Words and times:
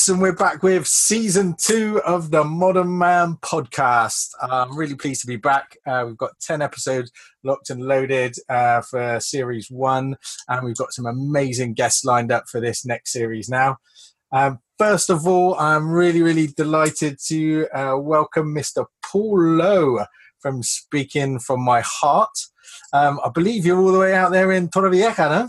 Yes, 0.00 0.08
and 0.08 0.22
we're 0.22 0.32
back 0.32 0.62
with 0.62 0.86
season 0.86 1.56
two 1.58 2.00
of 2.06 2.30
the 2.30 2.42
Modern 2.42 2.96
Man 2.96 3.36
podcast. 3.42 4.30
I'm 4.40 4.74
really 4.74 4.94
pleased 4.94 5.20
to 5.20 5.26
be 5.26 5.36
back. 5.36 5.76
Uh, 5.86 6.04
we've 6.06 6.16
got 6.16 6.40
10 6.40 6.62
episodes 6.62 7.12
locked 7.44 7.68
and 7.68 7.82
loaded 7.82 8.34
uh, 8.48 8.80
for 8.80 9.20
series 9.20 9.70
one, 9.70 10.16
and 10.48 10.64
we've 10.64 10.78
got 10.78 10.94
some 10.94 11.04
amazing 11.04 11.74
guests 11.74 12.02
lined 12.02 12.32
up 12.32 12.48
for 12.48 12.62
this 12.62 12.86
next 12.86 13.12
series 13.12 13.50
now. 13.50 13.76
Um, 14.32 14.60
first 14.78 15.10
of 15.10 15.26
all, 15.26 15.54
I'm 15.56 15.90
really, 15.90 16.22
really 16.22 16.46
delighted 16.46 17.18
to 17.26 17.68
uh, 17.68 17.98
welcome 17.98 18.54
Mr. 18.54 18.86
Paul 19.02 19.38
Lowe 19.38 20.06
from 20.38 20.62
Speaking 20.62 21.38
from 21.38 21.60
My 21.60 21.82
Heart. 21.82 22.38
Um, 22.94 23.20
I 23.22 23.28
believe 23.28 23.66
you're 23.66 23.78
all 23.78 23.92
the 23.92 23.98
way 23.98 24.14
out 24.14 24.32
there 24.32 24.50
in 24.50 24.68
Torrevieja, 24.70 25.28
no? 25.28 25.48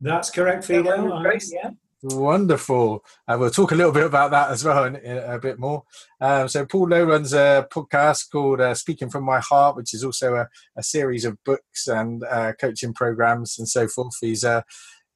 That's 0.00 0.30
correct, 0.30 0.64
Fidel. 0.64 1.22
Yeah. 1.52 1.72
Wonderful. 2.02 3.04
Uh, 3.26 3.36
we'll 3.40 3.50
talk 3.50 3.72
a 3.72 3.74
little 3.74 3.90
bit 3.90 4.06
about 4.06 4.30
that 4.30 4.50
as 4.50 4.64
well 4.64 4.84
in, 4.84 4.96
in 4.96 5.18
a 5.18 5.38
bit 5.40 5.58
more. 5.58 5.82
Um, 6.20 6.46
so, 6.46 6.64
Paul 6.64 6.88
Lowe 6.88 7.04
runs 7.04 7.32
a 7.32 7.66
podcast 7.72 8.30
called 8.30 8.60
uh, 8.60 8.74
Speaking 8.74 9.10
from 9.10 9.24
My 9.24 9.40
Heart, 9.40 9.74
which 9.74 9.92
is 9.92 10.04
also 10.04 10.36
a, 10.36 10.48
a 10.76 10.82
series 10.84 11.24
of 11.24 11.42
books 11.42 11.88
and 11.88 12.22
uh, 12.22 12.52
coaching 12.60 12.94
programs 12.94 13.58
and 13.58 13.68
so 13.68 13.88
forth. 13.88 14.14
He's 14.20 14.44
a 14.44 14.64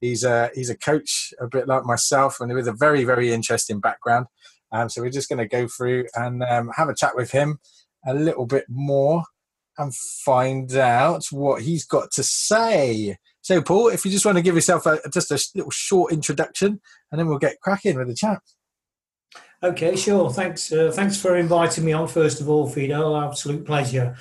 he's 0.01 0.25
a 0.25 0.51
he's 0.53 0.69
a 0.69 0.77
coach, 0.77 1.33
a 1.39 1.47
bit 1.47 1.69
like 1.69 1.85
myself, 1.85 2.41
and 2.41 2.53
with 2.53 2.67
a 2.67 2.73
very 2.73 3.05
very 3.05 3.31
interesting 3.31 3.79
background. 3.79 4.25
Um, 4.73 4.89
so, 4.89 5.01
we're 5.01 5.09
just 5.09 5.29
going 5.29 5.39
to 5.39 5.47
go 5.47 5.69
through 5.69 6.07
and 6.15 6.43
um, 6.43 6.69
have 6.75 6.89
a 6.89 6.95
chat 6.95 7.15
with 7.15 7.31
him 7.31 7.59
a 8.05 8.13
little 8.13 8.45
bit 8.45 8.65
more 8.67 9.23
and 9.77 9.95
find 9.95 10.75
out 10.75 11.27
what 11.31 11.61
he's 11.61 11.85
got 11.85 12.11
to 12.11 12.23
say. 12.23 13.17
So, 13.43 13.61
Paul, 13.61 13.89
if 13.89 14.05
you 14.05 14.11
just 14.11 14.25
want 14.25 14.37
to 14.37 14.41
give 14.41 14.55
yourself 14.55 14.85
a, 14.85 14.99
just 15.11 15.29
a 15.29 15.39
little 15.53 15.69
short 15.69 16.13
introduction, 16.13 16.79
and 17.11 17.19
then 17.19 17.27
we'll 17.27 17.39
get 17.39 17.59
cracking 17.59 17.97
with 17.97 18.07
the 18.07 18.15
chat. 18.15 18.39
Okay, 19.61 19.97
sure. 19.97 20.31
Thanks. 20.31 20.71
Uh, 20.71 20.91
thanks 20.93 21.17
for 21.21 21.35
inviting 21.35 21.83
me 21.83 21.91
on. 21.91 22.07
First 22.07 22.39
of 22.39 22.49
all, 22.49 22.69
Fidel, 22.69 23.17
absolute 23.17 23.65
pleasure. 23.65 24.15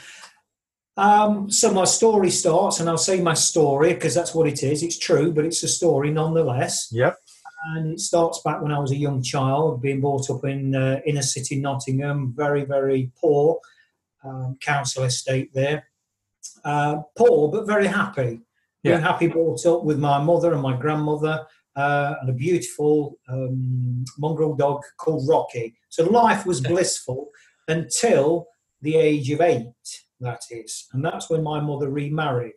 Um, 0.97 1.48
so 1.51 1.73
my 1.73 1.84
story 1.84 2.31
starts, 2.31 2.81
and 2.81 2.89
I'll 2.89 2.98
say 2.98 3.20
my 3.20 3.34
story 3.34 3.95
because 3.95 4.12
that's 4.12 4.34
what 4.34 4.48
it 4.48 4.64
is. 4.64 4.83
It's 4.83 4.98
true, 4.98 5.33
but 5.33 5.45
it's 5.45 5.62
a 5.62 5.69
story 5.69 6.11
nonetheless. 6.11 6.89
Yep. 6.91 7.17
And 7.67 7.92
it 7.92 8.01
starts 8.01 8.41
back 8.42 8.61
when 8.61 8.73
I 8.73 8.81
was 8.81 8.91
a 8.91 8.97
young 8.97 9.23
child, 9.23 9.81
being 9.81 10.01
brought 10.01 10.29
up 10.31 10.45
in 10.45 10.75
uh, 10.75 11.01
inner 11.07 11.23
city 11.23 11.61
Nottingham, 11.61 12.34
very 12.36 12.64
very 12.64 13.12
poor 13.20 13.61
um, 14.25 14.59
council 14.61 15.05
estate 15.05 15.55
there. 15.55 15.86
Uh, 16.64 17.03
poor 17.17 17.48
but 17.53 17.69
very 17.69 17.86
happy. 17.86 18.41
Yeah. 18.83 18.92
Being 18.92 19.02
happy 19.02 19.27
brought 19.28 19.64
up 19.66 19.84
with 19.84 19.98
my 19.98 20.19
mother 20.19 20.52
and 20.52 20.62
my 20.62 20.77
grandmother 20.77 21.47
uh, 21.77 22.14
and 22.20 22.30
a 22.30 22.33
beautiful 22.33 23.19
um, 23.28 24.05
mongrel 24.19 24.55
dog 24.55 24.83
called 24.98 25.28
Rocky. 25.28 25.74
So 25.89 26.05
life 26.05 26.44
was 26.44 26.61
blissful 26.61 27.28
until 27.69 28.48
the 28.80 28.97
age 28.97 29.30
of 29.30 29.41
eight, 29.41 29.72
that 30.20 30.41
is. 30.50 30.89
And 30.92 31.05
that's 31.05 31.30
when 31.30 31.42
my 31.42 31.61
mother 31.61 31.91
remarried. 31.91 32.55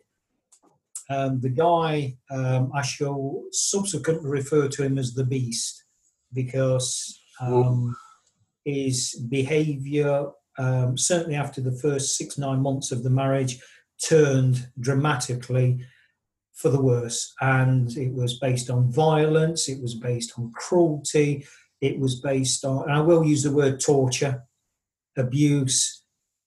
Um, 1.08 1.40
the 1.40 1.50
guy, 1.50 2.16
um, 2.30 2.72
I 2.74 2.82
shall 2.82 3.44
subsequently 3.52 4.28
refer 4.28 4.68
to 4.68 4.82
him 4.82 4.98
as 4.98 5.14
the 5.14 5.24
beast 5.24 5.84
because 6.32 7.20
um, 7.40 7.96
his 8.64 9.14
behaviour, 9.30 10.26
um, 10.58 10.98
certainly 10.98 11.36
after 11.36 11.60
the 11.60 11.78
first 11.80 12.16
six, 12.16 12.38
nine 12.38 12.60
months 12.60 12.90
of 12.90 13.04
the 13.04 13.10
marriage, 13.10 13.60
turned 14.04 14.66
dramatically 14.80 15.80
for 16.56 16.70
the 16.70 16.80
worse. 16.80 17.34
And 17.40 17.94
it 17.96 18.12
was 18.12 18.38
based 18.38 18.70
on 18.70 18.90
violence, 18.90 19.68
it 19.68 19.80
was 19.80 19.94
based 19.94 20.32
on 20.38 20.52
cruelty, 20.52 21.46
it 21.80 21.98
was 22.00 22.20
based 22.20 22.64
on, 22.64 22.84
and 22.84 22.92
I 22.92 23.00
will 23.00 23.24
use 23.24 23.42
the 23.42 23.52
word 23.52 23.78
torture, 23.78 24.42
abuse. 25.16 26.02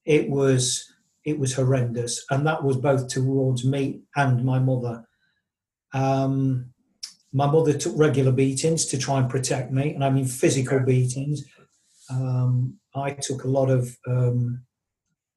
It 0.05 0.29
was 0.29 0.85
it 1.25 1.37
was 1.37 1.53
horrendous, 1.53 2.25
and 2.31 2.45
that 2.47 2.63
was 2.63 2.77
both 2.77 3.07
towards 3.07 3.63
me 3.63 4.01
and 4.15 4.43
my 4.43 4.57
mother. 4.57 5.05
Um, 5.93 6.73
my 7.31 7.45
mother 7.45 7.73
took 7.73 7.93
regular 7.95 8.31
beatings 8.31 8.85
to 8.87 8.97
try 8.97 9.19
and 9.19 9.29
protect 9.29 9.71
me, 9.71 9.93
and 9.93 10.03
I 10.03 10.09
mean 10.09 10.25
physical 10.25 10.79
beatings. 10.79 11.43
Um, 12.09 12.79
I 12.95 13.11
took 13.11 13.43
a 13.43 13.47
lot 13.47 13.69
of 13.69 13.95
um, 14.07 14.63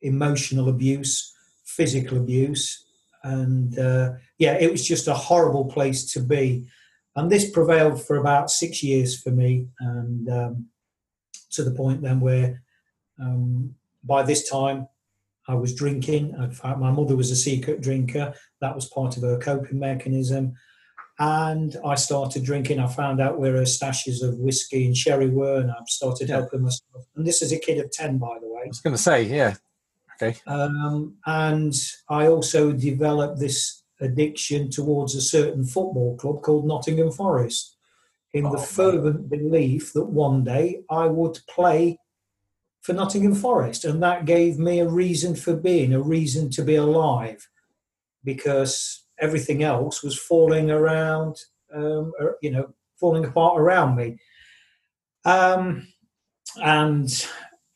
emotional 0.01 0.71
abuse, 0.71 1.35
physical 1.67 2.17
abuse, 2.17 2.87
and 3.25 3.79
uh, 3.79 4.13
yeah, 4.39 4.55
it 4.55 4.71
was 4.71 4.87
just 4.87 5.09
a 5.09 5.15
horrible 5.15 5.67
place 5.67 6.13
to 6.13 6.21
be. 6.21 6.67
And 7.15 7.31
this 7.31 7.51
prevailed 7.51 8.05
for 8.05 8.17
about 8.17 8.51
six 8.51 8.83
years 8.83 9.21
for 9.21 9.31
me, 9.31 9.69
and 9.81 10.29
um, 10.29 10.67
to 11.53 11.63
the 11.63 11.73
point 11.73 12.03
then 12.03 12.21
where 12.21 12.63
um, 13.21 13.75
by 14.03 14.23
this 14.23 14.49
time 14.49 14.89
I 15.49 15.55
was 15.55 15.75
drinking. 15.75 16.35
In 16.39 16.53
fact, 16.53 16.79
my 16.79 16.91
mother 16.91 17.17
was 17.17 17.31
a 17.31 17.37
secret 17.37 17.81
drinker. 17.81 18.35
That 18.61 18.75
was 18.75 18.89
part 18.89 19.17
of 19.17 19.23
her 19.23 19.39
coping 19.39 19.79
mechanism. 19.79 20.55
And 21.19 21.77
I 21.85 21.95
started 21.97 22.45
drinking. 22.45 22.79
I 22.79 22.87
found 22.87 23.21
out 23.21 23.39
where 23.39 23.57
her 23.57 23.63
stashes 23.63 24.23
of 24.23 24.39
whiskey 24.39 24.87
and 24.87 24.97
sherry 24.97 25.29
were, 25.29 25.61
and 25.61 25.71
I 25.71 25.77
started 25.87 26.31
helping 26.31 26.63
myself. 26.63 27.05
And 27.17 27.27
this 27.27 27.43
is 27.43 27.53
a 27.53 27.59
kid 27.59 27.79
of 27.79 27.91
10, 27.91 28.19
by 28.19 28.39
the 28.41 28.49
way. 28.49 28.63
I 28.65 28.69
was 28.69 28.81
going 28.81 28.97
to 28.97 29.03
say, 29.03 29.25
yeah. 29.25 29.55
Okay. 30.23 30.39
Um, 30.47 31.17
and 31.27 31.75
I 32.09 32.29
also 32.29 32.73
developed 32.73 33.41
this 33.41 33.83
addiction 34.01 34.71
towards 34.71 35.15
a 35.15 35.21
certain 35.21 35.65
football 35.65 36.17
club 36.17 36.43
called 36.43 36.67
Nottingham 36.67 37.11
Forest, 37.11 37.77
in 38.33 38.47
Oh, 38.47 38.51
the 38.53 38.57
man. 38.59 38.67
fervent 38.67 39.31
belief 39.31 39.93
that 39.93 40.07
one 40.07 40.45
day 40.45 40.83
I 40.91 41.07
would 41.07 41.39
play 41.49 41.99
for 42.81 42.93
Nottingham 42.93 43.35
Forest, 43.35 43.85
and 43.85 44.03
that 44.03 44.25
gave 44.25 44.59
me 44.59 44.81
a 44.81 44.89
reason 44.89 45.35
for 45.37 45.55
being, 45.55 45.93
a 45.95 46.01
reason 46.01 46.51
to 46.51 46.65
be 46.65 46.77
alive, 46.77 47.49
because 48.25 49.05
everything 49.21 49.63
else 49.63 50.03
was 50.03 50.19
falling 50.19 50.71
around, 50.71 51.37
um, 51.75 52.13
or, 52.19 52.39
you 52.43 52.51
know, 52.51 52.73
falling 52.97 53.25
apart 53.25 53.61
around 53.61 53.97
me. 53.97 54.19
Um, 55.25 55.87
and 56.57 57.27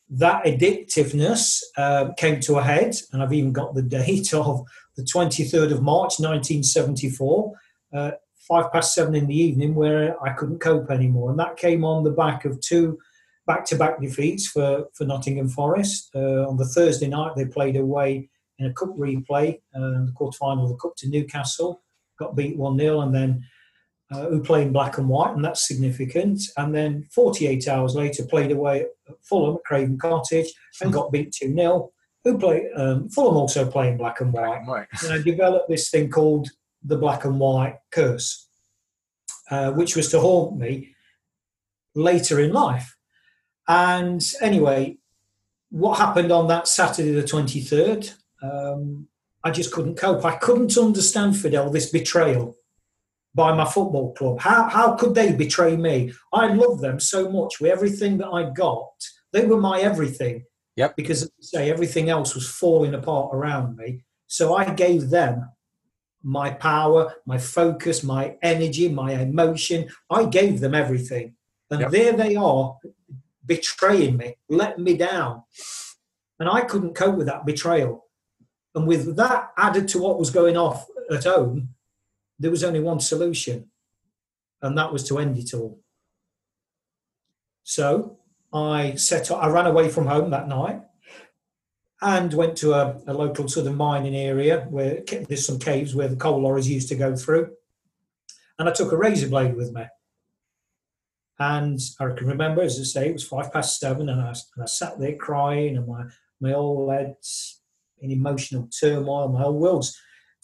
that 0.09 0.45
addictiveness 0.45 1.61
uh, 1.75 2.13
came 2.17 2.39
to 2.41 2.57
a 2.57 2.63
head, 2.63 2.95
and 3.11 3.21
I've 3.21 3.33
even 3.33 3.51
got 3.51 3.75
the 3.75 3.81
date 3.81 4.33
of 4.33 4.65
the 4.95 5.03
23rd 5.03 5.71
of 5.71 5.81
March 5.81 6.19
1974, 6.19 7.53
uh, 7.93 8.11
five 8.47 8.71
past 8.71 8.93
seven 8.93 9.15
in 9.15 9.27
the 9.27 9.37
evening, 9.37 9.75
where 9.75 10.21
I 10.23 10.33
couldn't 10.33 10.59
cope 10.59 10.89
anymore. 10.89 11.29
And 11.29 11.39
that 11.39 11.57
came 11.57 11.83
on 11.83 12.03
the 12.03 12.11
back 12.11 12.45
of 12.45 12.59
two 12.61 12.97
back 13.45 13.65
to 13.65 13.77
back 13.77 13.99
defeats 14.01 14.47
for, 14.47 14.85
for 14.93 15.05
Nottingham 15.05 15.47
Forest. 15.47 16.09
Uh, 16.13 16.47
on 16.47 16.57
the 16.57 16.65
Thursday 16.65 17.07
night, 17.07 17.35
they 17.35 17.45
played 17.45 17.77
away 17.77 18.29
in 18.59 18.67
a 18.67 18.73
cup 18.73 18.89
replay, 18.97 19.55
uh, 19.75 20.05
the 20.05 20.11
quarter 20.15 20.37
final 20.37 20.65
of 20.65 20.69
the 20.71 20.77
Cup 20.77 20.95
to 20.97 21.09
Newcastle, 21.09 21.81
got 22.19 22.35
beat 22.35 22.57
1 22.57 22.77
0, 22.77 23.01
and 23.01 23.15
then 23.15 23.43
uh, 24.11 24.27
who 24.29 24.41
played 24.41 24.67
in 24.67 24.73
black 24.73 24.97
and 24.97 25.09
white, 25.09 25.35
and 25.35 25.43
that's 25.43 25.67
significant. 25.67 26.41
And 26.57 26.73
then 26.73 27.03
48 27.11 27.67
hours 27.67 27.95
later, 27.95 28.23
played 28.23 28.51
away 28.51 28.85
at 29.09 29.15
Fulham 29.23 29.55
at 29.55 29.63
Craven 29.63 29.97
Cottage 29.97 30.47
and 30.81 30.93
got 30.93 31.11
beat 31.11 31.33
2 31.33 31.53
0. 31.53 31.91
Who 32.23 32.37
played 32.37 32.67
um, 32.75 33.09
Fulham 33.09 33.37
also 33.37 33.69
playing 33.69 33.97
black 33.97 34.21
and 34.21 34.33
white. 34.33 34.61
Right. 34.67 34.87
And 35.03 35.13
I 35.13 35.21
developed 35.21 35.69
this 35.69 35.89
thing 35.89 36.09
called 36.09 36.49
the 36.83 36.97
black 36.97 37.25
and 37.25 37.39
white 37.39 37.77
curse, 37.91 38.47
uh, 39.51 39.71
which 39.71 39.95
was 39.95 40.09
to 40.11 40.19
haunt 40.19 40.57
me 40.57 40.95
later 41.95 42.39
in 42.39 42.53
life. 42.53 42.95
And 43.67 44.23
anyway, 44.41 44.97
what 45.69 45.97
happened 45.97 46.31
on 46.31 46.47
that 46.47 46.67
Saturday, 46.67 47.11
the 47.11 47.23
23rd? 47.23 48.13
Um, 48.41 49.07
I 49.43 49.51
just 49.51 49.71
couldn't 49.71 49.95
cope. 49.95 50.23
I 50.23 50.35
couldn't 50.35 50.77
understand, 50.77 51.37
Fidel, 51.37 51.69
this 51.69 51.89
betrayal 51.89 52.55
by 53.37 53.53
my 53.53 53.63
football 53.65 54.13
club. 54.15 54.39
How, 54.39 54.67
how 54.67 54.95
could 54.95 55.13
they 55.13 55.31
betray 55.31 55.77
me? 55.77 56.11
I 56.33 56.47
loved 56.53 56.81
them 56.81 56.99
so 56.99 57.29
much 57.31 57.61
with 57.61 57.71
everything 57.71 58.17
that 58.17 58.27
I 58.27 58.49
got. 58.49 58.91
They 59.31 59.45
were 59.45 59.61
my 59.61 59.79
everything. 59.79 60.43
Yep. 60.75 60.95
Because, 60.97 61.23
as 61.23 61.29
I 61.29 61.43
say, 61.43 61.71
everything 61.71 62.09
else 62.09 62.35
was 62.35 62.49
falling 62.49 62.95
apart 62.95 63.29
around 63.33 63.77
me. 63.77 64.03
So 64.25 64.55
I 64.55 64.73
gave 64.73 65.09
them 65.11 65.49
my 66.23 66.49
power, 66.49 67.13
my 67.25 67.37
focus, 67.37 68.03
my 68.03 68.35
energy, 68.41 68.89
my 68.89 69.13
emotion. 69.13 69.87
I 70.09 70.25
gave 70.25 70.59
them 70.59 70.73
everything. 70.75 71.35
And 71.69 71.81
Yep. 71.81 71.91
there 71.91 72.13
they 72.13 72.35
are 72.35 72.75
betraying 73.45 74.17
me, 74.17 74.35
letting 74.49 74.83
me 74.83 74.97
down. 74.97 75.43
And 76.39 76.49
I 76.49 76.61
couldn't 76.61 76.95
cope 76.95 77.17
with 77.17 77.27
that 77.27 77.45
betrayal. 77.45 78.05
And 78.73 78.87
with 78.87 79.15
that 79.15 79.51
added 79.57 79.87
to 79.89 79.99
what 80.01 80.19
was 80.19 80.31
going 80.31 80.57
off 80.57 80.85
at 81.11 81.23
home, 81.23 81.69
there 82.39 82.51
was 82.51 82.63
only 82.63 82.79
one 82.79 82.99
solution, 82.99 83.69
and 84.61 84.77
that 84.77 84.91
was 84.93 85.07
to 85.07 85.19
end 85.19 85.37
it 85.37 85.53
all. 85.53 85.79
So 87.63 88.19
I 88.53 88.95
set 88.95 89.29
up, 89.31 89.43
I 89.43 89.49
ran 89.49 89.65
away 89.65 89.89
from 89.89 90.07
home 90.07 90.29
that 90.31 90.47
night. 90.47 90.81
and 92.01 92.33
went 92.33 92.55
to 92.57 92.73
a, 92.73 93.01
a 93.07 93.13
local 93.13 93.47
sort 93.47 93.67
of 93.67 93.75
mining 93.75 94.15
area 94.15 94.67
where 94.69 95.01
there's 95.27 95.45
some 95.45 95.59
caves 95.59 95.95
where 95.95 96.07
the 96.07 96.15
coal 96.15 96.41
lorries 96.41 96.69
used 96.69 96.89
to 96.89 96.95
go 96.95 97.15
through. 97.15 97.49
And 98.59 98.69
I 98.69 98.71
took 98.71 98.91
a 98.91 98.97
razor 98.97 99.29
blade 99.29 99.55
with 99.55 99.71
me. 99.73 99.85
And 101.39 101.79
I 101.99 102.09
can 102.15 102.27
remember, 102.27 102.61
as 102.61 102.79
I 102.79 102.83
say, 102.83 103.09
it 103.09 103.13
was 103.13 103.27
five 103.27 103.53
past 103.53 103.79
seven, 103.79 104.09
and 104.09 104.19
I, 104.19 104.29
and 104.29 104.63
I 104.63 104.65
sat 104.65 104.99
there 104.99 105.15
crying, 105.15 105.77
and 105.77 105.87
my, 105.87 106.05
my 106.41 106.51
whole 106.51 106.89
head's 106.89 107.61
in 107.99 108.09
emotional 108.09 108.67
turmoil. 108.79 109.27
My 109.29 109.41
whole 109.41 109.59
world's 109.59 109.99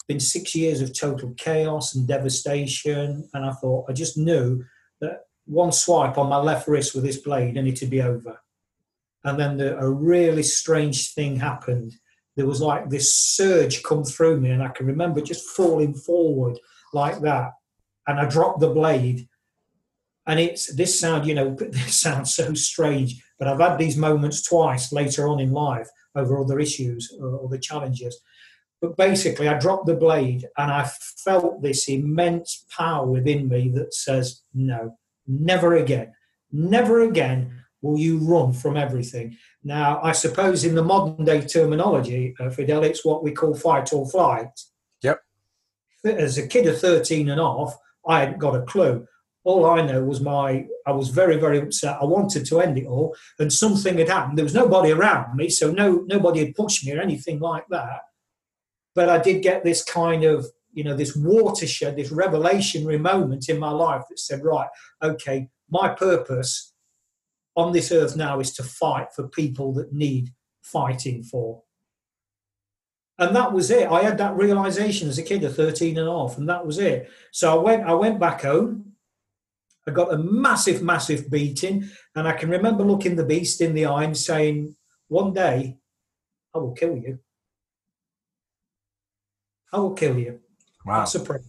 been 0.06 0.20
six 0.20 0.54
years 0.54 0.80
of 0.80 0.98
total 0.98 1.32
chaos 1.36 1.94
and 1.94 2.06
devastation. 2.06 3.28
And 3.32 3.44
I 3.44 3.52
thought, 3.52 3.86
I 3.88 3.92
just 3.92 4.18
knew 4.18 4.64
that 5.00 5.22
one 5.46 5.72
swipe 5.72 6.18
on 6.18 6.28
my 6.28 6.36
left 6.36 6.68
wrist 6.68 6.94
with 6.94 7.04
this 7.04 7.18
blade 7.18 7.56
and 7.56 7.68
it'd 7.68 7.90
be 7.90 8.02
over. 8.02 8.38
And 9.24 9.40
then 9.40 9.56
the, 9.56 9.76
a 9.78 9.88
really 9.88 10.42
strange 10.42 11.14
thing 11.14 11.36
happened. 11.36 11.94
There 12.36 12.46
was 12.46 12.60
like 12.60 12.90
this 12.90 13.14
surge 13.14 13.82
come 13.82 14.04
through 14.04 14.40
me, 14.40 14.50
and 14.50 14.62
I 14.62 14.68
can 14.68 14.86
remember 14.86 15.20
just 15.20 15.48
falling 15.50 15.94
forward 15.94 16.58
like 16.92 17.20
that. 17.20 17.52
And 18.06 18.20
I 18.20 18.26
dropped 18.26 18.60
the 18.60 18.68
blade. 18.68 19.28
And 20.26 20.40
it's 20.40 20.74
this 20.74 20.98
sound, 20.98 21.26
you 21.26 21.34
know, 21.34 21.54
this 21.58 22.00
sounds 22.00 22.34
so 22.34 22.54
strange, 22.54 23.22
but 23.38 23.48
I've 23.48 23.60
had 23.60 23.78
these 23.78 23.96
moments 23.96 24.42
twice 24.42 24.92
later 24.92 25.28
on 25.28 25.40
in 25.40 25.52
life 25.52 25.88
over 26.14 26.40
other 26.40 26.60
issues 26.60 27.12
or 27.18 27.44
other 27.44 27.58
challenges. 27.58 28.20
But 28.84 28.98
basically, 28.98 29.48
I 29.48 29.58
dropped 29.58 29.86
the 29.86 29.94
blade 29.94 30.46
and 30.58 30.70
I 30.70 30.90
felt 31.16 31.62
this 31.62 31.88
immense 31.88 32.66
power 32.68 33.06
within 33.06 33.48
me 33.48 33.70
that 33.70 33.94
says, 33.94 34.42
no, 34.52 34.98
never 35.26 35.74
again, 35.74 36.12
never 36.52 37.00
again 37.00 37.62
will 37.80 37.98
you 37.98 38.18
run 38.18 38.52
from 38.52 38.76
everything. 38.76 39.38
Now, 39.62 40.02
I 40.02 40.12
suppose 40.12 40.66
in 40.66 40.74
the 40.74 40.84
modern 40.84 41.24
day 41.24 41.40
terminology, 41.40 42.34
uh, 42.38 42.50
Fidel, 42.50 42.84
it's 42.84 43.06
what 43.06 43.24
we 43.24 43.32
call 43.32 43.54
fight 43.54 43.90
or 43.94 44.06
flight. 44.06 44.60
Yep. 45.00 45.22
As 46.04 46.36
a 46.36 46.46
kid 46.46 46.66
of 46.66 46.78
13 46.78 47.30
and 47.30 47.40
off, 47.40 47.78
I 48.06 48.20
hadn't 48.20 48.38
got 48.38 48.54
a 48.54 48.66
clue. 48.66 49.06
All 49.44 49.64
I 49.64 49.80
know 49.80 50.04
was 50.04 50.20
my, 50.20 50.66
I 50.86 50.92
was 50.92 51.08
very, 51.08 51.38
very 51.38 51.58
upset. 51.58 51.96
I 52.02 52.04
wanted 52.04 52.44
to 52.44 52.60
end 52.60 52.76
it 52.76 52.86
all, 52.86 53.16
and 53.38 53.50
something 53.50 53.96
had 53.96 54.10
happened. 54.10 54.36
There 54.36 54.44
was 54.44 54.52
nobody 54.52 54.92
around 54.92 55.36
me, 55.36 55.48
so 55.48 55.70
no, 55.70 56.04
nobody 56.06 56.40
had 56.40 56.54
pushed 56.54 56.84
me 56.84 56.92
or 56.92 57.00
anything 57.00 57.40
like 57.40 57.64
that. 57.70 58.02
But 58.94 59.08
I 59.08 59.18
did 59.18 59.42
get 59.42 59.64
this 59.64 59.82
kind 59.84 60.24
of, 60.24 60.46
you 60.72 60.84
know, 60.84 60.94
this 60.96 61.16
watershed, 61.16 61.96
this 61.96 62.12
revelationary 62.12 63.00
moment 63.00 63.48
in 63.48 63.58
my 63.58 63.70
life 63.70 64.02
that 64.08 64.18
said, 64.18 64.44
right, 64.44 64.68
okay, 65.02 65.48
my 65.70 65.88
purpose 65.88 66.72
on 67.56 67.72
this 67.72 67.92
earth 67.92 68.16
now 68.16 68.40
is 68.40 68.52
to 68.54 68.62
fight 68.62 69.12
for 69.14 69.28
people 69.28 69.72
that 69.74 69.92
need 69.92 70.30
fighting 70.62 71.22
for. 71.22 71.62
And 73.18 73.34
that 73.36 73.52
was 73.52 73.70
it. 73.70 73.88
I 73.88 74.02
had 74.02 74.18
that 74.18 74.36
realization 74.36 75.08
as 75.08 75.18
a 75.18 75.22
kid 75.22 75.44
of 75.44 75.54
13 75.54 75.98
and 75.98 76.08
a 76.08 76.10
half, 76.10 76.36
and 76.36 76.48
that 76.48 76.66
was 76.66 76.78
it. 76.78 77.08
So 77.30 77.58
I 77.58 77.62
went, 77.62 77.84
I 77.84 77.94
went 77.94 78.18
back 78.18 78.42
home. 78.42 78.92
I 79.86 79.92
got 79.92 80.12
a 80.12 80.18
massive, 80.18 80.82
massive 80.82 81.30
beating, 81.30 81.88
and 82.16 82.26
I 82.26 82.32
can 82.32 82.48
remember 82.48 82.82
looking 82.82 83.16
the 83.16 83.24
beast 83.24 83.60
in 83.60 83.74
the 83.74 83.86
eye 83.86 84.04
and 84.04 84.16
saying, 84.16 84.74
One 85.08 85.32
day 85.32 85.76
I 86.54 86.58
will 86.58 86.72
kill 86.72 86.96
you. 86.96 87.20
I 89.74 89.78
will 89.78 89.94
kill 89.94 90.18
you. 90.18 90.40
Wow. 90.86 91.00
That's 91.00 91.14
a. 91.16 91.40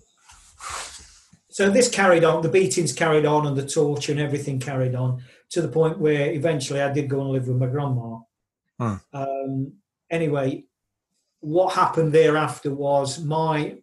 So 1.50 1.69
this 1.69 1.88
carried 1.89 2.24
on, 2.24 2.42
the 2.42 2.50
beatings 2.50 2.92
carried 2.92 3.25
on, 3.25 3.45
and 3.48 3.56
the 3.56 3.68
torture 3.68 4.12
and 4.12 4.19
everything 4.19 4.60
carried 4.60 4.95
on 4.95 5.24
to 5.51 5.62
the 5.62 5.69
point 5.69 6.00
where 6.00 6.31
eventually 6.31 6.81
I 6.81 6.92
did 6.92 7.10
go 7.10 7.22
and 7.22 7.30
live 7.30 7.48
with 7.48 7.57
my 7.57 7.68
grandma. 7.68 8.19
Hmm. 8.80 8.95
Um, 9.13 9.74
anyway, 10.10 10.66
what 11.39 11.75
happened 11.75 12.12
thereafter 12.12 12.74
was 12.74 13.24
my 13.24 13.77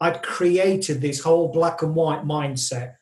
I'd 0.00 0.22
created 0.22 1.00
this 1.00 1.20
whole 1.20 1.52
black 1.52 1.82
and 1.82 1.94
white 1.94 2.24
mindset 2.24 2.96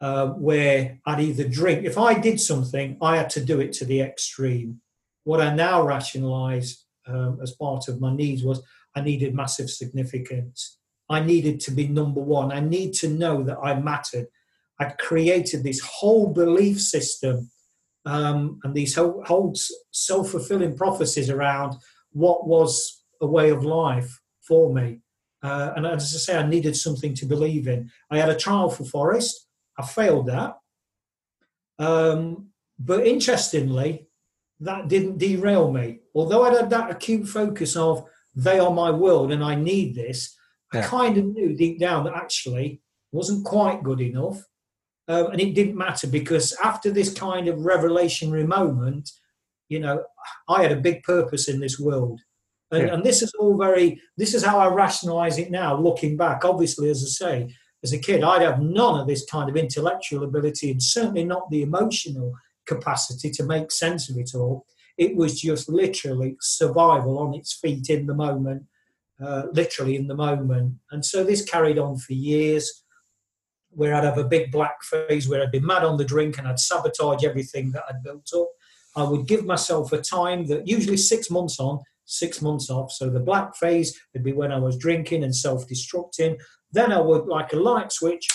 uh, 0.00 0.28
where 0.28 0.98
I'd 1.04 1.20
either 1.20 1.46
drink. 1.46 1.84
If 1.84 1.98
I 1.98 2.18
did 2.18 2.40
something, 2.40 2.96
I 3.02 3.16
had 3.16 3.28
to 3.30 3.44
do 3.44 3.60
it 3.60 3.72
to 3.74 3.84
the 3.84 4.00
extreme. 4.00 4.80
What 5.24 5.42
I 5.42 5.52
now 5.52 5.82
rationalise 5.82 6.84
um, 7.06 7.38
as 7.42 7.50
part 7.50 7.88
of 7.88 8.00
my 8.00 8.14
needs 8.14 8.42
was 8.42 8.62
I 8.94 9.00
needed 9.00 9.34
massive 9.34 9.70
significance. 9.70 10.78
I 11.08 11.20
needed 11.20 11.60
to 11.60 11.72
be 11.72 11.88
number 11.88 12.20
one. 12.20 12.52
I 12.52 12.60
need 12.60 12.94
to 12.94 13.08
know 13.08 13.42
that 13.42 13.58
I 13.62 13.78
mattered. 13.78 14.26
I'd 14.78 14.98
created 14.98 15.62
this 15.62 15.80
whole 15.80 16.28
belief 16.28 16.80
system 16.80 17.50
um, 18.06 18.60
and 18.64 18.74
these 18.74 18.94
whole, 18.94 19.22
whole 19.26 19.54
self 19.90 20.30
fulfilling 20.30 20.76
prophecies 20.76 21.28
around 21.28 21.74
what 22.12 22.46
was 22.46 23.02
a 23.20 23.26
way 23.26 23.50
of 23.50 23.64
life 23.64 24.20
for 24.40 24.72
me. 24.72 25.00
Uh, 25.42 25.72
and 25.76 25.86
as 25.86 26.14
I 26.14 26.18
say, 26.18 26.38
I 26.38 26.46
needed 26.46 26.76
something 26.76 27.14
to 27.14 27.26
believe 27.26 27.66
in. 27.66 27.90
I 28.10 28.18
had 28.18 28.28
a 28.28 28.36
trial 28.36 28.70
for 28.70 28.84
Forest. 28.84 29.46
I 29.78 29.84
failed 29.84 30.26
that. 30.26 30.56
Um, 31.78 32.48
but 32.78 33.06
interestingly, 33.06 34.06
that 34.60 34.88
didn't 34.88 35.18
derail 35.18 35.72
me. 35.72 36.00
Although 36.14 36.44
I 36.44 36.54
had 36.54 36.70
that 36.70 36.90
acute 36.90 37.26
focus 37.26 37.76
of 37.76 38.04
they 38.34 38.58
are 38.58 38.70
my 38.70 38.90
world 38.90 39.32
and 39.32 39.42
I 39.42 39.54
need 39.54 39.94
this, 39.94 40.36
Yeah. 40.72 40.80
I 40.80 40.82
kind 40.84 41.18
of 41.18 41.24
knew 41.26 41.54
deep 41.56 41.78
down 41.80 42.04
that 42.04 42.14
actually 42.14 42.80
wasn't 43.12 43.44
quite 43.44 43.82
good 43.82 44.00
enough. 44.00 44.44
Um, 45.08 45.32
and 45.32 45.40
it 45.40 45.54
didn't 45.54 45.76
matter 45.76 46.06
because 46.06 46.52
after 46.62 46.90
this 46.90 47.12
kind 47.12 47.48
of 47.48 47.58
revelationary 47.58 48.46
moment, 48.46 49.10
you 49.68 49.80
know, 49.80 50.04
I 50.48 50.62
had 50.62 50.72
a 50.72 50.76
big 50.80 51.02
purpose 51.02 51.48
in 51.48 51.58
this 51.60 51.78
world. 51.80 52.20
And, 52.70 52.86
Yeah. 52.86 52.94
and 52.94 53.04
this 53.04 53.20
is 53.22 53.32
all 53.38 53.56
very, 53.56 54.00
this 54.16 54.34
is 54.34 54.44
how 54.44 54.58
I 54.58 54.68
rationalize 54.68 55.38
it 55.38 55.50
now, 55.50 55.76
looking 55.76 56.16
back. 56.16 56.44
Obviously, 56.44 56.88
as 56.90 57.02
I 57.02 57.08
say, 57.08 57.54
as 57.82 57.92
a 57.92 57.98
kid, 57.98 58.22
I'd 58.22 58.42
have 58.42 58.60
none 58.62 59.00
of 59.00 59.08
this 59.08 59.24
kind 59.24 59.50
of 59.50 59.56
intellectual 59.56 60.22
ability 60.22 60.70
and 60.70 60.82
certainly 60.82 61.24
not 61.24 61.50
the 61.50 61.62
emotional 61.62 62.32
capacity 62.66 63.30
to 63.30 63.42
make 63.42 63.72
sense 63.72 64.08
of 64.08 64.16
it 64.16 64.30
all. 64.34 64.66
It 65.00 65.16
was 65.16 65.40
just 65.40 65.70
literally 65.70 66.36
survival 66.42 67.18
on 67.18 67.32
its 67.34 67.54
feet 67.54 67.88
in 67.88 68.04
the 68.04 68.14
moment, 68.14 68.64
uh, 69.18 69.44
literally 69.50 69.96
in 69.96 70.06
the 70.06 70.14
moment. 70.14 70.74
And 70.90 71.02
so 71.02 71.24
this 71.24 71.42
carried 71.42 71.78
on 71.78 71.96
for 71.96 72.12
years, 72.12 72.84
where 73.70 73.94
I'd 73.94 74.04
have 74.04 74.18
a 74.18 74.24
big 74.24 74.52
black 74.52 74.82
phase 74.82 75.26
where 75.26 75.42
I'd 75.42 75.52
be 75.52 75.60
mad 75.60 75.84
on 75.84 75.96
the 75.96 76.04
drink 76.04 76.36
and 76.36 76.46
I'd 76.46 76.60
sabotage 76.60 77.24
everything 77.24 77.72
that 77.72 77.84
I'd 77.88 78.02
built 78.02 78.28
up. 78.36 78.48
I 78.94 79.04
would 79.04 79.26
give 79.26 79.46
myself 79.46 79.90
a 79.92 80.02
time 80.02 80.46
that 80.48 80.68
usually 80.68 80.98
six 80.98 81.30
months 81.30 81.58
on, 81.58 81.80
six 82.04 82.42
months 82.42 82.68
off. 82.68 82.92
So 82.92 83.08
the 83.08 83.20
black 83.20 83.56
phase 83.56 83.98
would 84.12 84.22
be 84.22 84.34
when 84.34 84.52
I 84.52 84.58
was 84.58 84.76
drinking 84.76 85.24
and 85.24 85.34
self 85.34 85.66
destructing. 85.66 86.38
Then 86.72 86.92
I 86.92 87.00
would, 87.00 87.26
like 87.26 87.54
a 87.54 87.56
light 87.56 87.90
switch, 87.90 88.28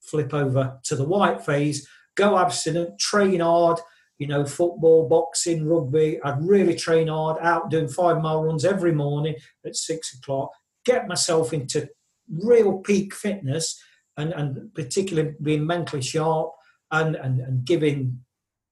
flip 0.00 0.34
over 0.34 0.80
to 0.84 0.96
the 0.96 1.04
white 1.04 1.44
phase, 1.44 1.86
go 2.16 2.36
abstinent, 2.36 2.98
train 2.98 3.38
hard, 3.38 3.78
you 4.18 4.26
know, 4.26 4.44
football, 4.44 5.08
boxing, 5.08 5.66
rugby. 5.66 6.20
I'd 6.22 6.46
really 6.46 6.74
train 6.74 7.08
hard, 7.08 7.38
out 7.40 7.70
doing 7.70 7.88
five 7.88 8.22
mile 8.22 8.42
runs 8.44 8.64
every 8.64 8.92
morning 8.92 9.34
at 9.66 9.76
six 9.76 10.14
o'clock, 10.14 10.50
get 10.84 11.08
myself 11.08 11.52
into 11.52 11.88
real 12.30 12.78
peak 12.78 13.14
fitness 13.14 13.80
and, 14.16 14.32
and 14.32 14.72
particularly 14.74 15.34
being 15.42 15.66
mentally 15.66 16.02
sharp 16.02 16.52
and, 16.90 17.16
and, 17.16 17.40
and 17.40 17.64
giving 17.64 18.20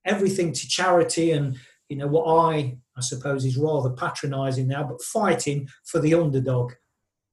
everything 0.05 0.53
to 0.53 0.69
charity 0.69 1.33
and, 1.33 1.59
you 1.89 1.97
know, 1.97 2.07
what 2.07 2.25
I, 2.25 2.77
I 2.97 3.01
suppose 3.01 3.45
is 3.45 3.57
rather 3.57 3.91
patronizing 3.91 4.69
now, 4.69 4.85
but 4.85 5.03
fighting 5.03 5.69
for 5.85 6.01
the 6.01 6.15
underdog. 6.15 6.73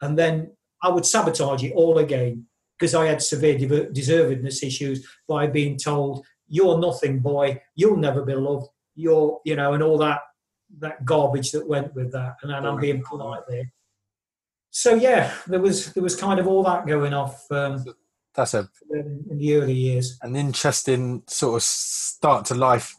And 0.02 0.18
then 0.18 0.52
I 0.82 0.90
would 0.90 1.06
sabotage 1.06 1.64
it 1.64 1.74
all 1.74 2.00
again 2.00 2.46
because 2.78 2.96
I 2.96 3.08
had 3.08 3.22
severe 3.22 3.58
de- 3.58 3.88
deservedness 3.88 4.64
issues 4.64 5.06
by 5.28 5.48
being 5.48 5.78
told, 5.78 6.26
you're 6.50 6.78
nothing, 6.80 7.20
boy, 7.20 7.62
you'll 7.76 7.98
never 7.98 8.24
be 8.24 8.34
loved, 8.34 8.68
you're, 8.96 9.40
you 9.46 9.56
know, 9.56 9.74
and 9.74 9.84
all 9.84 9.98
that 10.00 10.22
that 10.80 11.04
garbage 11.04 11.52
that 11.52 11.68
went 11.68 11.96
with 11.96 12.12
that. 12.12 12.36
And 12.44 12.52
I'm 12.54 12.80
being 12.80 13.02
polite 13.02 13.42
there. 13.48 13.72
So 14.72 14.94
yeah, 14.96 15.34
there 15.48 15.60
was 15.60 15.94
there 15.94 16.04
was 16.04 16.16
kind 16.16 16.40
of 16.40 16.48
all 16.48 16.64
that 16.64 16.86
going 16.86 17.14
off 17.14 17.52
um, 17.52 17.84
That's 18.36 18.54
a 18.54 18.70
in, 18.92 19.26
in 19.32 19.38
the 19.38 19.56
early 19.56 19.74
years. 19.74 20.20
an 20.22 20.36
interesting 20.36 21.24
sort 21.28 21.56
of 21.56 21.64
start 21.64 22.46
to 22.48 22.56
life. 22.56 22.96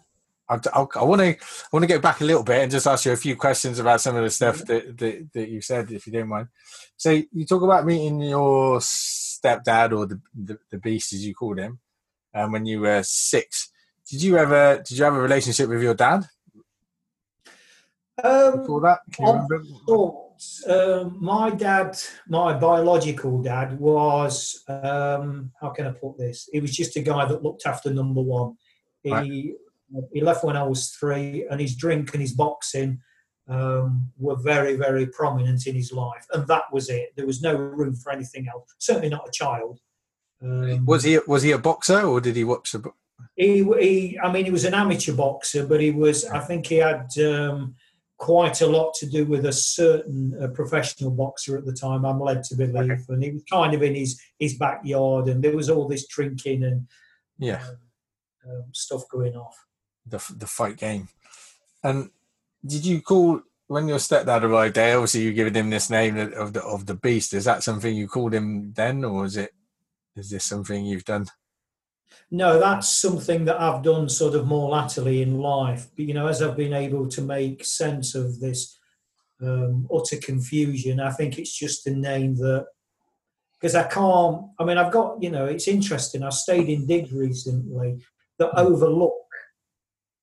I 0.49 0.55
want 0.55 1.21
to 1.21 1.37
I 1.37 1.69
want 1.73 1.85
to 1.85 1.87
go 1.87 2.01
back 2.01 2.21
a 2.21 2.25
little 2.25 2.43
bit 2.43 2.61
and 2.61 2.73
just 2.73 2.89
ask 2.89 3.05
you 3.05 3.13
a 3.13 3.17
few 3.17 3.37
questions 3.37 3.79
about 3.79 4.01
some 4.01 4.17
of 4.17 4.25
the 4.25 4.31
stuff 4.31 4.59
that, 4.65 4.99
that, 4.99 5.29
that 5.33 5.49
you 5.49 5.61
said, 5.61 5.93
if 5.93 6.09
you 6.09 6.13
don't 6.13 6.27
mind. 6.29 6.49
So 6.97 7.11
you 7.11 7.47
talk 7.47 7.63
about 7.63 7.87
meeting 7.87 8.21
your 8.21 8.81
stepdad 8.81 9.97
or 9.97 10.07
the 10.07 10.21
the, 10.35 10.59
the 10.71 10.79
beast 10.79 11.13
as 11.13 11.25
you 11.25 11.37
called 11.37 11.61
him, 11.61 11.79
um, 12.35 12.53
when 12.53 12.67
you 12.67 12.81
were 12.81 13.03
six. 13.03 13.71
Did 14.09 14.23
you 14.23 14.37
ever 14.39 14.83
did 14.85 14.99
you 14.99 15.05
have 15.05 15.15
a 15.15 15.21
relationship 15.21 15.69
with 15.69 15.83
your 15.83 15.95
dad 15.95 16.25
Um, 18.23 18.59
before 18.61 18.81
that? 18.83 18.99
Can 19.13 19.27
you 19.27 19.33
remember? 19.33 19.63
thoughts, 19.87 20.65
um, 20.69 21.17
my 21.21 21.51
dad, 21.51 21.99
my 22.29 22.53
biological 22.55 23.41
dad, 23.43 23.79
was 23.79 24.63
um, 24.69 25.53
how 25.61 25.71
can 25.71 25.87
I 25.87 25.93
put 25.93 26.19
this? 26.19 26.49
He 26.53 26.61
was 26.61 26.75
just 26.75 26.97
a 26.97 27.01
guy 27.01 27.25
that 27.27 27.43
looked 27.43 27.67
after 27.67 27.93
number 27.93 28.21
one. 28.21 28.57
He 29.03 29.11
Right. 29.11 29.57
he 30.13 30.21
left 30.21 30.45
when 30.45 30.57
I 30.57 30.63
was 30.63 30.91
three, 30.91 31.47
and 31.51 31.61
his 31.61 31.75
drink 31.75 32.13
and 32.13 32.21
his 32.21 32.33
boxing 32.33 33.01
um, 33.49 34.13
were 34.19 34.37
very, 34.37 34.77
very 34.77 35.07
prominent 35.07 35.67
in 35.67 35.75
his 35.75 35.93
life, 35.93 36.25
and 36.33 36.47
that 36.47 36.65
was 36.73 36.89
it. 36.89 37.09
There 37.17 37.27
was 37.27 37.43
no 37.43 37.55
room 37.57 37.95
for 37.97 38.13
anything 38.13 38.47
else. 38.49 38.73
Certainly 38.79 39.09
not 39.09 39.27
a 39.27 39.33
child. 39.33 39.81
Um, 40.43 40.87
Was 40.87 41.05
he 41.05 41.19
was 41.27 41.43
he 41.43 41.51
a 41.53 41.59
boxer 41.59 42.01
or 42.03 42.21
did 42.21 42.37
he 42.37 42.45
watch 42.45 42.73
the? 42.73 42.83
he, 43.37 43.63
he, 43.81 44.19
I 44.19 44.33
mean, 44.33 44.45
he 44.47 44.51
was 44.51 44.65
an 44.65 44.75
amateur 44.75 45.13
boxer, 45.15 45.67
but 45.67 45.81
he 45.81 45.91
was. 45.91 46.25
I 46.25 46.41
think 46.41 46.67
he 46.67 46.77
had 46.77 47.07
um, 47.19 47.75
quite 48.17 48.61
a 48.63 48.67
lot 48.67 48.95
to 48.95 49.07
do 49.07 49.25
with 49.27 49.45
a 49.47 49.53
certain 49.53 50.35
uh, 50.43 50.49
professional 50.49 51.11
boxer 51.11 51.57
at 51.59 51.67
the 51.67 51.73
time. 51.73 52.05
I'm 52.05 52.21
led 52.21 52.43
to 52.45 52.55
believe, 52.57 52.91
Okay. 52.91 53.03
and 53.09 53.23
he 53.23 53.31
was 53.33 53.43
kind 53.51 53.75
of 53.75 53.83
in 53.83 53.95
his 53.95 54.21
his 54.39 54.55
backyard, 54.57 55.29
and 55.29 55.43
there 55.45 55.57
was 55.57 55.69
all 55.69 55.87
this 55.89 56.07
drinking 56.07 56.65
and 56.65 56.87
Yeah, 57.39 57.63
um, 57.67 57.77
um, 58.51 58.65
stuff 58.73 59.03
going 59.11 59.37
off. 59.37 59.57
the 60.07 60.23
the 60.37 60.47
fight 60.47 60.77
game. 60.79 61.09
And 61.83 62.11
did 62.65 62.85
you 62.87 63.01
call 63.03 63.43
when 63.69 63.89
your 63.89 63.99
stepdad 63.99 64.43
arrived 64.43 64.77
there? 64.77 64.97
Obviously, 64.97 65.23
you 65.23 65.33
giving 65.35 65.55
him 65.55 65.71
this 65.71 65.91
name 65.91 66.17
of 66.19 66.53
the 66.55 66.63
of 66.63 66.87
the 66.87 66.95
beast. 66.95 67.35
Is 67.35 67.45
that 67.45 67.63
something 67.63 67.95
you 67.95 68.09
called 68.09 68.33
him 68.35 68.73
then, 68.75 69.05
or 69.05 69.25
is 69.27 69.37
it 69.37 69.53
is 70.17 70.31
this 70.31 70.45
something 70.45 70.85
you've 70.85 71.05
done? 71.05 71.27
No, 72.31 72.59
that's 72.59 72.89
something 72.89 73.45
that 73.45 73.61
I've 73.61 73.83
done 73.83 74.09
sort 74.09 74.35
of 74.35 74.47
more 74.47 74.71
latterly 74.71 75.23
in 75.23 75.39
life. 75.39 75.89
But, 75.97 76.07
you 76.07 76.15
know, 76.15 76.27
as 76.27 76.43
I've 76.43 76.57
been 76.57 76.73
able 76.73 77.09
to 77.09 77.23
make 77.23 77.65
sense 77.65 78.15
of 78.15 78.41
this 78.41 78.79
um, 79.41 79.89
utter 79.95 80.17
confusion, 80.17 81.01
I 81.01 81.11
think 81.11 81.39
it's 81.39 81.57
just 81.57 81.87
a 81.87 81.91
name 81.91 82.37
that, 82.37 82.67
because 83.55 83.75
I 83.75 83.85
can't, 83.85 84.47
I 84.59 84.65
mean, 84.65 84.79
I've 84.79 84.93
got, 84.93 85.23
you 85.23 85.31
know, 85.31 85.47
it's 85.47 85.69
interesting. 85.69 86.23
I 86.23 86.31
stayed 86.31 86.69
in 86.69 86.87
digs 86.87 87.13
recently 87.13 88.01
that 88.39 88.59
overlook 88.59 89.15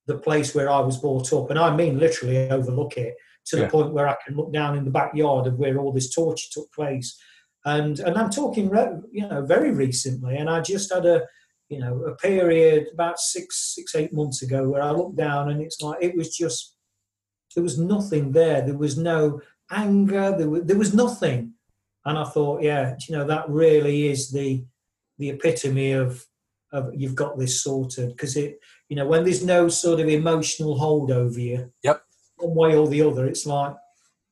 the 0.07 0.17
place 0.17 0.55
where 0.55 0.69
I 0.69 0.79
was 0.79 0.97
brought 0.97 1.31
up. 1.33 1.49
And 1.49 1.59
I 1.59 1.75
mean 1.75 1.99
literally 1.99 2.49
overlook 2.49 2.97
it 2.97 3.15
to 3.47 3.57
Yeah. 3.57 3.63
the 3.63 3.69
point 3.69 3.93
where 3.93 4.07
I 4.07 4.15
can 4.25 4.35
look 4.35 4.51
down 4.51 4.77
in 4.77 4.85
the 4.85 4.91
backyard 4.91 5.47
of 5.47 5.59
where 5.59 5.77
all 5.77 5.91
this 5.91 6.13
torture 6.13 6.47
took 6.51 6.71
place. 6.73 7.19
And, 7.67 7.99
and 7.99 8.17
I'm 8.17 8.29
talking, 8.29 8.69
re- 8.69 9.01
you 9.11 9.27
know, 9.27 9.41
very 9.45 9.71
recently. 9.71 10.37
And 10.37 10.49
I 10.49 10.61
just 10.61 10.93
had 10.93 11.05
a, 11.05 11.23
you 11.67 11.79
know, 11.79 11.93
a 12.05 12.15
period 12.15 12.87
about 12.93 13.19
six, 13.19 13.73
six, 13.75 13.93
eight 13.93 14.13
months 14.13 14.41
ago 14.41 14.69
where 14.69 14.81
I 14.81 14.91
looked 14.91 15.17
down 15.17 15.49
and 15.49 15.61
it's 15.61 15.81
like 15.81 16.01
it 16.01 16.15
was 16.15 16.29
just 16.35 16.75
there 17.55 17.63
was 17.63 17.77
nothing 17.77 18.31
there. 18.31 18.61
There 18.61 18.77
was 18.77 18.97
no 18.97 19.41
anger. 19.69 20.33
There 20.37 20.49
was 20.49 20.63
there 20.63 20.77
was 20.77 20.93
nothing. 20.93 21.53
And 22.05 22.17
I 22.17 22.23
thought, 22.23 22.63
yeah, 22.63 22.95
you 23.07 23.17
know, 23.17 23.25
that 23.25 23.49
really 23.49 24.07
is 24.07 24.31
the 24.31 24.63
the 25.17 25.29
epitome 25.31 25.91
of 25.91 26.25
of 26.71 26.93
you've 26.95 27.15
got 27.15 27.37
this 27.37 27.61
sorted 27.61 28.09
because 28.09 28.37
it, 28.37 28.59
you 28.87 28.95
know, 28.95 29.07
when 29.07 29.23
there's 29.25 29.43
no 29.43 29.67
sort 29.67 29.99
of 29.99 30.07
emotional 30.07 30.77
hold 30.77 31.11
over 31.11 31.39
you, 31.39 31.71
Yep. 31.83 32.01
one 32.37 32.55
way 32.55 32.75
or 32.77 32.87
the 32.87 33.01
other, 33.01 33.25
it's 33.27 33.45
like 33.45 33.75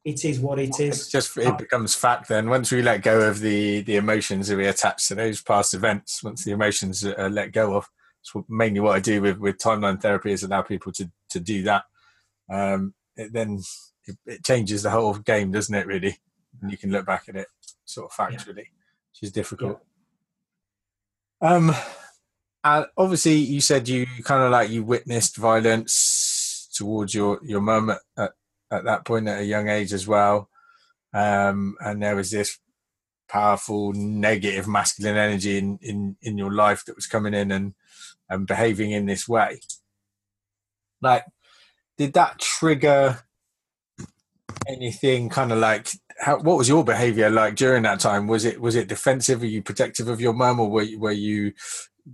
it 0.06 0.24
is 0.24 0.40
what 0.40 0.60
it 0.60 0.80
It's 0.80 1.10
just 1.10 1.36
it 1.36 1.58
becomes 1.58 1.96
fact 1.96 2.30
then. 2.30 2.48
Once 2.48 2.72
we 2.72 2.84
let 2.84 3.02
go 3.02 3.22
of 3.22 3.40
the 3.40 3.82
the 3.82 3.96
emotions 3.96 4.48
that 4.48 4.58
we 4.58 4.68
attach 4.68 5.08
to 5.08 5.16
those 5.16 5.42
past 5.42 5.74
events, 5.74 6.24
once 6.24 6.44
the 6.44 6.52
emotions 6.52 7.04
are 7.04 7.30
let 7.30 7.52
go 7.52 7.76
of, 7.76 7.90
it's 8.22 8.32
mainly 8.48 8.80
what 8.80 8.96
I 8.96 9.00
do 9.00 9.20
with 9.20 9.40
with 9.40 9.58
timeline 9.58 10.00
therapy 10.00 10.32
is 10.32 10.44
allow 10.44 10.62
people 10.62 10.92
to 10.94 11.12
to 11.32 11.40
do 11.40 11.64
that. 11.64 11.86
Um, 12.52 12.94
it 13.18 13.34
then 13.34 13.62
it, 14.06 14.18
it 14.28 14.46
changes 14.46 14.84
the 14.84 14.92
whole 14.92 15.16
game, 15.16 15.52
doesn't 15.52 15.74
it? 15.74 15.88
Really, 15.88 16.20
and 16.62 16.70
you 16.70 16.78
can 16.78 16.92
look 16.92 17.08
back 17.08 17.24
at 17.28 17.36
it 17.36 17.48
sort 17.86 18.12
of 18.12 18.16
factually, 18.16 18.56
which 18.56 19.24
is 19.24 19.32
difficult. 19.32 19.80
Um, 21.42 21.74
and 22.64 22.86
obviously, 22.96 23.38
you 23.38 23.60
said 23.60 23.90
you 23.90 24.06
kind 24.24 24.44
of 24.44 24.52
like 24.52 24.70
you 24.70 24.84
witnessed 24.84 25.38
violence 25.38 26.70
towards 26.76 27.16
your 27.16 27.40
your 27.42 27.62
mum 27.62 27.90
at, 27.90 28.02
at 28.16 28.32
at 28.72 28.84
that 28.86 29.06
point 29.06 29.28
at 29.28 29.42
a 29.42 29.46
young 29.46 29.70
age 29.70 29.94
as 29.94 30.08
well. 30.08 30.50
Um, 31.14 31.76
and 31.80 32.02
there 32.02 32.16
was 32.16 32.32
this 32.32 32.60
powerful 33.28 33.94
negative 33.94 34.68
masculine 34.68 35.18
energy 35.18 35.58
in, 35.58 35.80
in, 35.82 36.18
in 36.22 36.38
your 36.38 36.52
life 36.54 36.86
that 36.86 36.96
was 36.96 37.08
coming 37.08 37.34
in 37.34 37.52
and, 37.52 37.74
and 38.30 38.48
behaving 38.48 38.92
in 38.92 39.06
this 39.06 39.28
way. 39.28 39.60
Like, 41.02 41.26
did 41.98 42.14
that 42.14 42.40
trigger 42.40 43.20
anything 44.68 45.30
kind 45.30 45.52
of 45.52 45.60
like 45.60 45.90
how, 46.20 46.40
what 46.40 46.58
was 46.58 46.70
your 46.70 46.84
behavior 46.84 47.30
like 47.30 47.56
during 47.56 47.84
that 47.84 48.00
time? 48.00 48.28
Was 48.28 48.46
it, 48.46 48.60
was 48.60 48.76
it 48.76 48.88
defensive? 48.88 49.42
Were 49.42 49.48
you 49.48 49.62
protective 49.62 50.08
of 50.08 50.22
your 50.22 50.34
mum 50.34 50.60
or 50.60 50.70
were 50.70 50.82
you, 50.82 51.00
were 51.00 51.12
you, 51.12 51.54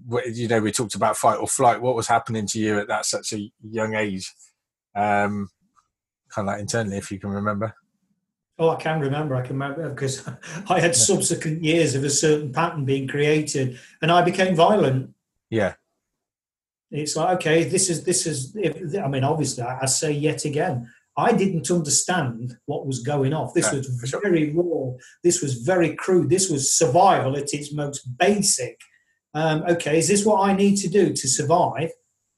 were- 0.08 0.25
you 0.25 0.48
know, 0.48 0.60
we 0.60 0.72
talked 0.72 0.96
about 0.96 1.17
fight 1.17 1.38
or 1.38 1.48
flight. 1.48 1.81
What 1.81 1.96
was 1.96 2.08
happening 2.08 2.46
to 2.48 2.60
you 2.60 2.79
at 2.79 2.88
that 2.88 3.05
such 3.05 3.34
a 3.34 3.51
young 3.63 3.96
age? 3.96 4.34
Um, 4.96 5.50
kind 6.33 6.47
of 6.47 6.53
like 6.53 6.61
internally, 6.61 6.97
if 6.97 7.11
you 7.11 7.19
can 7.19 7.29
remember. 7.29 7.73
Oh, 8.59 8.69
I 8.69 8.75
can 8.75 9.00
remember. 9.00 9.35
I 9.35 9.41
can 9.41 9.55
remember 9.55 9.89
because 9.89 10.27
I 10.69 10.79
had 10.79 10.95
subsequent 10.95 11.63
years 11.63 11.95
of 11.95 12.03
a 12.03 12.09
certain 12.09 12.51
pattern 12.51 12.85
being 12.85 13.07
created, 13.07 13.79
and 14.01 14.11
I 14.11 14.21
became 14.21 14.55
violent. 14.55 15.13
Yeah, 15.50 15.73
It's 16.91 17.15
like, 17.15 17.35
okay, 17.38 17.63
this 17.65 17.89
is 17.89 18.03
this 18.03 18.25
is. 18.25 18.55
If, 18.55 18.95
I 19.03 19.07
mean, 19.07 19.23
obviously, 19.23 19.63
I, 19.63 19.85
say 19.85 20.11
yet 20.11 20.45
again, 20.45 20.89
I 21.17 21.33
didn't 21.33 21.69
understand 21.71 22.57
what 22.65 22.85
was 22.85 23.00
going 23.00 23.33
off. 23.33 23.53
This 23.53 23.71
Yeah, 23.71 23.79
was 23.79 24.09
sure. 24.09 24.21
very 24.21 24.53
raw. 24.53 24.93
This 25.23 25.41
was 25.41 25.55
very 25.55 25.95
crude. 25.95 26.29
This 26.29 26.50
was 26.50 26.73
survival 26.73 27.35
at 27.38 27.53
its 27.53 27.73
most 27.73 28.17
basic. 28.17 28.79
Um, 29.33 29.63
okay, 29.69 29.97
is 29.97 30.07
this 30.07 30.25
what 30.25 30.47
I 30.47 30.53
need 30.53 30.77
to 30.77 30.88
do 30.89 31.13
to 31.13 31.27
survive? 31.27 31.91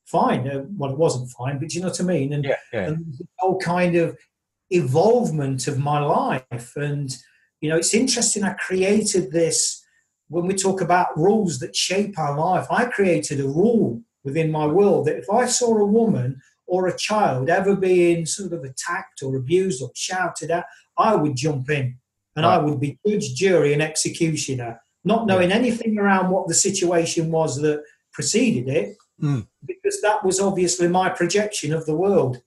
Fine. 0.05 0.75
Well, 0.77 0.91
it 0.91 0.98
wasn't 0.98 1.31
fine, 1.31 1.60
but 1.60 1.74
you 1.74 1.81
know 1.81 1.88
what 1.88 2.01
I 2.01 2.03
mean. 2.03 2.33
And 2.33 2.43
yeah, 2.43 2.55
yeah. 2.72 2.88
and 2.88 3.13
the 3.17 3.25
whole 3.39 3.60
kind 3.60 3.95
of 3.95 4.17
evolvement 4.69 5.67
of 5.67 5.79
my 5.79 6.00
life. 6.00 6.74
And, 6.75 7.15
you 7.62 7.69
know, 7.69 7.77
it's 7.77 7.93
interesting. 7.93 8.43
I 8.43 8.53
created 8.53 9.31
this 9.31 9.83
when 10.27 10.48
we 10.48 10.55
talk 10.55 10.81
about 10.81 11.17
rules 11.17 11.60
that 11.60 11.75
shape 11.75 12.17
our 12.17 12.38
life. 12.38 12.67
I 12.69 12.86
created 12.86 13.39
a 13.39 13.48
rule 13.48 14.01
within 14.24 14.51
my 14.51 14.65
world 14.65 15.05
that 15.07 15.17
if 15.17 15.29
I 15.29 15.45
saw 15.45 15.77
a 15.77 15.86
woman 15.86 16.41
or 16.65 16.88
a 16.88 16.98
child 16.98 17.50
ever 17.50 17.75
being 17.75 18.25
sort 18.25 18.53
of 18.53 18.63
attacked 18.63 19.22
or 19.22 19.36
abused 19.36 19.81
or 19.81 19.91
shouted 19.95 20.50
at, 20.50 20.65
I 20.98 21.15
would 21.15 21.36
jump 21.36 21.69
in 21.69 21.98
and 22.36 22.45
I 22.45 22.57
would 22.57 22.79
be 22.79 22.98
judge, 23.05 23.36
jury, 23.36 23.74
and 23.74 23.81
executioner, 23.81 24.81
not 25.03 25.27
knowing 25.27 25.51
anything 25.51 26.00
around 26.00 26.31
what 26.31 26.48
the 26.48 26.53
situation 26.53 27.31
was 27.31 27.62
that 27.62 27.83
preceded 28.12 28.69
it, 28.69 28.95
Mm. 29.22 29.48
because 29.65 30.01
that 30.01 30.24
was 30.25 30.39
obviously 30.39 30.88
my 30.88 31.10
projection 31.10 31.74
of 31.74 31.86
the 31.86 31.96
world. 31.96 32.41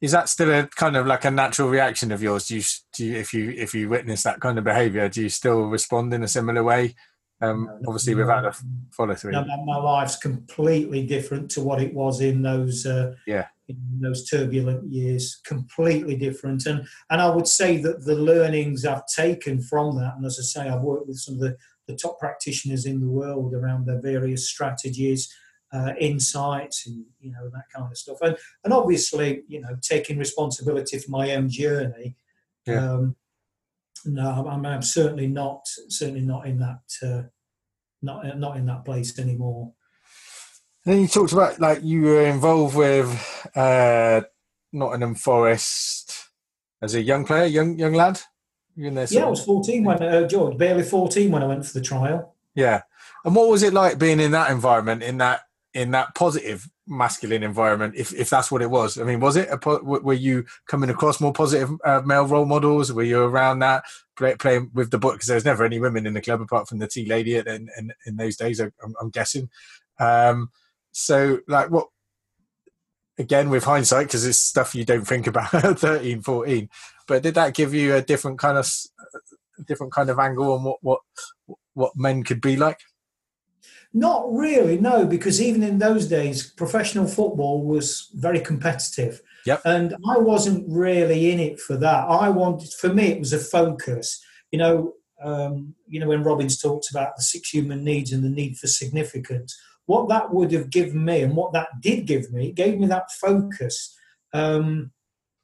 Is 0.00 0.12
that 0.12 0.28
still 0.28 0.50
a 0.50 0.66
kind 0.66 0.96
of 0.96 1.06
like 1.06 1.24
a 1.24 1.30
natural 1.30 1.68
reaction 1.68 2.10
of 2.12 2.22
yours? 2.22 2.46
Do 2.46 2.56
you, 2.56 2.62
do 2.94 3.04
you 3.04 3.16
if 3.16 3.34
you 3.34 3.50
if 3.50 3.74
you 3.74 3.88
witness 3.88 4.22
that 4.22 4.40
kind 4.40 4.58
of 4.58 4.64
behaviour, 4.64 5.08
do 5.08 5.22
you 5.22 5.28
still 5.28 5.62
respond 5.66 6.12
in 6.14 6.22
a 6.22 6.28
similar 6.28 6.62
way? 6.62 6.94
Um, 7.42 7.64
No, 7.80 7.88
obviously, 7.88 8.14
no. 8.14 8.20
without 8.20 8.44
a 8.46 8.54
follow 8.92 9.14
through. 9.14 9.32
No, 9.32 9.44
my, 9.64 9.76
life's 9.76 10.16
completely 10.16 11.06
different 11.06 11.50
to 11.52 11.62
what 11.62 11.80
it 11.82 11.94
was 11.94 12.20
in 12.20 12.42
those 12.42 12.86
uh, 12.86 13.14
Yeah. 13.26 13.46
in 13.68 13.76
those 14.00 14.28
turbulent 14.28 14.90
years. 14.90 15.40
Completely 15.44 16.16
different, 16.16 16.66
and 16.66 16.86
and 17.10 17.20
I 17.20 17.28
would 17.34 17.48
say 17.48 17.78
that 17.78 18.04
the 18.04 18.14
learnings 18.14 18.84
I've 18.84 19.06
taken 19.06 19.60
from 19.60 19.96
that, 19.96 20.14
and 20.16 20.24
as 20.26 20.38
I 20.38 20.42
say, 20.44 20.68
I've 20.68 20.82
worked 20.82 21.08
with 21.08 21.18
some 21.18 21.34
of 21.34 21.40
the, 21.40 21.56
the 21.86 21.96
top 21.96 22.18
practitioners 22.18 22.86
in 22.86 23.00
the 23.00 23.08
world 23.10 23.54
around 23.54 23.86
their 23.86 24.00
various 24.00 24.48
strategies, 24.48 25.30
uh, 25.72 25.92
insights, 25.98 26.86
and 26.86 27.04
you 27.20 27.30
know 27.32 27.48
that 27.50 27.64
kind 27.74 27.90
of 27.90 27.96
stuff, 27.96 28.18
and 28.22 28.36
and 28.64 28.72
obviously 28.72 29.42
you 29.48 29.60
know 29.60 29.76
taking 29.80 30.18
responsibility 30.18 30.98
for 30.98 31.10
my 31.10 31.34
own 31.34 31.48
journey. 31.48 32.16
Yeah. 32.66 32.92
Um, 32.92 33.16
no, 34.04 34.46
I'm, 34.48 34.64
I'm 34.64 34.82
certainly 34.82 35.26
not 35.26 35.62
certainly 35.88 36.22
not 36.22 36.46
in 36.46 36.58
that. 36.58 36.80
Uh, 37.02 37.28
not 38.02 38.38
not 38.38 38.56
in 38.56 38.66
that 38.66 38.84
place 38.84 39.18
anymore. 39.18 39.72
Then 40.84 41.00
you 41.00 41.08
talked 41.08 41.32
about 41.32 41.60
like 41.60 41.82
you 41.82 42.02
were 42.02 42.26
involved 42.26 42.74
with 42.74 43.48
uh, 43.54 44.22
Nottingham 44.72 45.14
Forest 45.14 46.30
as 46.82 46.94
a 46.94 47.02
young 47.02 47.24
player, 47.24 47.44
young 47.44 47.78
young 47.78 47.94
lad. 47.94 48.20
You 48.76 48.86
in 48.86 48.94
there? 48.94 49.06
Yeah, 49.10 49.26
I 49.26 49.28
was 49.28 49.44
14 49.44 49.84
when 49.84 50.02
uh, 50.02 50.26
George, 50.26 50.56
barely 50.56 50.84
14 50.84 51.30
when 51.30 51.42
I 51.42 51.46
went 51.46 51.66
for 51.66 51.72
the 51.72 51.84
trial. 51.84 52.34
Yeah. 52.54 52.82
And 53.24 53.34
what 53.34 53.48
was 53.48 53.62
it 53.62 53.74
like 53.74 53.98
being 53.98 54.20
in 54.20 54.30
that 54.30 54.50
environment, 54.50 55.02
in 55.02 55.18
that 55.18 55.42
in 55.74 55.92
that 55.92 56.14
positive 56.14 56.68
masculine 56.86 57.42
environment, 57.42 57.94
if 57.96 58.12
if 58.12 58.28
that's 58.28 58.50
what 58.50 58.62
it 58.62 58.70
was? 58.70 58.98
I 58.98 59.04
mean, 59.04 59.20
was 59.20 59.36
it? 59.36 59.48
A, 59.50 59.58
were 59.84 60.12
you 60.12 60.44
coming 60.66 60.90
across 60.90 61.20
more 61.20 61.32
positive 61.32 61.70
uh, 61.84 62.02
male 62.04 62.26
role 62.26 62.46
models? 62.46 62.92
Were 62.92 63.04
you 63.04 63.22
around 63.22 63.60
that 63.60 63.84
play, 64.16 64.34
playing 64.34 64.70
with 64.74 64.90
the 64.90 64.98
book? 64.98 65.14
Because 65.14 65.28
there 65.28 65.36
was 65.36 65.44
never 65.44 65.64
any 65.64 65.78
women 65.78 66.06
in 66.06 66.14
the 66.14 66.20
club 66.20 66.40
apart 66.40 66.68
from 66.68 66.78
the 66.78 66.88
tea 66.88 67.06
lady 67.06 67.36
at- 67.36 67.46
in, 67.46 67.68
in, 67.78 67.92
in 68.06 68.16
those 68.16 68.36
days. 68.36 68.58
I'm, 68.60 68.72
I'm 69.00 69.10
guessing. 69.10 69.48
Um, 69.98 70.50
so, 70.92 71.38
like, 71.46 71.70
what? 71.70 71.88
Again, 73.18 73.50
with 73.50 73.64
hindsight, 73.64 74.06
because 74.06 74.24
it's 74.26 74.38
stuff 74.38 74.74
you 74.74 74.84
don't 74.84 75.06
think 75.06 75.26
about 75.26 75.52
at 75.64 75.78
13, 75.78 76.22
14. 76.22 76.68
But 77.06 77.22
did 77.22 77.34
that 77.34 77.54
give 77.54 77.74
you 77.74 77.94
a 77.94 78.02
different 78.02 78.38
kind 78.38 78.56
of 78.58 78.68
different 79.66 79.92
kind 79.92 80.08
of 80.10 80.18
angle 80.18 80.52
on 80.52 80.64
what 80.64 80.78
what 80.82 81.00
what 81.74 81.92
men 81.96 82.22
could 82.24 82.40
be 82.40 82.56
like? 82.56 82.80
Not 83.92 84.32
really, 84.32 84.78
no, 84.78 85.04
because 85.04 85.42
even 85.42 85.62
in 85.64 85.78
those 85.78 86.06
days, 86.06 86.48
professional 86.52 87.08
football 87.08 87.64
was 87.64 88.08
very 88.14 88.40
competitive. 88.40 89.20
Yep. 89.46 89.62
And 89.64 89.94
I 90.08 90.18
wasn't 90.18 90.64
really 90.68 91.32
in 91.32 91.40
it 91.40 91.58
for 91.58 91.76
that. 91.76 92.08
I 92.08 92.28
wanted, 92.28 92.72
for 92.72 92.92
me, 92.92 93.06
it 93.06 93.18
was 93.18 93.32
a 93.32 93.38
focus. 93.38 94.22
You 94.52 94.58
know, 94.58 94.92
um, 95.22 95.74
you 95.88 95.98
know, 95.98 96.08
when 96.08 96.22
Robbins 96.22 96.60
talks 96.60 96.90
about 96.90 97.16
the 97.16 97.22
six 97.22 97.50
human 97.50 97.82
needs 97.82 98.12
and 98.12 98.22
the 98.22 98.28
need 98.28 98.56
for 98.58 98.68
significance, 98.68 99.58
what 99.86 100.08
that 100.08 100.32
would 100.32 100.52
have 100.52 100.70
given 100.70 101.04
me 101.04 101.22
and 101.22 101.34
what 101.34 101.52
that 101.52 101.80
did 101.80 102.06
give 102.06 102.30
me, 102.32 102.48
it 102.48 102.54
gave 102.54 102.78
me 102.78 102.86
that 102.86 103.10
focus 103.10 103.96
um, 104.32 104.92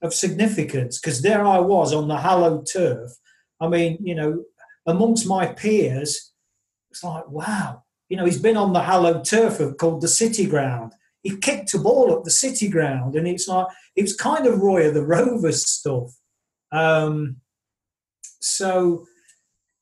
of 0.02 0.14
significance. 0.14 1.00
Because 1.00 1.22
there 1.22 1.44
I 1.44 1.58
was 1.58 1.92
on 1.92 2.06
the 2.06 2.18
hallowed 2.18 2.68
turf. 2.72 3.10
I 3.60 3.66
mean, 3.66 3.98
you 4.00 4.14
know, 4.14 4.44
amongst 4.86 5.26
my 5.26 5.46
peers, 5.46 6.30
it's 6.90 7.02
like, 7.02 7.28
wow, 7.28 7.82
you 8.08 8.16
know, 8.16 8.25
he's 8.25 8.40
been 8.40 8.56
on 8.56 8.72
the 8.72 8.82
hallowed 8.82 9.25
turf 9.25 9.60
of, 9.60 9.76
called 9.78 10.00
the 10.00 10.08
City 10.08 10.46
Ground. 10.46 10.92
He 11.22 11.36
kicked 11.36 11.75
a 11.75 11.78
ball 11.78 12.16
at 12.16 12.25
the 12.25 12.30
City 12.30 12.68
Ground, 12.68 13.16
and 13.16 13.26
it's 13.26 13.48
like 13.48 13.66
it 13.96 14.02
was 14.02 14.14
kind 14.14 14.46
of 14.46 14.60
Roy 14.60 14.86
of 14.86 14.94
the 14.94 15.04
Rovers 15.04 15.66
stuff. 15.66 16.12
Um, 16.70 17.36
so, 18.40 19.06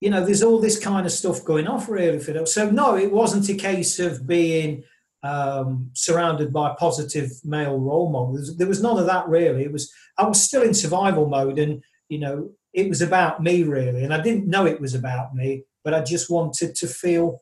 you 0.00 0.10
know, 0.10 0.24
there's 0.24 0.42
all 0.42 0.58
this 0.58 0.78
kind 0.78 1.04
of 1.04 1.12
stuff 1.12 1.44
going 1.44 1.66
off, 1.66 1.88
really, 1.88 2.18
Phil. 2.18 2.46
So, 2.46 2.70
no, 2.70 2.96
it 2.96 3.12
wasn't 3.12 3.48
a 3.50 3.54
case 3.54 3.98
of 3.98 4.26
being 4.26 4.84
um, 5.22 5.90
surrounded 5.94 6.52
by 6.52 6.74
positive 6.78 7.30
male 7.44 7.78
role 7.78 8.10
models. 8.10 8.56
There 8.56 8.66
was 8.66 8.82
none 8.82 8.98
of 8.98 9.06
that, 9.06 9.28
really. 9.28 9.64
It 9.64 9.72
was 9.72 9.92
I 10.16 10.26
was 10.26 10.40
still 10.40 10.62
in 10.62 10.74
survival 10.74 11.28
mode, 11.28 11.58
and 11.58 11.82
you 12.08 12.18
know, 12.18 12.50
it 12.72 12.88
was 12.88 13.02
about 13.02 13.42
me, 13.42 13.64
really, 13.64 14.04
and 14.04 14.14
I 14.14 14.20
didn't 14.20 14.46
know 14.46 14.66
it 14.66 14.80
was 14.80 14.94
about 14.94 15.34
me, 15.34 15.64
but 15.82 15.94
I 15.94 16.02
just 16.02 16.30
wanted 16.30 16.74
to 16.76 16.86
feel 16.86 17.40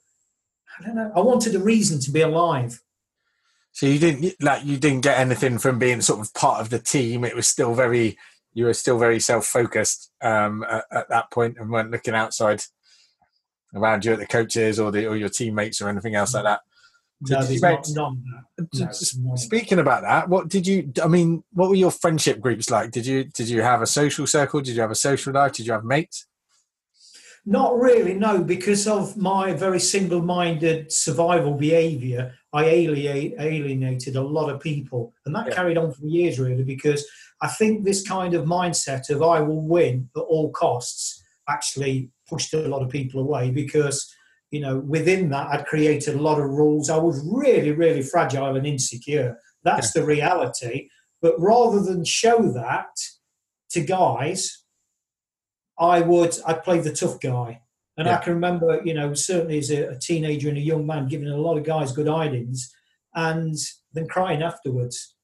I 0.79 0.85
don't 0.85 0.97
know. 0.97 1.13
I 1.15 1.21
wanted 1.21 1.55
a 1.55 1.59
reason 1.59 2.01
to 2.01 2.11
be 2.11 2.23
alive. 2.23 2.81
So 3.73 3.87
you 3.87 3.99
didn't 3.99 4.35
like 4.41 4.65
you 4.65 4.77
didn't 4.77 5.01
get 5.01 5.19
anything 5.19 5.59
from 5.59 5.79
being 5.79 6.03
sort 6.03 6.21
of 6.21 6.33
part 6.35 6.61
of 6.61 6.71
the 6.71 6.79
team. 6.79 7.25
It 7.25 7.35
was 7.35 7.49
still 7.49 7.75
very 7.75 8.19
you 8.55 8.67
were 8.67 8.75
still 8.75 8.99
very 8.99 9.19
self 9.19 9.47
focused 9.47 10.11
um, 10.23 10.65
at, 10.69 10.85
at, 10.91 11.09
that 11.09 11.31
point 11.31 11.57
and 11.59 11.71
weren't 11.71 11.91
looking 11.91 12.15
outside 12.15 12.63
around 13.75 14.05
you 14.05 14.13
at 14.13 14.19
the 14.19 14.27
coaches 14.27 14.79
or 14.79 14.91
the 14.91 15.07
or 15.07 15.17
your 15.17 15.31
teammates 15.31 15.81
or 15.81 15.89
anything 15.89 16.15
else 16.15 16.35
like 16.35 16.45
that. 16.45 16.61
No, 17.29 17.43
there's 17.43 17.63
not, 17.63 17.87
none. 17.91 18.25
No, 18.75 19.37
Speaking 19.37 19.79
about 19.79 20.03
that, 20.03 20.29
what 20.29 20.49
did 20.49 20.67
you? 20.67 20.93
I 21.03 21.07
mean, 21.07 21.45
what 21.53 21.69
were 21.69 21.77
your 21.77 21.93
friendship 21.93 22.41
groups 22.41 22.69
like? 22.69 22.91
Did 22.91 23.07
you 23.07 23.25
did 23.25 23.49
you 23.49 23.63
have 23.63 23.81
a 23.81 23.87
social 23.87 24.27
circle? 24.27 24.61
Did 24.61 24.75
you 24.75 24.83
have 24.83 24.91
a 24.91 24.97
social 24.97 25.33
life? 25.33 25.53
Did 25.53 25.67
you 25.67 25.73
have 25.73 25.85
mates? 25.85 26.27
Not 27.45 27.79
really, 27.79 28.15
no, 28.15 28.43
because 28.43 28.87
of 28.87 29.17
my 29.17 29.53
very 29.53 29.81
single 29.81 30.23
minded 30.23 30.93
survival 30.93 31.55
behaviour, 31.55 32.35
I 32.53 32.67
alienate, 32.67 33.35
alienated 33.39 34.15
a 34.15 34.23
lot 34.23 34.49
of 34.49 34.61
people. 34.61 35.13
And 35.27 35.35
that 35.35 35.49
yeah. 35.49 35.55
carried 35.55 35.77
on 35.77 35.93
for 35.93 36.07
years, 36.07 36.39
really, 36.39 36.63
because 36.63 37.05
I 37.41 37.49
think 37.49 37.85
this 37.85 38.07
kind 38.07 38.35
of 38.35 38.45
mindset 38.45 39.11
of 39.11 39.23
I 39.23 39.41
will 39.41 39.67
win 39.67 40.09
at 40.17 40.21
all 40.21 40.53
costs 40.53 41.25
actually 41.49 42.11
pushed 42.29 42.55
a 42.55 42.69
lot 42.69 42.83
of 42.83 42.91
people 42.91 43.21
away 43.21 43.51
because, 43.51 44.15
you 44.53 44.61
know, 44.61 44.79
within 44.79 45.29
that, 45.31 45.49
I'd 45.49 45.67
created 45.67 46.15
a 46.15 46.23
lot 46.23 46.39
of 46.39 46.49
rules. 46.49 46.91
I 46.91 46.97
was 46.97 47.21
really, 47.27 47.73
really 47.73 48.03
fragile 48.03 48.55
and 48.55 48.67
insecure. 48.67 49.37
That's 49.65 49.93
yeah. 49.95 50.03
the 50.03 50.07
reality. 50.07 50.89
But 51.21 51.35
rather 51.41 51.81
than 51.81 52.05
show 52.05 52.53
that 52.53 52.95
to 53.71 53.81
guys, 53.81 54.62
I 55.79 56.01
would 56.01 56.37
I 56.47 56.55
played 56.55 56.85
the 56.85 56.93
tough 56.93 57.21
guy. 57.21 57.63
And 57.97 58.07
yeah. 58.07 58.19
I 58.19 58.23
can 58.23 58.35
remember, 58.35 58.81
you 58.85 58.95
know, 58.95 59.13
certainly 59.13 59.59
as 59.59 59.71
a, 59.71 59.91
a, 59.91 59.99
teenager 59.99 60.49
and 60.49 60.57
a 60.57 60.63
young 60.63 60.87
man, 60.87 61.09
giving 61.09 61.29
a 61.29 61.37
lot 61.37 61.59
of 61.59 61.65
guys 61.65 61.93
good 61.93 62.09
idings 62.09 62.73
and 63.15 63.55
then 63.93 64.09
crying 64.09 64.43
afterwards. 64.43 65.15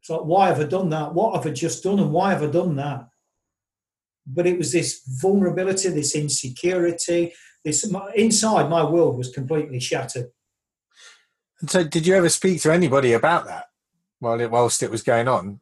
It's 0.00 0.10
like, 0.10 0.24
why 0.24 0.48
have 0.48 0.58
I 0.58 0.64
done 0.64 0.90
that? 0.90 1.14
What 1.14 1.36
have 1.36 1.46
I 1.46 1.54
just 1.54 1.84
done? 1.84 2.00
And 2.00 2.12
why 2.12 2.30
have 2.30 2.42
I 2.42 2.46
done 2.46 2.74
that? 2.76 3.06
But 4.26 4.46
it 4.46 4.58
was 4.58 4.72
this 4.72 5.02
vulnerability, 5.06 5.88
this 5.90 6.16
insecurity, 6.16 7.32
this 7.64 7.90
inside 8.14 8.68
my 8.68 8.84
world 8.84 9.16
was 9.16 9.30
completely 9.30 9.80
shattered. 9.80 10.30
And 11.60 11.70
so, 11.70 11.84
did 11.84 12.06
you 12.06 12.14
ever 12.14 12.28
speak 12.28 12.60
to 12.62 12.72
anybody 12.72 13.12
about 13.12 13.46
that 13.46 13.66
while 14.20 14.40
it, 14.40 14.50
whilst 14.50 14.82
it 14.82 14.90
was 14.90 15.02
going 15.02 15.28
on? 15.28 15.60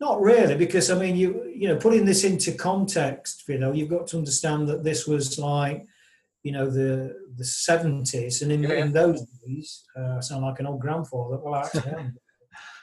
Not 0.00 0.20
really, 0.20 0.54
because 0.54 0.90
I 0.90 0.98
mean, 0.98 1.16
you 1.16 1.50
you 1.52 1.68
know, 1.68 1.76
putting 1.76 2.04
this 2.04 2.22
into 2.22 2.52
context, 2.52 3.42
you 3.48 3.58
know, 3.58 3.72
you've 3.72 3.90
got 3.90 4.06
to 4.08 4.18
understand 4.18 4.68
that 4.68 4.84
this 4.84 5.08
was 5.08 5.38
like, 5.38 5.84
you 6.44 6.52
know, 6.52 6.70
the 6.70 7.16
the 7.36 7.44
seventies, 7.44 8.42
and 8.42 8.52
in, 8.52 8.62
yeah. 8.62 8.74
in 8.74 8.92
those 8.92 9.22
days, 9.44 9.84
uh, 9.98 10.18
I 10.18 10.20
sound 10.20 10.44
like 10.44 10.60
an 10.60 10.66
old 10.66 10.80
grandfather. 10.80 11.38
Well, 11.38 11.54
I 11.54 11.62
actually 11.62 12.12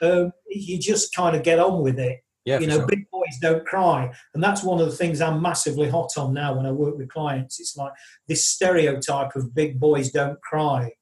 um, 0.02 0.32
you 0.48 0.78
just 0.78 1.14
kind 1.14 1.34
of 1.34 1.42
get 1.42 1.58
on 1.58 1.82
with 1.82 1.98
it. 1.98 2.20
Yeah, 2.44 2.60
you 2.60 2.66
know, 2.66 2.76
sure. 2.76 2.86
big 2.86 3.10
boys 3.10 3.38
don't 3.40 3.66
cry, 3.66 4.12
and 4.34 4.42
that's 4.42 4.62
one 4.62 4.78
of 4.78 4.86
the 4.90 4.96
things 4.96 5.22
I'm 5.22 5.40
massively 5.40 5.88
hot 5.88 6.10
on 6.18 6.34
now 6.34 6.54
when 6.54 6.66
I 6.66 6.70
work 6.70 6.98
with 6.98 7.08
clients. 7.08 7.58
It's 7.60 7.76
like 7.76 7.92
this 8.28 8.46
stereotype 8.46 9.34
of 9.34 9.54
big 9.54 9.80
boys 9.80 10.10
don't 10.10 10.40
cry. 10.42 10.92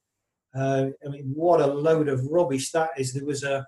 Uh, 0.56 0.90
I 1.04 1.08
mean, 1.10 1.32
what 1.34 1.60
a 1.60 1.66
load 1.66 2.08
of 2.08 2.24
rubbish 2.30 2.70
that 2.70 2.90
is. 2.96 3.12
There 3.12 3.26
was 3.26 3.42
a 3.42 3.66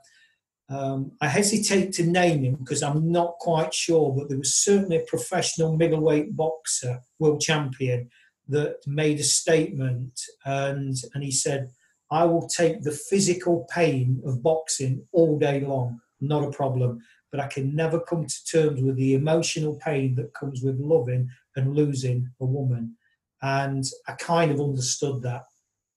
um, 0.68 1.12
I 1.20 1.28
hesitate 1.28 1.92
to 1.94 2.04
name 2.04 2.42
him 2.42 2.56
because 2.56 2.82
I'm 2.82 3.12
not 3.12 3.34
quite 3.38 3.72
sure, 3.72 4.12
but 4.16 4.28
there 4.28 4.38
was 4.38 4.56
certainly 4.56 4.96
a 4.96 5.06
professional 5.06 5.76
middleweight 5.76 6.36
boxer, 6.36 7.00
world 7.18 7.40
champion, 7.40 8.10
that 8.48 8.76
made 8.86 9.20
a 9.20 9.24
statement 9.24 10.20
and, 10.44 10.96
and 11.14 11.22
he 11.22 11.30
said, 11.30 11.70
I 12.10 12.24
will 12.24 12.48
take 12.48 12.82
the 12.82 12.92
physical 12.92 13.66
pain 13.72 14.22
of 14.24 14.42
boxing 14.42 15.04
all 15.12 15.38
day 15.38 15.60
long, 15.60 16.00
not 16.20 16.44
a 16.44 16.52
problem, 16.52 17.00
but 17.32 17.40
I 17.40 17.48
can 17.48 17.74
never 17.74 18.00
come 18.00 18.26
to 18.26 18.44
terms 18.44 18.80
with 18.80 18.96
the 18.96 19.14
emotional 19.14 19.78
pain 19.84 20.14
that 20.16 20.34
comes 20.34 20.62
with 20.62 20.78
loving 20.78 21.28
and 21.56 21.74
losing 21.74 22.30
a 22.40 22.46
woman. 22.46 22.96
And 23.42 23.84
I 24.06 24.12
kind 24.12 24.50
of 24.50 24.60
understood 24.60 25.22
that, 25.22 25.44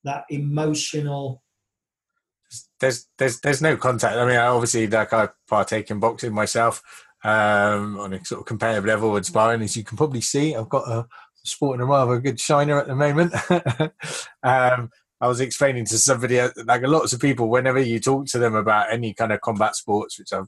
that 0.03 0.25
emotional 0.29 1.43
there's 2.79 3.07
there's 3.17 3.39
there's 3.41 3.62
no 3.62 3.77
contact. 3.77 4.15
I 4.15 4.25
mean, 4.25 4.38
I 4.38 4.47
obviously, 4.47 4.88
like 4.88 5.13
I 5.13 5.29
partake 5.47 5.91
in 5.91 5.99
boxing 5.99 6.33
myself 6.33 6.81
um, 7.23 7.99
on 7.99 8.13
a 8.13 8.23
sort 8.25 8.41
of 8.41 8.47
competitive 8.47 8.85
level 8.85 9.15
and 9.15 9.25
sparring, 9.25 9.62
as 9.62 9.75
you 9.75 9.83
can 9.83 9.97
probably 9.97 10.21
see. 10.21 10.55
I've 10.55 10.69
got 10.69 10.88
a 10.88 11.07
sporting 11.43 11.81
a 11.81 11.85
rather 11.85 12.19
good 12.19 12.39
shiner 12.39 12.79
at 12.79 12.88
the 12.88 12.95
moment. 12.95 13.33
um, 14.43 14.89
I 15.21 15.27
was 15.27 15.41
explaining 15.41 15.85
to 15.85 15.97
somebody, 15.97 16.39
uh, 16.39 16.49
like 16.65 16.81
lots 16.83 17.12
of 17.12 17.19
people, 17.19 17.49
whenever 17.49 17.79
you 17.79 17.99
talk 17.99 18.27
to 18.27 18.39
them 18.39 18.55
about 18.55 18.91
any 18.91 19.13
kind 19.13 19.33
of 19.33 19.41
combat 19.41 19.75
sports, 19.75 20.17
which 20.17 20.31
I've 20.31 20.47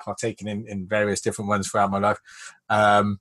partaken 0.00 0.48
in 0.48 0.66
in 0.68 0.86
various 0.86 1.20
different 1.20 1.48
ones 1.48 1.68
throughout 1.68 1.90
my 1.90 1.98
life, 1.98 2.18
um, 2.68 3.18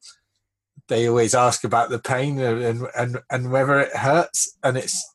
they 0.90 1.08
always 1.08 1.34
ask 1.34 1.64
about 1.64 1.90
the 1.90 2.00
pain 2.00 2.40
and, 2.40 2.88
and 2.96 3.18
and 3.30 3.52
whether 3.52 3.80
it 3.80 3.96
hurts, 3.96 4.58
and 4.64 4.78
it's 4.78 5.13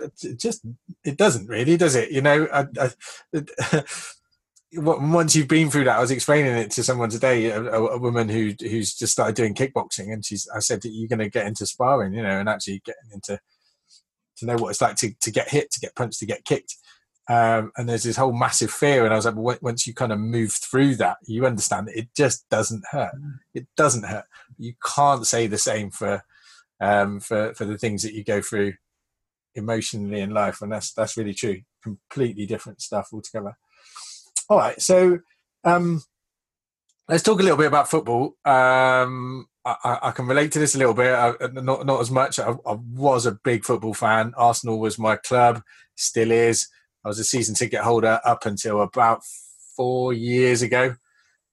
it 0.00 0.38
just 0.38 0.64
it 1.04 1.16
doesn't 1.16 1.48
really, 1.48 1.76
does 1.76 1.94
it? 1.94 2.10
You 2.10 2.22
know, 2.22 2.48
I, 2.52 2.66
I, 2.80 3.82
once 4.74 5.34
you've 5.34 5.48
been 5.48 5.70
through 5.70 5.84
that, 5.84 5.98
I 5.98 6.00
was 6.00 6.10
explaining 6.10 6.56
it 6.56 6.70
to 6.72 6.82
someone 6.82 7.08
today, 7.08 7.46
a, 7.46 7.62
a, 7.62 7.98
woman 7.98 8.28
who 8.28 8.54
who's 8.60 8.94
just 8.94 9.12
started 9.12 9.36
doing 9.36 9.54
kickboxing, 9.54 10.12
and 10.12 10.24
she's 10.24 10.48
I 10.54 10.60
said 10.60 10.80
you're 10.84 11.08
going 11.08 11.20
to 11.20 11.30
get 11.30 11.46
into 11.46 11.66
sparring, 11.66 12.14
you 12.14 12.22
know, 12.22 12.38
and 12.38 12.48
actually 12.48 12.82
getting 12.84 13.10
into 13.12 13.38
to 14.38 14.46
know 14.46 14.56
what 14.56 14.70
it's 14.70 14.80
like 14.80 14.96
to, 14.96 15.12
to 15.20 15.30
get 15.30 15.48
hit, 15.48 15.70
to 15.70 15.80
get 15.80 15.94
punched, 15.94 16.18
to 16.20 16.26
get 16.26 16.44
kicked. 16.44 16.76
Um, 17.28 17.72
and 17.76 17.88
there's 17.88 18.04
this 18.04 18.16
whole 18.16 18.32
massive 18.32 18.70
fear, 18.70 19.04
and 19.04 19.12
I 19.12 19.16
was 19.16 19.26
like, 19.26 19.34
well, 19.36 19.58
once 19.60 19.86
you 19.86 19.94
kind 19.94 20.12
of 20.12 20.20
move 20.20 20.52
through 20.52 20.96
that, 20.96 21.16
you 21.26 21.44
understand 21.44 21.88
that 21.88 21.98
it 21.98 22.08
just 22.16 22.48
doesn't 22.50 22.84
hurt. 22.90 23.14
Mm. 23.16 23.38
It 23.54 23.66
doesn't 23.76 24.04
hurt. 24.04 24.26
You 24.58 24.74
can't 24.94 25.26
say 25.26 25.46
the 25.46 25.58
same 25.58 25.90
for 25.90 26.22
um, 26.80 27.20
for 27.20 27.54
for 27.54 27.64
the 27.64 27.78
things 27.78 28.02
that 28.02 28.14
you 28.14 28.22
go 28.22 28.40
through 28.40 28.74
emotionally 29.56 30.20
in 30.20 30.30
life, 30.30 30.62
and 30.62 30.70
that's 30.70 30.92
that's 30.92 31.16
really 31.16 31.34
true. 31.34 31.60
Completely 31.82 32.46
different 32.46 32.80
stuff 32.80 33.08
altogether. 33.12 33.56
All 34.48 34.58
right, 34.58 34.80
so 34.80 35.18
um, 35.64 36.02
let's 37.08 37.22
talk 37.22 37.40
a 37.40 37.42
little 37.42 37.58
bit 37.58 37.66
about 37.66 37.90
football. 37.90 38.36
Um, 38.44 39.46
I, 39.64 39.98
I, 40.02 40.10
can 40.12 40.26
relate 40.26 40.52
to 40.52 40.60
this 40.60 40.76
a 40.76 40.78
little 40.78 40.94
bit, 40.94 41.12
I, 41.12 41.32
not 41.52 41.84
not 41.84 42.00
as 42.00 42.10
much. 42.10 42.38
I, 42.38 42.50
I, 42.50 42.72
was 42.94 43.26
a 43.26 43.32
big 43.32 43.64
football 43.64 43.94
fan. 43.94 44.32
Arsenal 44.36 44.78
was 44.78 44.98
my 44.98 45.16
club, 45.16 45.62
still 45.96 46.30
is. 46.30 46.68
I 47.04 47.08
was 47.08 47.18
a 47.18 47.24
season 47.24 47.54
ticket 47.56 47.80
holder 47.80 48.20
up 48.24 48.46
until 48.46 48.82
about 48.82 49.22
four 49.76 50.12
years 50.12 50.62
ago, 50.62 50.96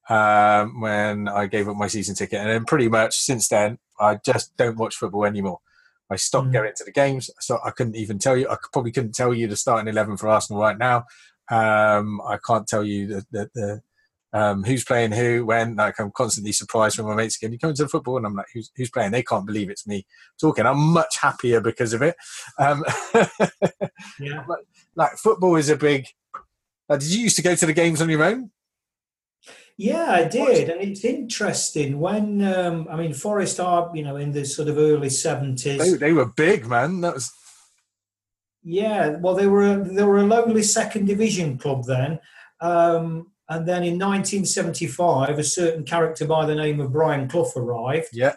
um, 0.10 0.82
when 0.82 1.28
I 1.28 1.48
gave 1.48 1.68
up 1.68 1.76
my 1.76 1.88
season 1.88 2.16
ticket, 2.16 2.40
and 2.40 2.50
then 2.50 2.66
pretty 2.66 2.88
much 2.88 3.16
since 3.16 3.48
then, 3.48 3.80
I 4.00 4.20
just 4.24 4.56
don't 4.58 4.78
watch 4.78 4.96
football 4.96 5.26
anymore. 5.26 5.60
I 6.14 6.18
stopped 6.18 6.48
mm. 6.48 6.54
going 6.54 6.72
to 6.76 6.84
the 6.84 6.92
games. 6.92 7.30
So 7.40 7.60
I 7.66 7.72
couldn't 7.72 7.96
even 7.96 8.20
tell 8.20 8.38
you. 8.38 8.48
I 8.50 8.58
probably 8.72 8.92
couldn't 8.92 9.16
tell 9.16 9.34
you 9.34 9.48
the 9.48 9.56
starting 9.56 9.88
eleven 9.88 10.18
for 10.18 10.30
Arsenal 10.30 10.62
right 10.62 10.78
now. 10.78 11.06
Um, 11.52 12.22
I 12.26 12.38
can't 12.46 12.68
tell 12.68 12.84
you 12.84 13.08
the 13.08 13.26
the, 13.32 13.50
the 13.54 13.82
um, 14.34 14.64
who's 14.64 14.84
playing 14.84 15.12
who, 15.12 15.46
when. 15.46 15.76
Like 15.76 16.00
I'm 16.00 16.12
constantly 16.12 16.52
surprised 16.52 16.98
when 16.98 17.08
my 17.08 17.16
mates 17.16 17.38
again, 17.38 17.54
you 17.54 17.60
come 17.60 17.74
to 17.74 17.84
the 17.84 17.90
football 17.90 18.18
and 18.18 18.26
I'm 18.26 18.36
like, 18.36 18.48
who's, 18.54 18.72
who's 18.76 18.90
playing? 18.90 19.12
They 19.12 19.24
can't 19.24 19.46
believe 19.46 19.70
it's 19.70 19.88
me 19.88 20.06
talking. 20.42 20.66
I'm 20.66 20.80
much 20.80 21.20
happier 21.20 21.62
because 21.62 21.94
of 21.94 22.02
it. 22.02 22.16
Um, 22.60 22.84
Yeah. 24.20 24.44
like 24.96 25.14
football 25.14 25.56
is 25.56 25.70
a 25.70 25.76
big. 25.76 26.08
Uh, 26.90 26.98
did 26.98 27.10
you 27.10 27.22
used 27.22 27.36
to 27.38 27.42
go 27.42 27.56
to 27.56 27.66
the 27.66 27.74
games 27.74 28.02
on 28.02 28.10
your 28.10 28.24
own? 28.24 28.52
Yeah, 29.78 30.06
I 30.12 30.28
did, 30.28 30.70
and 30.70 30.82
it's 30.82 31.04
interesting 31.04 32.00
when 32.00 32.44
um, 32.44 32.88
I 32.92 32.96
mean 32.96 33.14
Forest 33.14 33.60
are 33.60 33.92
you 33.96 34.04
know 34.04 34.18
in 34.18 34.32
the 34.32 34.46
sort 34.46 34.68
of 34.68 34.78
early 34.78 35.08
They, 35.08 35.10
seventies. 35.10 36.00
they 36.00 36.14
were 36.14 36.28
big, 36.28 36.68
man. 36.68 37.02
That 37.02 37.16
was 37.16 37.32
Yeah, 38.62 39.18
well 39.20 39.34
they 39.34 39.48
were 39.48 39.74
a, 39.74 39.84
they 39.84 40.04
were 40.04 40.20
a 40.20 40.26
lowly 40.26 40.62
second 40.62 41.08
division 41.08 41.58
club 41.58 41.86
then, 41.86 42.20
um, 42.62 43.32
and 43.50 43.68
then 43.68 43.84
in 43.84 43.98
1975 43.98 45.40
a 45.40 45.44
certain 45.44 45.84
character 45.84 46.26
by 46.28 46.46
the 46.46 46.56
name 46.56 46.80
of 46.80 46.94
Brian 46.94 47.28
Clough 47.28 47.54
arrived, 47.56 48.10
yeah, 48.14 48.36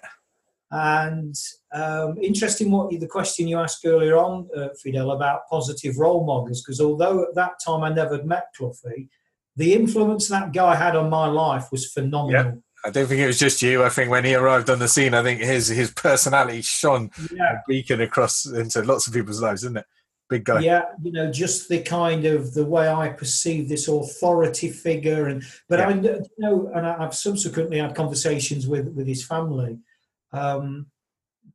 and 0.71 1.35
um, 1.75 2.17
interesting 2.23 2.71
what 2.71 2.93
you, 2.93 2.99
the 2.99 3.07
question 3.07 3.47
you 3.47 3.59
asked 3.59 3.85
earlier 3.85 4.17
on, 4.17 4.49
uh, 4.57 4.69
Fidel, 4.83 5.11
about 5.11 5.47
positive 5.51 5.99
role 5.99 6.25
models, 6.25 6.63
because 6.63 6.81
although 6.81 7.25
at 7.25 7.35
that 7.35 7.61
time 7.63 7.85
I 7.85 7.91
never 7.91 8.17
had 8.17 8.27
met 8.27 8.47
Cloughie, 8.57 9.11
the 9.57 9.73
influence 9.75 10.29
that 10.29 10.53
guy 10.53 10.75
had 10.77 10.97
on 10.97 11.11
my 11.11 11.27
life 11.27 11.67
was 11.73 11.91
phenomenal. 11.91 12.63
I 12.85 12.91
don't 12.91 13.07
think 13.09 13.21
it 13.21 13.27
was 13.27 13.39
just 13.39 13.63
you. 13.63 13.83
I 13.83 13.89
think 13.89 14.11
when 14.11 14.25
he 14.25 14.35
arrived 14.35 14.71
on 14.71 14.79
the 14.79 14.87
scene, 14.87 15.13
I 15.15 15.23
think 15.23 15.41
his 15.41 15.69
his 15.69 15.91
personality 15.91 16.63
shone 16.63 17.11
Yeah. 17.33 17.55
a 17.55 17.57
beacon 17.67 18.01
across 18.01 18.47
into 18.47 18.83
lots 18.83 19.07
of 19.07 19.13
people's 19.15 19.43
lives, 19.43 19.65
isn't 19.65 19.79
it? 19.79 19.87
Big 20.29 20.45
guy. 20.45 20.61
Yeah, 20.61 20.83
you 21.03 21.13
know, 21.13 21.31
just 21.31 21.69
the 21.69 21.81
kind 21.83 22.27
of 22.27 22.53
the 22.55 22.65
way 22.65 22.89
I 22.89 23.09
perceive 23.11 23.69
this 23.69 23.87
authority 23.89 24.71
figure, 24.71 25.27
and 25.27 25.43
but 25.69 25.79
Yeah. 25.79 25.89
I 25.89 25.93
you 25.95 26.27
know, 26.39 26.71
and 26.75 26.87
I've 26.87 27.15
subsequently 27.15 27.79
had 27.79 27.95
conversations 27.95 28.67
with 28.67 28.89
with 28.89 29.07
his 29.07 29.25
family, 29.25 29.79
um, 30.33 30.87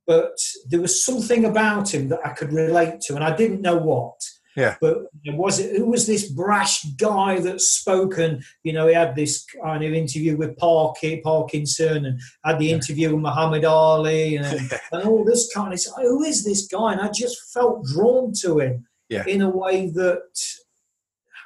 but 0.08 0.38
there 0.68 0.82
was 0.82 1.04
something 1.06 1.46
about 1.46 1.94
him 1.94 2.10
that 2.10 2.26
I 2.26 2.30
could 2.30 2.52
relate 2.54 3.02
to, 3.02 3.16
and 3.16 3.24
I 3.24 3.36
didn't 3.36 3.62
know 3.62 3.78
what. 3.78 4.20
Yeah. 4.56 4.76
But 4.82 4.98
was 5.28 5.60
it 5.60 5.78
who 5.78 5.86
was 5.86 6.08
this 6.08 6.30
brash 6.30 6.84
guy 6.98 7.40
that 7.40 7.62
spoke? 7.62 8.18
And 8.18 8.44
you 8.64 8.74
know, 8.74 8.88
he 8.88 8.94
had 8.94 9.16
this 9.16 9.46
kind 9.64 9.84
of 9.84 9.94
interview 9.94 10.36
with 10.38 10.58
Parky, 10.58 11.22
Parkinson, 11.22 12.06
and 12.06 12.20
had 12.44 12.60
the 12.60 12.66
Yeah. 12.66 12.76
interview 12.76 13.12
with 13.14 13.22
Muhammad 13.22 13.64
Ali, 13.66 14.36
and 14.36 14.46
and 14.92 15.04
all 15.04 15.24
this 15.24 15.52
kind 15.54 15.72
of 15.74 15.80
stuff. 15.80 15.96
Who 16.02 16.24
is 16.24 16.44
this 16.44 16.68
guy? 16.68 16.92
And 16.94 17.02
I 17.02 17.10
just 17.10 17.54
felt 17.54 17.86
drawn 17.86 18.34
to 18.42 18.60
him 18.60 18.86
Yeah. 19.10 19.26
in 19.26 19.42
a 19.42 19.50
way 19.50 19.90
that 19.92 20.22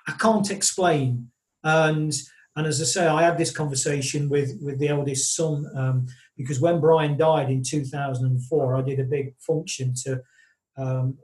I 0.07 0.13
can't 0.13 0.49
explain. 0.49 1.29
And 1.63 2.13
and 2.55 2.65
as 2.67 2.81
I 2.81 2.85
say, 2.85 3.05
I 3.07 3.21
had 3.23 3.37
this 3.37 3.51
conversation 3.51 4.29
with 4.29 4.57
with 4.61 4.79
the 4.79 4.87
eldest 4.87 5.35
son 5.35 5.65
um, 5.75 6.07
because 6.37 6.59
when 6.59 6.79
Brian 6.79 7.17
died 7.17 7.49
in 7.51 7.61
2004, 7.63 8.75
I 8.75 8.81
did 8.81 8.99
a 8.99 9.03
big 9.03 9.35
function 9.39 9.93
to. 10.05 10.21
Um, 10.77 11.17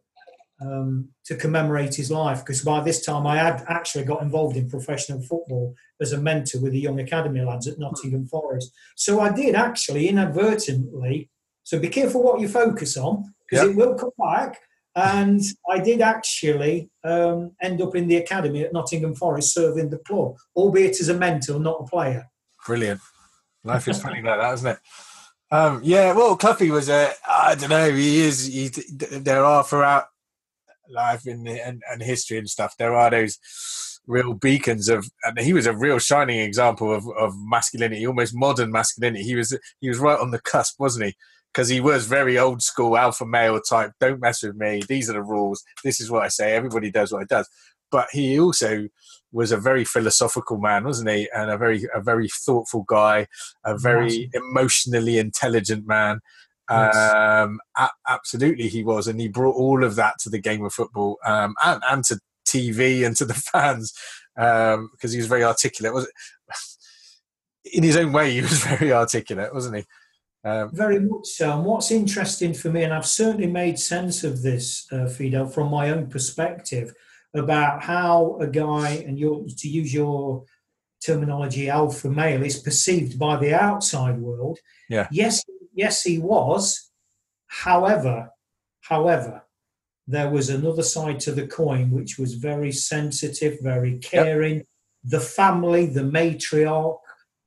um, 0.61 1.09
to 1.25 1.35
commemorate 1.35 1.95
his 1.95 2.11
life, 2.11 2.39
because 2.39 2.61
by 2.63 2.81
this 2.81 3.03
time 3.05 3.25
I 3.25 3.37
had 3.37 3.63
actually 3.67 4.05
got 4.05 4.21
involved 4.21 4.57
in 4.57 4.69
professional 4.69 5.21
football 5.21 5.75
as 5.99 6.11
a 6.13 6.17
mentor 6.17 6.61
with 6.61 6.73
the 6.73 6.79
young 6.79 6.99
academy 6.99 7.41
lads 7.41 7.67
at 7.67 7.79
Nottingham 7.79 8.27
Forest. 8.27 8.71
So 8.95 9.19
I 9.19 9.31
did 9.31 9.55
actually 9.55 10.07
inadvertently. 10.07 11.29
So 11.63 11.79
be 11.79 11.89
careful 11.89 12.23
what 12.23 12.39
you 12.39 12.47
focus 12.47 12.97
on 12.97 13.33
because 13.49 13.65
Yep. 13.65 13.71
it 13.71 13.77
will 13.77 13.95
come 13.95 14.11
back. 14.17 14.59
And 14.93 15.41
I 15.69 15.79
did 15.79 16.01
actually 16.01 16.89
um, 17.05 17.51
end 17.61 17.81
up 17.81 17.95
in 17.95 18.07
the 18.07 18.17
academy 18.17 18.63
at 18.63 18.73
Nottingham 18.73 19.15
Forest 19.15 19.53
serving 19.53 19.89
the 19.89 19.99
club, 19.99 20.35
albeit 20.53 20.99
as 20.99 21.07
a 21.07 21.13
mentor, 21.13 21.59
not 21.59 21.79
a 21.79 21.83
player. 21.85 22.25
Brilliant. 22.65 22.99
Life 23.63 23.87
is 23.87 24.01
funny 24.01 24.21
like 24.21 24.39
that, 24.39 24.53
isn't 24.55 24.71
it? 24.71 24.79
Um, 25.49 25.81
yeah, 25.83 26.13
well, 26.13 26.35
Cloughie 26.35 26.71
was 26.71 26.89
a, 26.89 27.11
I 27.27 27.55
don't 27.55 27.69
know, 27.69 27.91
he 27.91 28.21
is, 28.21 28.47
he, 28.47 28.67
there 28.69 29.45
are 29.45 29.63
throughout 29.63 30.07
life 30.91 31.27
in 31.27 31.43
the, 31.43 31.65
and, 31.65 31.81
and 31.91 32.01
history 32.01 32.37
and 32.37 32.49
stuff, 32.49 32.75
there 32.77 32.95
are 32.95 33.09
those 33.09 33.39
real 34.07 34.33
beacons 34.33 34.89
of, 34.89 35.07
and 35.23 35.39
he 35.39 35.53
was 35.53 35.65
a 35.65 35.75
real 35.75 35.99
shining 35.99 36.39
example 36.39 36.93
of, 36.93 37.07
of 37.17 37.33
masculinity, 37.37 38.05
almost 38.05 38.35
modern 38.35 38.71
masculinity. 38.71 39.23
He 39.23 39.35
was, 39.35 39.57
he 39.79 39.89
was 39.89 39.99
right 39.99 40.19
on 40.19 40.31
the 40.31 40.39
cusp, 40.39 40.79
wasn't 40.79 41.05
he? 41.05 41.15
Because 41.53 41.67
he 41.67 41.81
was 41.81 42.05
very 42.07 42.37
old 42.37 42.61
school, 42.61 42.97
alpha 42.97 43.25
male 43.25 43.59
type. 43.59 43.91
Don't 43.99 44.21
mess 44.21 44.41
with 44.41 44.55
me. 44.55 44.81
These 44.87 45.09
are 45.09 45.13
the 45.13 45.21
rules. 45.21 45.63
This 45.83 45.99
is 45.99 46.09
what 46.09 46.23
I 46.23 46.29
say. 46.29 46.53
Everybody 46.53 46.91
does 46.91 47.11
what 47.11 47.19
he 47.21 47.25
does. 47.25 47.49
But 47.91 48.07
he 48.11 48.39
also 48.39 48.87
was 49.33 49.51
a 49.51 49.57
very 49.57 49.83
philosophical 49.83 50.57
man, 50.57 50.85
wasn't 50.85 51.09
he? 51.09 51.27
And 51.35 51.51
a 51.51 51.57
very 51.57 51.83
a 51.93 52.01
very 52.01 52.29
thoughtful 52.29 52.85
guy, 52.87 53.27
a 53.65 53.77
very 53.77 54.29
emotionally 54.33 55.19
intelligent 55.19 55.85
man. 55.85 56.21
Um, 56.71 57.59
a- 57.77 57.89
absolutely, 58.07 58.67
he 58.67 58.83
was, 58.83 59.07
and 59.07 59.19
he 59.19 59.27
brought 59.27 59.55
all 59.55 59.83
of 59.83 59.95
that 59.95 60.19
to 60.19 60.29
the 60.29 60.39
game 60.39 60.63
of 60.63 60.73
football 60.73 61.17
um, 61.25 61.55
and, 61.63 61.81
and 61.89 62.03
to 62.05 62.19
TV 62.47 63.05
and 63.05 63.15
to 63.17 63.25
the 63.25 63.33
fans 63.51 63.93
because 64.35 65.11
he 65.11 65.17
was 65.17 65.27
very 65.27 65.43
articulate. 65.43 65.93
Was 65.93 66.05
it? 66.05 66.11
in 67.73 67.83
his 67.83 67.97
own 67.97 68.11
way, 68.11 68.31
he 68.31 68.41
was 68.41 68.63
very 68.65 68.91
articulate, 68.91 69.53
wasn't 69.53 69.77
he? 69.77 69.85
Um, 70.43 70.71
Very 70.73 70.99
much 70.99 71.27
so. 71.27 71.51
And 71.55 71.65
what's 71.65 71.91
interesting 71.91 72.53
for 72.53 72.69
me, 72.69 72.83
and 72.83 72.93
I've 72.93 73.05
certainly 73.05 73.47
made 73.47 73.77
sense 73.77 74.23
of 74.23 74.41
this, 74.41 74.87
uh, 74.91 75.07
Fidel, 75.07 75.47
from 75.47 75.69
my 75.69 75.91
own 75.91 76.07
perspective, 76.07 76.93
about 77.33 77.83
how 77.83 78.37
a 78.39 78.47
guy, 78.47 79.03
and 79.07 79.17
your, 79.19 79.45
to 79.45 79.69
use 79.69 79.93
your 79.93 80.43
terminology, 81.05 81.69
alpha 81.69 82.09
male, 82.09 82.43
is 82.43 82.59
perceived 82.59 83.19
by 83.19 83.37
the 83.37 83.53
outside 83.53 84.17
world. 84.17 84.57
Yeah. 84.89 85.07
Yes, 85.11 85.43
yes, 85.73 86.03
he 86.03 86.19
was. 86.19 86.89
However, 87.47 88.29
however, 88.81 89.43
there 90.07 90.29
was 90.29 90.49
another 90.49 90.83
side 90.83 91.19
to 91.21 91.31
the 91.31 91.47
coin 91.47 91.91
which 91.91 92.17
was 92.17 92.35
very 92.35 92.71
sensitive, 92.71 93.59
very 93.61 93.97
caring. 93.99 94.63
The 95.03 95.19
family, 95.19 95.85
the 95.85 96.01
matriarch, 96.01 96.99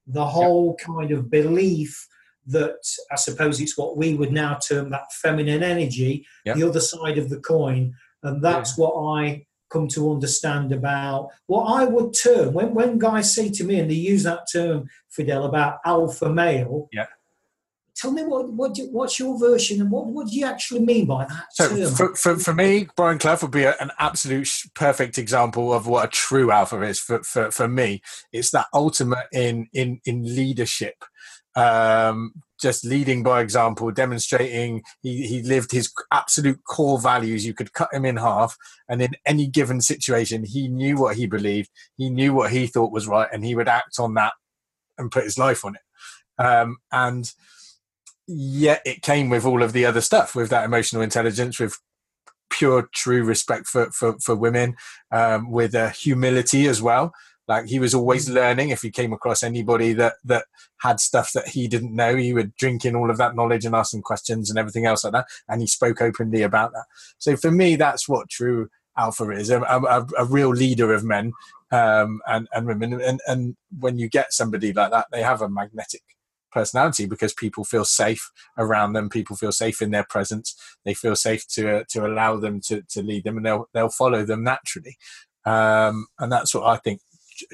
the 0.07 0.27
whole 0.27 0.77
kind 0.77 1.11
of 1.13 1.31
belief 1.31 2.07
that 2.47 2.77
I 3.11 3.17
suppose 3.17 3.61
it's 3.61 3.79
what 3.79 3.97
we 3.97 4.15
would 4.15 4.33
now 4.33 4.55
term 4.57 4.91
that 4.91 5.13
feminine 5.13 5.63
energy, 5.63 6.27
Yep. 6.45 6.57
the 6.57 6.63
other 6.69 6.81
side 6.81 7.17
of 7.19 7.31
the 7.31 7.41
coin. 7.41 7.95
And 8.23 8.43
that's 8.43 8.77
what 8.77 8.93
I 9.19 9.47
come 9.71 9.89
to 9.89 10.13
understand 10.13 10.73
about 10.73 11.31
what 11.47 11.65
I 11.65 11.85
would 11.85 12.15
term 12.15 12.55
when, 12.55 12.75
when 12.75 12.99
guys 12.99 13.35
say 13.35 13.51
to 13.51 13.65
me 13.65 13.81
and 13.81 13.91
they 13.91 13.95
use 13.95 14.23
that 14.25 14.47
term, 14.53 14.89
Fidel, 15.11 15.45
about 15.45 15.79
alpha 15.85 16.29
male. 16.31 16.89
Yeah. 16.93 17.07
Tell 17.97 18.11
me 18.11 18.25
what, 18.25 18.53
what 18.53 18.75
do- 18.75 18.89
what's 18.91 19.19
your 19.19 19.39
version 19.39 19.81
and 19.81 19.91
what, 19.91 20.07
what 20.07 20.27
do 20.27 20.35
you 20.35 20.45
actually 20.47 20.81
mean 20.81 21.07
by 21.07 21.27
that 21.27 21.45
So 21.53 21.69
term? 21.69 21.95
for, 21.95 22.15
for, 22.17 22.37
for 22.37 22.53
me, 22.53 22.89
Brian 22.97 23.19
Clough 23.19 23.39
would 23.43 23.53
be 23.53 23.63
a, 23.63 23.77
an 23.81 23.93
absolute 24.01 24.51
perfect 24.75 25.17
example 25.17 25.73
of 25.73 25.87
what 25.87 26.05
a 26.05 26.09
true 26.09 26.51
alpha 26.51 26.83
is. 26.83 26.99
For, 26.99 27.23
for, 27.23 27.51
for 27.53 27.69
me, 27.69 28.03
it's 28.33 28.51
that 28.51 28.67
ultimate 28.75 29.27
in 29.33 29.69
in 29.73 30.01
in 30.05 30.25
leadership, 30.25 31.05
um, 31.55 32.33
just 32.61 32.85
leading 32.85 33.23
by 33.23 33.41
example, 33.41 33.91
demonstrating 33.93 34.83
he, 35.03 35.27
he 35.27 35.43
lived 35.43 35.71
his 35.71 35.93
absolute 36.13 36.65
core 36.65 37.01
values. 37.01 37.47
You 37.47 37.55
could 37.55 37.75
cut 37.75 37.93
him 37.93 38.05
in 38.05 38.17
half, 38.17 38.57
and 38.89 39.03
in 39.03 39.13
any 39.25 39.47
given 39.47 39.81
situation, 39.81 40.45
he 40.45 40.67
knew 40.67 40.97
what 40.97 41.17
he 41.17 41.27
believed, 41.27 41.71
he 41.97 42.11
knew 42.11 42.35
what 42.35 42.51
he 42.51 42.67
thought 42.67 42.93
was 42.93 43.07
right, 43.07 43.29
and 43.33 43.45
he 43.45 43.55
would 43.55 43.69
act 43.69 44.01
on 44.01 44.15
that 44.15 44.33
and 44.99 45.13
put 45.13 45.25
his 45.25 45.39
life 45.39 45.65
on 45.65 45.77
it. 45.77 46.43
Um, 46.43 46.79
and 46.91 47.31
yet 48.27 48.83
it 48.85 49.03
came 49.03 49.29
with 49.29 49.45
all 49.45 49.63
of 49.63 49.73
the 49.73 49.85
other 49.85 50.01
stuff 50.01 50.35
with 50.35 50.51
that 50.51 50.65
emotional 50.65 51.03
intelligence 51.03 51.59
with 51.59 51.79
pure 52.51 52.89
true 52.95 53.25
respect 53.25 53.67
for 53.67 53.91
for, 53.91 54.19
for 54.21 54.35
women 54.35 54.77
um, 55.11 55.51
with 55.51 55.75
a 55.75 55.91
humility 55.91 56.67
as 56.67 56.81
well. 56.81 57.13
Like 57.47 57.67
he 57.67 57.79
was 57.79 57.95
always 57.95 58.31
learning. 58.31 58.71
If 58.71 58.83
he 58.83 58.91
came 58.91 59.13
across 59.13 59.43
anybody 59.43 59.93
that 59.95 60.15
that 60.25 60.47
had 60.81 61.01
stuff 61.01 61.33
that 61.33 61.49
he 61.49 61.69
didn't 61.69 61.95
know 61.95 62.17
he 62.17 62.33
would 62.33 62.55
drink 62.57 62.85
in 62.85 62.97
all 62.97 63.11
of 63.11 63.19
that 63.19 63.37
knowledge 63.37 63.65
and 63.65 63.75
ask 63.75 63.93
them 63.93 64.03
questions 64.03 64.49
and 64.49 64.59
everything 64.59 64.87
else 64.87 65.05
like 65.05 65.13
that. 65.13 65.27
And 65.49 65.61
he 65.61 65.67
spoke 65.67 66.01
openly 66.01 66.43
about 66.43 66.73
that. 66.73 66.85
So 67.19 67.37
for 67.37 67.51
me 67.51 67.77
that's 67.77 68.09
what 68.09 68.31
true 68.31 68.69
alpha 68.97 69.29
is 69.31 69.51
a, 69.51 69.61
a, 69.61 70.07
a 70.17 70.25
real 70.25 70.51
leader 70.51 70.95
of 70.95 71.05
men 71.05 71.33
um, 71.73 72.21
and, 72.27 72.49
and 72.55 72.67
women. 72.67 73.01
And, 73.01 73.21
and 73.27 73.57
when 73.79 73.99
you 73.99 74.09
get 74.09 74.33
somebody 74.33 74.73
like 74.73 74.93
that 74.93 75.09
they 75.13 75.23
have 75.23 75.43
a 75.43 75.49
magnetic 75.49 76.03
personality 76.55 77.07
because 77.07 77.35
people 77.35 77.65
feel 77.65 77.85
safe 77.85 78.31
around 78.57 78.93
them 78.93 79.11
people 79.11 79.37
feel 79.37 79.53
safe 79.53 79.83
in 79.83 79.91
their 79.91 80.07
presence 80.09 80.55
they 80.85 80.95
feel 80.95 81.17
safe 81.17 81.47
to 81.49 81.79
uh, 81.79 81.85
to 81.89 82.07
allow 82.07 82.37
them 82.37 82.61
to, 82.61 82.81
to 82.89 83.03
lead 83.03 83.25
them 83.25 83.37
and 83.37 83.45
they'll 83.45 83.69
they'll 83.75 83.89
follow 83.89 84.25
them 84.25 84.45
naturally. 84.45 84.97
Um, 85.45 86.07
and 86.19 86.33
that's 86.33 86.55
what 86.55 86.67
i 86.67 86.77
think 86.77 87.01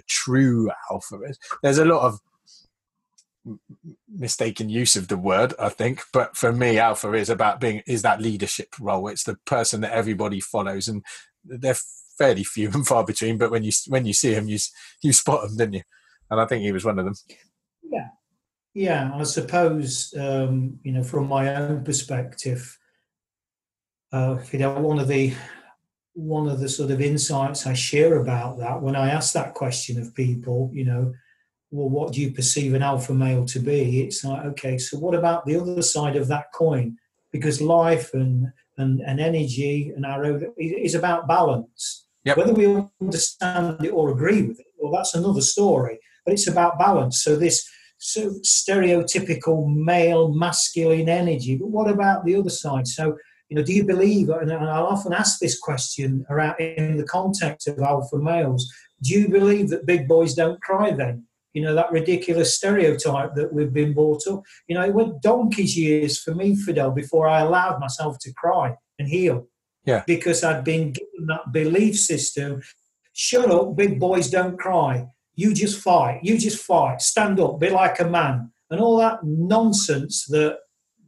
true 0.06 0.70
alpha 0.90 1.18
is. 1.22 1.38
There's 1.62 1.78
a 1.78 1.84
lot 1.86 2.02
of 2.02 2.20
mistaken 4.14 4.68
use 4.68 4.96
of 4.96 5.08
the 5.08 5.16
word 5.16 5.54
i 5.58 5.70
think 5.70 6.02
but 6.12 6.36
for 6.36 6.52
me 6.52 6.78
alpha 6.78 7.10
is 7.14 7.30
about 7.30 7.58
being 7.58 7.82
is 7.86 8.02
that 8.02 8.20
leadership 8.20 8.68
role. 8.78 9.08
It's 9.08 9.24
the 9.24 9.36
person 9.46 9.80
that 9.80 9.92
everybody 9.92 10.40
follows 10.40 10.88
and 10.88 11.02
they're 11.44 11.78
fairly 12.18 12.44
few 12.44 12.70
and 12.74 12.86
far 12.86 13.04
between 13.04 13.38
but 13.38 13.50
when 13.50 13.64
you 13.64 13.72
when 13.88 14.04
you 14.04 14.12
see 14.12 14.34
them 14.34 14.48
you 14.48 14.58
you 15.02 15.12
spot 15.12 15.42
them 15.42 15.56
didn't 15.56 15.74
you? 15.74 15.82
And 16.30 16.40
I 16.40 16.46
think 16.46 16.62
he 16.62 16.70
was 16.70 16.84
one 16.84 16.98
of 16.98 17.04
them. 17.06 17.14
Yeah, 17.82 18.08
yeah. 18.74 19.10
I 19.14 19.22
suppose 19.24 20.14
um, 20.18 20.78
you 20.82 20.92
know 20.92 21.02
from 21.02 21.28
my 21.28 21.54
own 21.54 21.84
perspective, 21.84 22.78
uh, 24.12 24.38
you 24.52 24.58
know, 24.58 24.78
one 24.80 24.98
of 24.98 25.08
the 25.08 25.34
one 26.14 26.48
of 26.48 26.60
the 26.60 26.68
sort 26.68 26.90
of 26.90 27.00
insights 27.00 27.66
I 27.66 27.74
share 27.74 28.16
about 28.16 28.58
that 28.58 28.82
when 28.82 28.96
I 28.96 29.10
ask 29.10 29.32
that 29.34 29.54
question 29.54 30.00
of 30.00 30.14
people, 30.14 30.70
you 30.72 30.84
know, 30.84 31.12
well, 31.70 31.88
what 31.88 32.12
do 32.12 32.20
you 32.20 32.32
perceive 32.32 32.74
an 32.74 32.82
alpha 32.82 33.14
male 33.14 33.46
to 33.46 33.60
be? 33.60 34.02
It's 34.02 34.24
like, 34.24 34.44
okay, 34.46 34.76
so 34.76 34.98
what 34.98 35.14
about 35.14 35.46
the 35.46 35.56
other 35.56 35.82
side 35.82 36.16
of 36.16 36.26
that 36.28 36.52
coin? 36.52 36.96
Because 37.32 37.60
life 37.60 38.12
and 38.14 38.52
and, 38.76 39.00
and 39.00 39.20
energy 39.20 39.92
and 39.94 40.06
our 40.06 40.24
own 40.24 40.52
is 40.56 40.94
about 40.94 41.28
balance. 41.28 42.06
Yep. 42.24 42.36
Whether 42.36 42.52
we 42.52 42.84
understand 43.00 43.84
it 43.84 43.90
or 43.90 44.10
agree 44.10 44.42
with 44.42 44.58
it, 44.58 44.66
well, 44.78 44.92
that's 44.92 45.14
another 45.14 45.40
story. 45.40 45.98
But 46.24 46.34
it's 46.34 46.48
about 46.48 46.78
balance. 46.78 47.22
So 47.22 47.36
this 47.36 47.68
so 48.00 48.30
stereotypical 48.44 49.72
male 49.72 50.32
masculine 50.32 51.08
energy. 51.08 51.56
But 51.56 51.68
what 51.68 51.88
about 51.88 52.24
the 52.24 52.34
other 52.34 52.50
side? 52.50 52.88
So 52.88 53.16
you 53.48 53.56
know, 53.56 53.62
do 53.62 53.72
you 53.72 53.84
believe? 53.84 54.28
And 54.28 54.52
I'll 54.52 54.86
often 54.86 55.12
ask 55.12 55.38
this 55.38 55.58
question 55.58 56.24
around 56.30 56.58
in 56.60 56.96
the 56.96 57.04
context 57.04 57.66
of 57.68 57.80
alpha 57.80 58.16
males. 58.16 58.72
Do 59.02 59.12
you 59.12 59.28
believe 59.28 59.70
that 59.70 59.86
big 59.86 60.06
boys 60.06 60.34
don't 60.34 60.62
cry? 60.62 60.92
Then 60.92 61.26
you 61.52 61.62
know 61.62 61.74
that 61.74 61.90
ridiculous 61.90 62.56
stereotype 62.56 63.34
that 63.34 63.52
we've 63.52 63.72
been 63.72 63.92
brought 63.92 64.26
up. 64.28 64.42
You 64.68 64.76
know, 64.76 64.84
it 64.84 64.94
went 64.94 65.20
donkey's 65.20 65.76
years 65.76 66.18
for 66.18 66.34
me, 66.34 66.54
Fidel, 66.56 66.92
before 66.92 67.26
I 67.26 67.40
allowed 67.40 67.80
myself 67.80 68.18
to 68.20 68.32
cry 68.34 68.76
and 68.98 69.08
heal. 69.08 69.48
Yeah. 69.84 70.04
Because 70.06 70.44
I'd 70.44 70.64
been 70.64 70.92
given 70.92 71.26
that 71.26 71.52
belief 71.52 71.98
system. 71.98 72.62
Shut 73.12 73.50
up, 73.50 73.76
big 73.76 73.98
boys 73.98 74.30
don't 74.30 74.58
cry. 74.58 75.08
You 75.40 75.54
just 75.54 75.80
fight. 75.80 76.20
You 76.22 76.36
just 76.36 76.62
fight. 76.62 77.00
Stand 77.00 77.40
up. 77.40 77.58
Be 77.58 77.70
like 77.70 77.98
a 77.98 78.04
man. 78.04 78.52
And 78.68 78.78
all 78.78 78.98
that 78.98 79.24
nonsense 79.24 80.26
that 80.26 80.58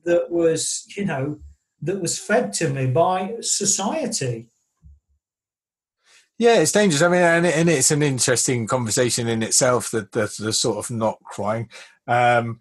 that 0.04 0.30
was, 0.30 0.86
you 0.96 1.04
know, 1.04 1.38
that 1.82 2.00
was 2.00 2.18
fed 2.18 2.54
to 2.54 2.70
me 2.70 2.86
by 2.86 3.34
society. 3.42 4.48
Yeah, 6.38 6.60
it's 6.60 6.72
dangerous. 6.72 7.02
I 7.02 7.08
mean, 7.08 7.20
and, 7.20 7.44
and 7.44 7.68
it's 7.68 7.90
an 7.90 8.02
interesting 8.02 8.66
conversation 8.66 9.28
in 9.28 9.42
itself. 9.42 9.90
That 9.90 10.12
the, 10.12 10.34
the 10.38 10.52
sort 10.54 10.78
of 10.78 10.90
not 10.90 11.18
crying. 11.24 11.68
Um, 12.08 12.60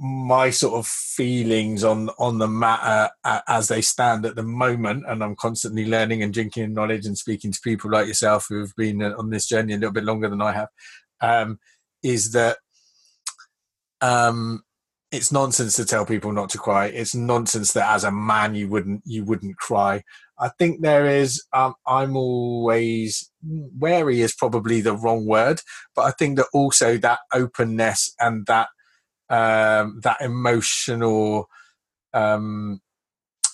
my 0.00 0.50
sort 0.50 0.74
of 0.74 0.86
feelings 0.86 1.84
on 1.84 2.10
on 2.18 2.38
the 2.38 2.48
matter 2.48 3.10
as 3.48 3.68
they 3.68 3.80
stand 3.80 4.24
at 4.26 4.36
the 4.36 4.42
moment, 4.42 5.04
and 5.06 5.22
I'm 5.22 5.36
constantly 5.36 5.86
learning 5.86 6.22
and 6.22 6.32
drinking 6.32 6.72
knowledge 6.74 7.06
and 7.06 7.18
speaking 7.18 7.52
to 7.52 7.60
people 7.62 7.90
like 7.90 8.06
yourself 8.06 8.46
who 8.48 8.60
have 8.60 8.74
been 8.76 9.02
on 9.02 9.30
this 9.30 9.46
journey 9.46 9.74
a 9.74 9.76
little 9.76 9.92
bit 9.92 10.04
longer 10.04 10.28
than 10.28 10.42
I 10.42 10.52
have, 10.52 10.68
um, 11.20 11.58
is 12.02 12.32
that 12.32 12.58
um, 14.00 14.62
it's 15.10 15.30
nonsense 15.30 15.76
to 15.76 15.84
tell 15.84 16.04
people 16.04 16.32
not 16.32 16.50
to 16.50 16.58
cry. 16.58 16.86
It's 16.86 17.14
nonsense 17.14 17.72
that 17.72 17.94
as 17.94 18.04
a 18.04 18.10
man 18.10 18.54
you 18.54 18.68
wouldn't 18.68 19.02
you 19.04 19.24
wouldn't 19.24 19.56
cry. 19.56 20.02
I 20.38 20.50
think 20.58 20.80
there 20.80 21.06
is. 21.06 21.44
Um, 21.52 21.74
I'm 21.86 22.16
always 22.16 23.30
wary 23.42 24.22
is 24.22 24.34
probably 24.34 24.80
the 24.80 24.96
wrong 24.96 25.26
word, 25.26 25.60
but 25.94 26.02
I 26.02 26.10
think 26.12 26.36
that 26.38 26.46
also 26.52 26.96
that 26.98 27.20
openness 27.32 28.14
and 28.18 28.46
that 28.46 28.68
um, 29.30 30.00
that 30.02 30.20
emotional 30.20 31.48
um, 32.12 32.80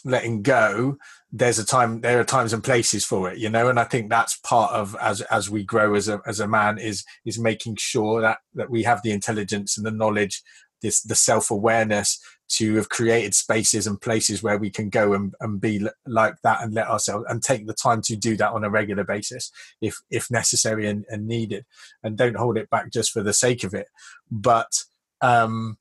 letting 0.05 0.43
go. 0.43 0.97
There's 1.33 1.59
a 1.59 1.65
time. 1.65 2.01
There 2.01 2.21
are 2.21 2.25
times 2.25 2.53
and 2.53 2.65
places 2.65 3.05
for 3.05 3.31
it, 3.31 3.39
you 3.39 3.49
know, 3.49 3.69
and 3.69 3.79
I 3.79 3.85
think 3.85 4.11
that's 4.11 4.37
part 4.39 4.73
of 4.73 4.97
as 5.01 5.21
as 5.23 5.49
we 5.49 5.63
grow 5.63 5.95
as 5.95 6.09
a 6.09 6.21
as 6.27 6.41
a 6.41 6.49
man 6.49 6.79
is 6.79 7.05
is 7.25 7.39
making 7.39 7.77
sure 7.77 8.21
that 8.21 8.39
that 8.55 8.71
we 8.71 8.83
have 8.83 9.03
the 9.03 9.13
intelligence 9.13 9.77
and 9.77 9.87
the 9.87 9.91
knowledge 9.91 10.43
this 10.83 11.03
the 11.03 11.15
self-awareness 11.15 12.19
to 12.49 12.77
have 12.77 12.89
created 12.89 13.35
spaces 13.35 13.87
and 13.87 14.01
places 14.01 14.43
where 14.43 14.59
we 14.59 14.71
can 14.71 14.89
go 14.89 15.13
and, 15.13 15.35
and 15.41 15.61
be 15.61 15.87
like 16.07 16.35
that 16.43 16.63
and 16.63 16.75
let 16.75 16.89
ourselves 16.89 17.25
and 17.29 17.43
take 17.43 17.67
the 17.67 17.75
time 17.75 18.03
to 18.03 18.17
do 18.17 18.37
that 18.37 18.53
on 18.53 18.65
a 18.65 18.71
regular 18.71 19.05
basis 19.05 19.53
if 19.81 20.01
if 20.11 20.31
necessary 20.31 20.89
and, 20.89 21.05
and 21.09 21.27
needed 21.27 21.65
and 22.03 22.17
don't 22.17 22.37
hold 22.37 22.57
it 22.57 22.69
back 22.71 22.91
just 22.91 23.13
for 23.13 23.23
the 23.23 23.33
sake 23.33 23.63
of 23.63 23.75
it 23.75 23.87
but 24.31 24.85
um 25.23 25.77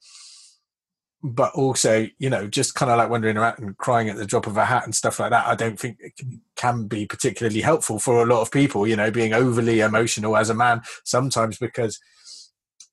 but 1.22 1.54
also 1.54 2.08
you 2.18 2.30
know 2.30 2.48
just 2.48 2.76
kind 2.76 2.92
of 2.92 2.98
like 2.98 3.10
wandering 3.10 3.38
around 3.38 3.60
and 3.60 3.78
crying 3.78 4.08
at 4.10 4.16
the 4.16 4.26
drop 4.26 4.48
of 4.48 4.56
a 4.56 4.66
hat 4.66 4.86
and 4.86 4.96
stuff 4.96 5.20
like 5.20 5.32
that 5.32 5.46
i 5.48 5.56
don't 5.56 5.80
think 5.80 5.98
it 6.00 6.16
can, 6.18 6.42
can 6.56 6.88
be 6.88 7.06
particularly 7.06 7.62
helpful 7.62 8.00
for 8.00 8.24
a 8.24 8.26
lot 8.26 8.42
of 8.42 8.52
people 8.52 8.88
you 8.88 8.96
know 8.96 9.12
being 9.12 9.34
overly 9.34 9.82
emotional 9.82 10.38
as 10.38 10.50
a 10.50 10.54
man 10.54 10.82
sometimes 11.04 11.58
because 11.58 12.00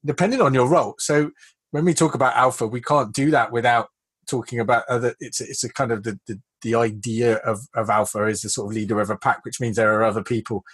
depending 0.04 0.40
on 0.40 0.54
your 0.54 0.68
role 0.68 0.94
so 0.98 1.30
when 1.70 1.84
we 1.84 1.94
talk 1.94 2.14
about 2.14 2.36
alpha, 2.36 2.66
we 2.66 2.80
can't 2.80 3.12
do 3.12 3.30
that 3.30 3.52
without 3.52 3.88
talking 4.28 4.60
about 4.60 4.84
other. 4.88 5.14
It's 5.20 5.40
it's 5.40 5.64
a 5.64 5.70
kind 5.70 5.92
of 5.92 6.04
the, 6.04 6.18
the 6.26 6.40
the 6.62 6.74
idea 6.74 7.36
of 7.36 7.60
of 7.74 7.90
alpha 7.90 8.24
is 8.26 8.42
the 8.42 8.48
sort 8.48 8.70
of 8.70 8.74
leader 8.74 9.00
of 9.00 9.10
a 9.10 9.16
pack, 9.16 9.44
which 9.44 9.60
means 9.60 9.76
there 9.76 9.94
are 9.94 10.04
other 10.04 10.22
people 10.22 10.64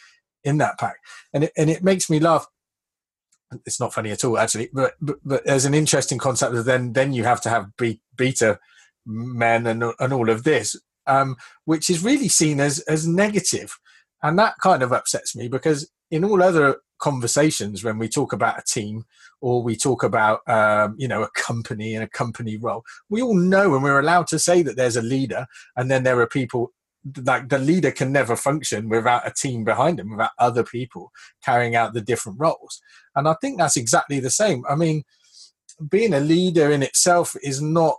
in 0.44 0.58
that 0.58 0.78
pack, 0.78 0.96
and 1.32 1.44
it, 1.44 1.52
and 1.56 1.70
it 1.70 1.82
makes 1.82 2.08
me 2.08 2.20
laugh. 2.20 2.46
It's 3.66 3.80
not 3.80 3.94
funny 3.94 4.10
at 4.10 4.24
all, 4.24 4.38
actually, 4.38 4.70
but 4.72 4.94
but, 5.00 5.16
but 5.24 5.44
there's 5.44 5.64
an 5.64 5.74
interesting 5.74 6.18
concept 6.18 6.54
that 6.54 6.64
then 6.64 6.92
then 6.92 7.12
you 7.12 7.24
have 7.24 7.40
to 7.42 7.48
have 7.48 7.76
be, 7.76 8.00
beta 8.16 8.58
men 9.06 9.66
and 9.66 9.84
and 9.98 10.12
all 10.12 10.30
of 10.30 10.44
this, 10.44 10.76
um, 11.06 11.36
which 11.64 11.90
is 11.90 12.04
really 12.04 12.28
seen 12.28 12.60
as 12.60 12.80
as 12.80 13.06
negative, 13.06 13.78
and 14.22 14.38
that 14.38 14.54
kind 14.62 14.82
of 14.82 14.92
upsets 14.92 15.36
me 15.36 15.48
because 15.48 15.90
in 16.10 16.24
all 16.24 16.42
other 16.42 16.76
conversations 16.98 17.82
when 17.82 17.98
we 17.98 18.08
talk 18.08 18.32
about 18.32 18.60
a 18.60 18.62
team 18.62 19.04
or 19.40 19.60
we 19.60 19.74
talk 19.74 20.04
about 20.04 20.40
um, 20.48 20.94
you 20.96 21.08
know 21.08 21.22
a 21.24 21.30
company 21.30 21.94
and 21.96 22.04
a 22.04 22.08
company 22.08 22.56
role 22.56 22.84
we 23.10 23.20
all 23.20 23.34
know 23.34 23.74
and 23.74 23.82
we're 23.82 23.98
allowed 23.98 24.28
to 24.28 24.38
say 24.38 24.62
that 24.62 24.76
there's 24.76 24.96
a 24.96 25.02
leader 25.02 25.44
and 25.76 25.90
then 25.90 26.04
there 26.04 26.20
are 26.20 26.28
people 26.28 26.72
like 27.24 27.48
the 27.48 27.58
leader 27.58 27.90
can 27.90 28.12
never 28.12 28.36
function 28.36 28.88
without 28.88 29.26
a 29.26 29.32
team 29.32 29.64
behind 29.64 29.98
him 29.98 30.10
without 30.10 30.30
other 30.38 30.62
people 30.62 31.10
carrying 31.44 31.74
out 31.74 31.94
the 31.94 32.00
different 32.00 32.38
roles 32.38 32.80
and 33.16 33.28
i 33.28 33.34
think 33.40 33.58
that's 33.58 33.76
exactly 33.76 34.20
the 34.20 34.30
same 34.30 34.62
i 34.68 34.74
mean 34.74 35.02
being 35.90 36.14
a 36.14 36.20
leader 36.20 36.70
in 36.70 36.82
itself 36.82 37.34
is 37.42 37.60
not 37.60 37.96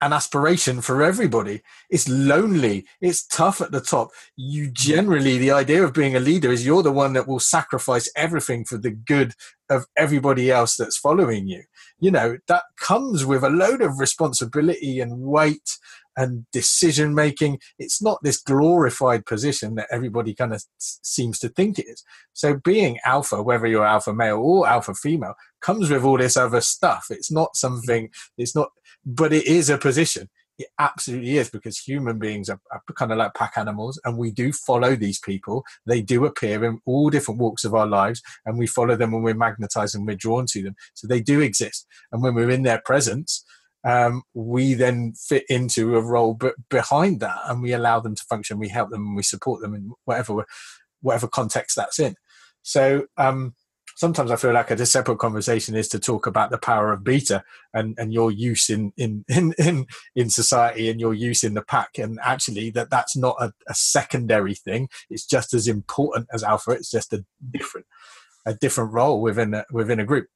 an 0.00 0.12
aspiration 0.12 0.80
for 0.80 1.02
everybody. 1.02 1.60
It's 1.90 2.08
lonely. 2.08 2.86
It's 3.00 3.26
tough 3.26 3.60
at 3.60 3.72
the 3.72 3.80
top. 3.80 4.10
You 4.36 4.70
generally, 4.70 5.38
the 5.38 5.50
idea 5.50 5.82
of 5.82 5.92
being 5.92 6.14
a 6.14 6.20
leader 6.20 6.52
is 6.52 6.64
you're 6.64 6.84
the 6.84 6.92
one 6.92 7.14
that 7.14 7.26
will 7.26 7.40
sacrifice 7.40 8.10
everything 8.16 8.64
for 8.64 8.78
the 8.78 8.92
good 8.92 9.34
of 9.70 9.86
everybody 9.96 10.50
else 10.50 10.76
that's 10.76 10.96
following 10.96 11.48
you. 11.48 11.64
You 11.98 12.12
know, 12.12 12.38
that 12.46 12.62
comes 12.78 13.24
with 13.24 13.42
a 13.42 13.50
load 13.50 13.82
of 13.82 13.98
responsibility 13.98 15.00
and 15.00 15.18
weight 15.20 15.78
and 16.18 16.44
decision 16.52 17.14
making. 17.14 17.60
It's 17.78 18.02
not 18.02 18.18
this 18.22 18.42
glorified 18.42 19.24
position 19.24 19.76
that 19.76 19.86
everybody 19.90 20.34
kind 20.34 20.52
of 20.52 20.62
seems 20.78 21.38
to 21.38 21.48
think 21.48 21.78
it 21.78 21.86
is. 21.86 22.04
So 22.32 22.56
being 22.56 22.98
alpha, 23.04 23.42
whether 23.42 23.66
you're 23.66 23.86
alpha 23.86 24.12
male 24.12 24.38
or 24.38 24.68
alpha 24.68 24.94
female, 24.94 25.34
comes 25.62 25.88
with 25.88 26.04
all 26.04 26.18
this 26.18 26.36
other 26.36 26.60
stuff. 26.60 27.06
It's 27.08 27.30
not 27.30 27.56
something, 27.56 28.10
it's 28.36 28.54
not, 28.54 28.70
but 29.06 29.32
it 29.32 29.46
is 29.46 29.70
a 29.70 29.78
position. 29.78 30.28
It 30.58 30.66
absolutely 30.80 31.38
is 31.38 31.50
because 31.50 31.78
human 31.78 32.18
beings 32.18 32.50
are, 32.50 32.60
are, 32.72 32.82
kind 32.96 33.12
of 33.12 33.18
like 33.18 33.34
pack 33.34 33.52
animals 33.56 34.00
and 34.04 34.18
we 34.18 34.32
do 34.32 34.52
follow 34.52 34.96
these 34.96 35.20
people. 35.20 35.64
They 35.86 36.02
do 36.02 36.24
appear 36.26 36.64
in 36.64 36.80
all 36.84 37.10
different 37.10 37.38
walks 37.38 37.64
of 37.64 37.76
our 37.76 37.86
lives 37.86 38.20
and 38.44 38.58
we 38.58 38.66
follow 38.66 38.96
them 38.96 39.12
when 39.12 39.22
we're 39.22 39.34
magnetized 39.34 39.94
and 39.94 40.04
we're 40.04 40.16
drawn 40.16 40.46
to 40.46 40.62
them. 40.64 40.74
So 40.94 41.06
they 41.06 41.20
do 41.20 41.40
exist. 41.40 41.86
And 42.10 42.24
when 42.24 42.34
we're 42.34 42.50
in 42.50 42.64
their 42.64 42.82
presence, 42.84 43.44
um, 43.84 44.22
we 44.34 44.74
then 44.74 45.14
fit 45.14 45.44
into 45.48 45.96
a 45.96 46.02
role 46.02 46.34
b- 46.34 46.50
behind 46.68 47.20
that 47.20 47.38
and 47.46 47.62
we 47.62 47.72
allow 47.72 48.00
them 48.00 48.14
to 48.14 48.24
function. 48.24 48.58
We 48.58 48.68
help 48.68 48.90
them 48.90 49.06
and 49.06 49.16
we 49.16 49.22
support 49.22 49.60
them 49.60 49.74
in 49.74 49.92
whatever, 50.04 50.44
whatever 51.00 51.28
context 51.28 51.76
that's 51.76 51.98
in. 51.98 52.16
So, 52.62 53.06
um, 53.16 53.54
sometimes 53.98 54.30
I 54.30 54.36
feel 54.36 54.52
like 54.52 54.70
a 54.70 54.86
separate 54.86 55.18
conversation 55.18 55.74
is 55.74 55.88
to 55.88 55.98
talk 55.98 56.28
about 56.28 56.50
the 56.50 56.58
power 56.58 56.92
of 56.92 57.02
beta 57.02 57.42
and, 57.74 57.96
and 57.98 58.12
your 58.12 58.30
use 58.30 58.70
in, 58.70 58.92
in, 58.96 59.24
in, 59.28 59.54
in, 59.58 59.86
in 60.14 60.30
society 60.30 60.88
and 60.88 61.00
your 61.00 61.14
use 61.14 61.42
in 61.42 61.54
the 61.54 61.62
pack. 61.62 61.98
And 61.98 62.18
actually 62.22 62.70
that 62.70 62.90
that's 62.90 63.16
not 63.16 63.36
a, 63.40 63.52
a 63.68 63.74
secondary 63.74 64.54
thing. 64.54 64.88
It's 65.10 65.26
just 65.26 65.52
as 65.52 65.66
important 65.66 66.28
as 66.32 66.44
alpha. 66.44 66.70
It's 66.70 66.90
just 66.90 67.12
a 67.12 67.24
different, 67.50 67.86
a 68.46 68.54
different 68.54 68.92
role 68.92 69.20
within 69.20 69.52
a, 69.52 69.64
within 69.72 69.98
a 69.98 70.04
group. 70.04 70.28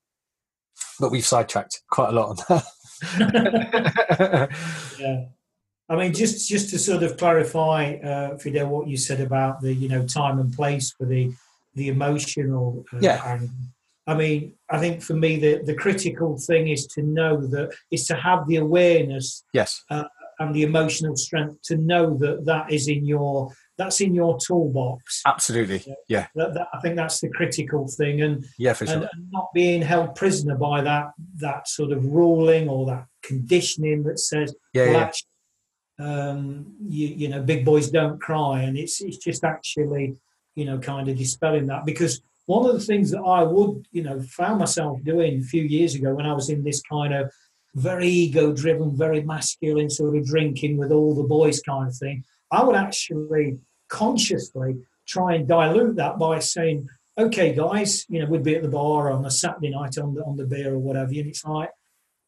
But 0.99 1.13
we've 1.13 1.25
sidetracked 1.25 1.83
quite 1.89 2.09
a 2.09 2.13
lot 2.13 2.31
on 2.31 2.37
that. 2.49 2.65
yeah. 4.99 5.25
I 5.89 5.97
mean, 5.97 6.15
just 6.15 6.49
just 6.49 6.71
to 6.71 6.79
sort 6.79 7.03
of 7.03 7.17
clarify, 7.17 7.95
uh, 7.97 8.39
Fidel, 8.39 8.69
what 8.69 8.89
you 8.89 8.97
said 8.97 9.21
about 9.21 9.61
the 9.61 9.75
you 9.75 9.89
know 9.89 10.07
time 10.07 10.39
and 10.39 10.53
place 10.53 10.93
for 10.93 11.05
the 11.05 11.33
the 11.75 11.89
emotional 11.89 12.85
uh, 12.93 12.99
yeah. 13.01 13.21
angle. 13.25 13.51
I 14.07 14.15
mean, 14.15 14.55
I 14.69 14.79
think 14.79 15.01
for 15.03 15.15
me, 15.15 15.39
the, 15.39 15.63
the 15.65 15.75
critical 15.75 16.37
thing 16.37 16.69
is 16.69 16.87
to 16.89 17.03
know 17.03 17.47
that 17.47 17.73
is 17.91 18.07
to 18.09 18.17
have 18.17 18.49
the 18.49 18.57
awareness, 18.57 19.45
yes, 19.53 19.85
uh, 19.91 20.05
and 20.39 20.55
the 20.55 20.63
emotional 20.63 21.17
strength 21.17 21.63
to 21.65 21.77
know 21.77 22.17
that 22.19 22.45
that 22.47 22.73
is 22.73 22.89
in 22.89 23.05
your 23.05 23.53
that's 23.83 24.01
in 24.01 24.15
your 24.15 24.39
toolbox. 24.39 25.23
Absolutely. 25.27 25.85
Yeah. 26.09 26.27
That, 26.35 26.55
that, 26.55 26.69
I 26.73 26.81
think 26.81 26.97
that's 26.97 27.21
the 27.21 27.29
critical 27.29 27.89
thing, 27.89 28.23
and 28.23 28.45
Yeah, 28.59 28.75
for 28.75 28.87
sure. 28.87 28.95
and, 28.97 29.09
and 29.13 29.31
not 29.31 29.49
being 29.55 29.83
held 29.83 30.15
prisoner 30.15 30.57
by 30.57 30.83
that 30.83 31.07
that 31.37 31.69
sort 31.69 31.93
of 31.93 32.05
ruling 32.05 32.69
or 32.69 32.87
that 32.87 33.07
conditioning 33.23 34.05
that 34.05 34.19
says, 34.19 34.55
yeah, 34.73 34.85
well, 34.85 34.93
yeah. 34.93 35.01
actually, 35.01 35.29
um, 35.99 36.75
you, 36.81 37.09
you 37.09 37.29
know, 37.29 37.43
big 37.43 37.65
boys 37.65 37.91
don't 37.91 38.21
cry, 38.21 38.63
and 38.63 38.77
it's 38.79 39.01
it's 39.01 39.19
just 39.19 39.45
actually, 39.45 40.17
you 40.55 40.65
know, 40.65 40.79
kind 40.79 41.09
of 41.09 41.17
dispelling 41.17 41.67
that 41.67 41.85
because 41.85 42.23
one 42.47 42.67
of 42.69 42.73
the 42.73 42.87
things 42.91 43.11
that 43.13 43.23
I 43.23 43.43
would, 43.43 43.87
you 43.93 44.03
know, 44.03 44.21
found 44.23 44.59
myself 44.59 45.03
doing 45.05 45.41
a 45.41 45.45
few 45.45 45.63
years 45.63 45.95
ago 45.95 46.15
when 46.15 46.27
I 46.27 46.33
was 46.33 46.51
in 46.51 46.65
this 46.65 46.83
kind 46.83 47.15
of 47.15 47.31
very 47.75 48.09
ego-driven, 48.09 48.97
very 48.97 49.23
masculine 49.23 49.89
sort 49.89 50.17
of 50.17 50.27
drinking 50.27 50.77
with 50.77 50.93
all 50.93 51.15
the 51.15 51.23
boys 51.23 51.61
kind 51.63 51.89
of 51.89 51.97
thing, 51.97 52.25
I 52.51 52.63
would 52.63 52.77
actually 52.77 53.59
consciously 54.01 54.71
try 55.07 55.35
and 55.35 55.47
dilute 55.47 55.97
that 55.97 56.19
by 56.19 56.39
saying, 56.39 56.89
"Okay, 57.25 57.49
guys, 57.55 57.91
you 58.09 58.19
know, 58.19 58.29
we'd 58.31 58.49
be 58.51 58.57
at 58.57 58.63
the 58.63 58.77
bar 58.81 59.11
on 59.11 59.25
a 59.25 59.31
Saturday 59.31 59.71
night 59.71 59.99
on 59.99 60.15
the 60.15 60.23
on 60.25 60.37
the 60.37 60.47
beer 60.47 60.73
or 60.75 60.79
whatever, 60.79 61.13
and 61.13 61.29
it's 61.33 61.45
like." 61.45 61.71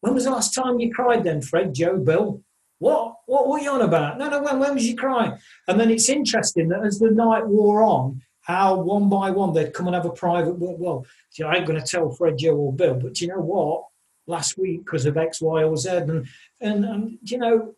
When 0.00 0.12
was 0.12 0.24
the 0.24 0.36
last 0.38 0.52
time 0.52 0.80
you 0.80 0.92
cried 0.92 1.24
then, 1.24 1.40
Fred, 1.40 1.74
Joe, 1.74 1.96
Bill? 1.96 2.42
What? 2.78 3.14
What 3.24 3.48
were 3.48 3.58
you 3.58 3.70
on 3.70 3.80
about? 3.80 4.18
No, 4.18 4.28
no, 4.28 4.42
when, 4.42 4.58
when 4.58 4.74
was 4.74 4.86
you 4.86 4.96
crying? 4.96 5.32
And 5.66 5.80
then 5.80 5.90
it's 5.90 6.10
interesting 6.10 6.68
that 6.68 6.84
as 6.84 6.98
the 6.98 7.10
night 7.10 7.46
wore 7.46 7.82
on, 7.82 8.20
how 8.42 8.78
one 8.82 9.08
by 9.08 9.30
one 9.30 9.54
they'd 9.54 9.72
come 9.72 9.86
and 9.86 9.96
have 9.96 10.04
a 10.04 10.10
private, 10.10 10.58
well, 10.58 11.06
you 11.36 11.44
know, 11.44 11.50
I 11.50 11.54
ain't 11.56 11.66
going 11.66 11.80
to 11.80 11.86
tell 11.86 12.10
Fred, 12.10 12.36
Joe, 12.36 12.56
or 12.56 12.72
Bill, 12.74 12.96
but 12.96 13.18
you 13.20 13.28
know 13.28 13.40
what? 13.40 13.86
Last 14.26 14.58
week, 14.58 14.84
because 14.84 15.06
of 15.06 15.16
X, 15.16 15.40
Y, 15.40 15.62
or 15.62 15.76
Z, 15.78 15.88
and, 15.88 16.28
and, 16.60 16.84
and, 16.84 17.18
you 17.22 17.38
know, 17.38 17.74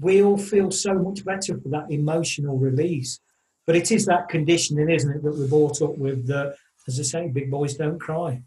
we 0.00 0.22
all 0.22 0.38
feel 0.38 0.70
so 0.70 0.94
much 0.94 1.24
better 1.24 1.58
for 1.58 1.68
that 1.70 1.90
emotional 1.90 2.58
release. 2.58 3.20
But 3.66 3.76
it 3.76 3.90
is 3.90 4.06
that 4.06 4.28
conditioning, 4.28 4.90
isn't 4.90 5.10
it, 5.10 5.22
that 5.22 5.36
we're 5.36 5.48
brought 5.48 5.80
up 5.80 5.96
with 5.96 6.26
that, 6.26 6.56
as 6.86 7.00
I 7.00 7.02
say, 7.02 7.28
big 7.28 7.50
boys 7.50 7.74
don't 7.74 7.98
cry. 7.98 8.42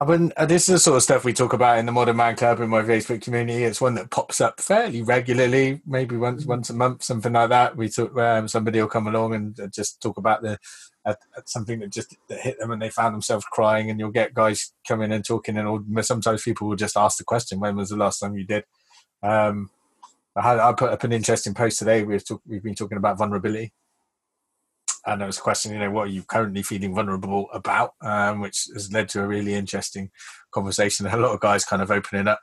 I 0.00 0.04
mean, 0.04 0.32
uh, 0.36 0.46
this 0.46 0.68
is 0.68 0.74
the 0.74 0.78
sort 0.78 0.96
of 0.96 1.02
stuff 1.02 1.24
we 1.24 1.32
talk 1.32 1.54
about 1.54 1.78
in 1.78 1.86
the 1.86 1.90
Modern 1.90 2.16
Man 2.16 2.36
Club 2.36 2.60
in 2.60 2.70
my 2.70 2.82
Facebook 2.82 3.20
community. 3.20 3.64
It's 3.64 3.80
one 3.80 3.94
that 3.94 4.10
pops 4.10 4.40
up 4.40 4.60
fairly 4.60 5.02
regularly, 5.02 5.80
maybe 5.86 6.16
once 6.16 6.46
once 6.46 6.70
a 6.70 6.74
month, 6.74 7.02
something 7.02 7.32
like 7.32 7.48
that. 7.48 7.76
We 7.76 7.88
talk, 7.88 8.16
um, 8.16 8.46
somebody 8.46 8.80
will 8.80 8.86
come 8.86 9.08
along 9.08 9.34
and 9.34 9.58
uh, 9.58 9.66
just 9.66 10.00
talk 10.00 10.16
about 10.16 10.42
the 10.42 10.56
uh, 11.04 11.14
something 11.46 11.80
that 11.80 11.90
just 11.90 12.14
that 12.28 12.38
hit 12.38 12.60
them 12.60 12.70
and 12.70 12.80
they 12.80 12.90
found 12.90 13.12
themselves 13.12 13.44
crying, 13.50 13.90
and 13.90 13.98
you'll 13.98 14.12
get 14.12 14.34
guys 14.34 14.72
coming 14.86 15.10
and 15.10 15.24
talking, 15.24 15.56
and 15.56 15.66
or 15.66 15.82
sometimes 16.02 16.44
people 16.44 16.68
will 16.68 16.76
just 16.76 16.96
ask 16.96 17.18
the 17.18 17.24
question, 17.24 17.58
"When 17.58 17.74
was 17.74 17.88
the 17.88 17.96
last 17.96 18.20
time 18.20 18.36
you 18.36 18.44
did?" 18.44 18.64
Um, 19.20 19.68
I, 20.38 20.42
had, 20.42 20.58
I 20.58 20.72
put 20.72 20.92
up 20.92 21.04
an 21.04 21.12
interesting 21.12 21.54
post 21.54 21.78
today. 21.78 22.02
We've 22.04 22.24
talk, 22.24 22.42
we've 22.46 22.62
been 22.62 22.74
talking 22.74 22.98
about 22.98 23.18
vulnerability, 23.18 23.72
and 25.06 25.20
there 25.20 25.26
was 25.26 25.38
a 25.38 25.42
question, 25.42 25.72
you 25.72 25.78
know, 25.78 25.90
what 25.90 26.08
are 26.08 26.12
you 26.12 26.22
currently 26.22 26.62
feeling 26.62 26.94
vulnerable 26.94 27.48
about, 27.52 27.92
um, 28.02 28.40
which 28.40 28.66
has 28.74 28.92
led 28.92 29.08
to 29.10 29.22
a 29.22 29.26
really 29.26 29.54
interesting 29.54 30.10
conversation. 30.52 31.06
A 31.06 31.16
lot 31.16 31.32
of 31.32 31.40
guys 31.40 31.64
kind 31.64 31.82
of 31.82 31.90
opening 31.90 32.28
up 32.28 32.40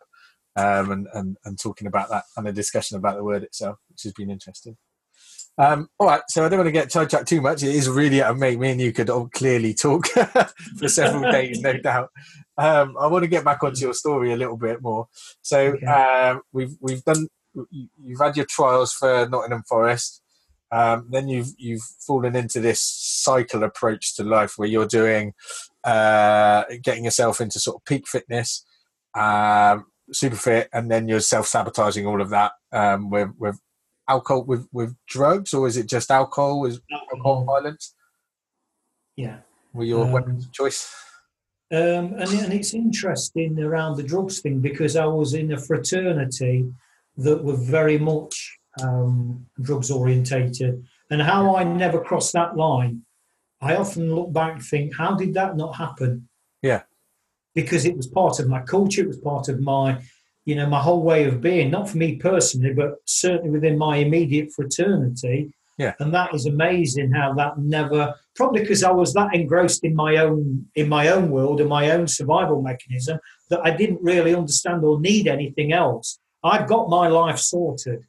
um, 0.55 0.91
and, 0.91 1.07
and, 1.13 1.37
and 1.45 1.59
talking 1.59 1.87
about 1.87 2.09
that 2.09 2.23
and 2.37 2.47
a 2.47 2.51
discussion 2.53 2.97
about 2.97 3.17
the 3.17 3.23
word 3.23 3.43
itself, 3.43 3.77
which 3.89 4.03
has 4.03 4.13
been 4.13 4.29
interesting. 4.29 4.77
Um, 5.57 5.87
all 5.99 6.07
right, 6.07 6.21
so 6.27 6.43
I 6.45 6.49
don't 6.49 6.59
want 6.59 6.67
to 6.67 6.71
get 6.73 6.91
sidetracked 6.91 7.29
too 7.29 7.39
much. 7.39 7.63
It 7.63 7.73
is 7.73 7.87
really, 7.87 8.21
uh, 8.21 8.33
mate, 8.33 8.59
me 8.59 8.71
and 8.71 8.81
you 8.81 8.91
could 8.91 9.09
all 9.09 9.29
clearly 9.29 9.73
talk 9.73 10.07
for 10.77 10.89
several 10.89 11.31
days, 11.31 11.61
no 11.61 11.77
doubt. 11.77 12.09
Um, 12.57 12.95
I 12.99 13.07
want 13.07 13.23
to 13.23 13.29
get 13.29 13.45
back 13.45 13.63
onto 13.63 13.79
your 13.79 13.93
story 13.93 14.33
a 14.33 14.37
little 14.37 14.57
bit 14.57 14.81
more. 14.81 15.07
So 15.41 15.59
Okay. 15.59 15.85
um, 15.85 16.41
we've 16.51 16.75
we've 16.81 17.03
done. 17.03 17.27
You- 17.71 17.89
You've 18.01 18.19
had 18.19 18.35
your 18.37 18.45
trials 18.45 18.93
for 18.93 19.27
Nottingham 19.29 19.63
Forest. 19.63 20.21
Um, 20.71 21.07
then 21.11 21.27
you've 21.27 21.53
you've 21.57 21.83
fallen 22.05 22.35
into 22.35 22.59
this 22.59 22.81
cycle 22.81 23.63
approach 23.63 24.15
to 24.15 24.23
life 24.23 24.57
where 24.57 24.67
you're 24.67 24.87
doing 24.87 25.33
uh, 25.83 26.63
getting 26.81 27.05
yourself 27.05 27.39
into 27.39 27.59
sort 27.59 27.77
of 27.77 27.85
peak 27.85 28.07
fitness, 28.07 28.65
um, 29.15 29.85
super 30.11 30.35
fit, 30.35 30.69
and 30.73 30.89
then 30.89 31.07
you're 31.07 31.19
self 31.19 31.47
sabotaging 31.47 32.07
all 32.07 32.19
of 32.21 32.29
that 32.31 32.53
um, 32.71 33.09
with 33.09 33.29
with 33.37 33.59
alcohol 34.09 34.43
with 34.43 34.67
with 34.71 34.95
drugs, 35.07 35.53
or 35.53 35.67
is 35.67 35.77
it 35.77 35.87
just 35.87 36.09
alcohol? 36.11 36.65
Is 36.65 36.81
alcohol 36.91 37.43
violence? 37.45 37.93
Yeah. 39.15 39.37
Were 39.73 39.83
your 39.85 40.05
Um, 40.05 40.11
weapons 40.11 40.45
of 40.45 40.51
choice? 40.51 40.91
Um, 41.71 42.13
and, 42.19 42.29
and 42.29 42.53
it's 42.53 42.73
interesting 42.73 43.59
around 43.61 43.97
the 43.97 44.03
drugs 44.03 44.39
thing 44.41 44.59
because 44.59 44.95
I 44.95 45.05
was 45.05 45.33
in 45.33 45.51
a 45.51 45.57
fraternity 45.57 46.71
that 47.17 47.43
were 47.43 47.55
very 47.55 47.97
much 47.97 48.57
um, 48.81 49.45
drugs 49.61 49.91
orientated, 49.91 50.85
and 51.09 51.21
how 51.21 51.55
I 51.55 51.63
never 51.63 52.01
crossed 52.01 52.33
that 52.33 52.57
line. 52.57 53.03
I 53.61 53.75
often 53.75 54.13
look 54.13 54.33
back 54.33 54.53
and 54.55 54.63
think, 54.63 54.95
how 54.95 55.15
did 55.15 55.33
that 55.35 55.55
not 55.55 55.75
happen? 55.75 56.27
Yeah. 56.61 56.83
Because 57.53 57.85
it 57.85 57.95
was 57.95 58.07
part 58.07 58.39
of 58.39 58.49
my 58.49 58.61
culture, 58.61 59.01
it 59.01 59.07
was 59.07 59.17
part 59.17 59.47
of 59.47 59.61
my, 59.61 60.01
you 60.43 60.55
know, 60.55 60.67
my 60.67 60.81
whole 60.81 61.01
way 61.01 61.23
of 61.23 61.41
being. 61.41 61.71
Not 61.71 61.89
for 61.89 61.97
me 61.97 62.17
personally, 62.17 62.73
but 62.73 62.95
certainly 63.05 63.49
within 63.49 63.77
my 63.77 63.97
immediate 63.97 64.51
fraternity. 64.51 65.53
Yeah. 65.77 65.93
And 65.99 66.13
that 66.13 66.33
is 66.33 66.45
amazing 66.45 67.11
how 67.11 67.33
that 67.33 67.57
never 67.57 68.15
probably 68.35 68.61
because 68.61 68.83
I 68.83 68.91
was 68.91 69.13
that 69.13 69.33
engrossed 69.33 69.83
in 69.83 69.95
my 69.95 70.17
own 70.17 70.65
in 70.75 70.87
my 70.87 71.09
own 71.09 71.29
world 71.29 71.59
and 71.59 71.69
my 71.69 71.91
own 71.91 72.07
survival 72.07 72.61
mechanism 72.61 73.19
that 73.49 73.61
I 73.63 73.71
didn't 73.71 74.01
really 74.01 74.33
understand 74.33 74.83
or 74.83 74.99
need 74.99 75.27
anything 75.27 75.73
else. 75.73 76.19
I've 76.45 76.67
got 76.67 76.89
my 76.89 77.07
life 77.07 77.39
sorted. 77.39 78.05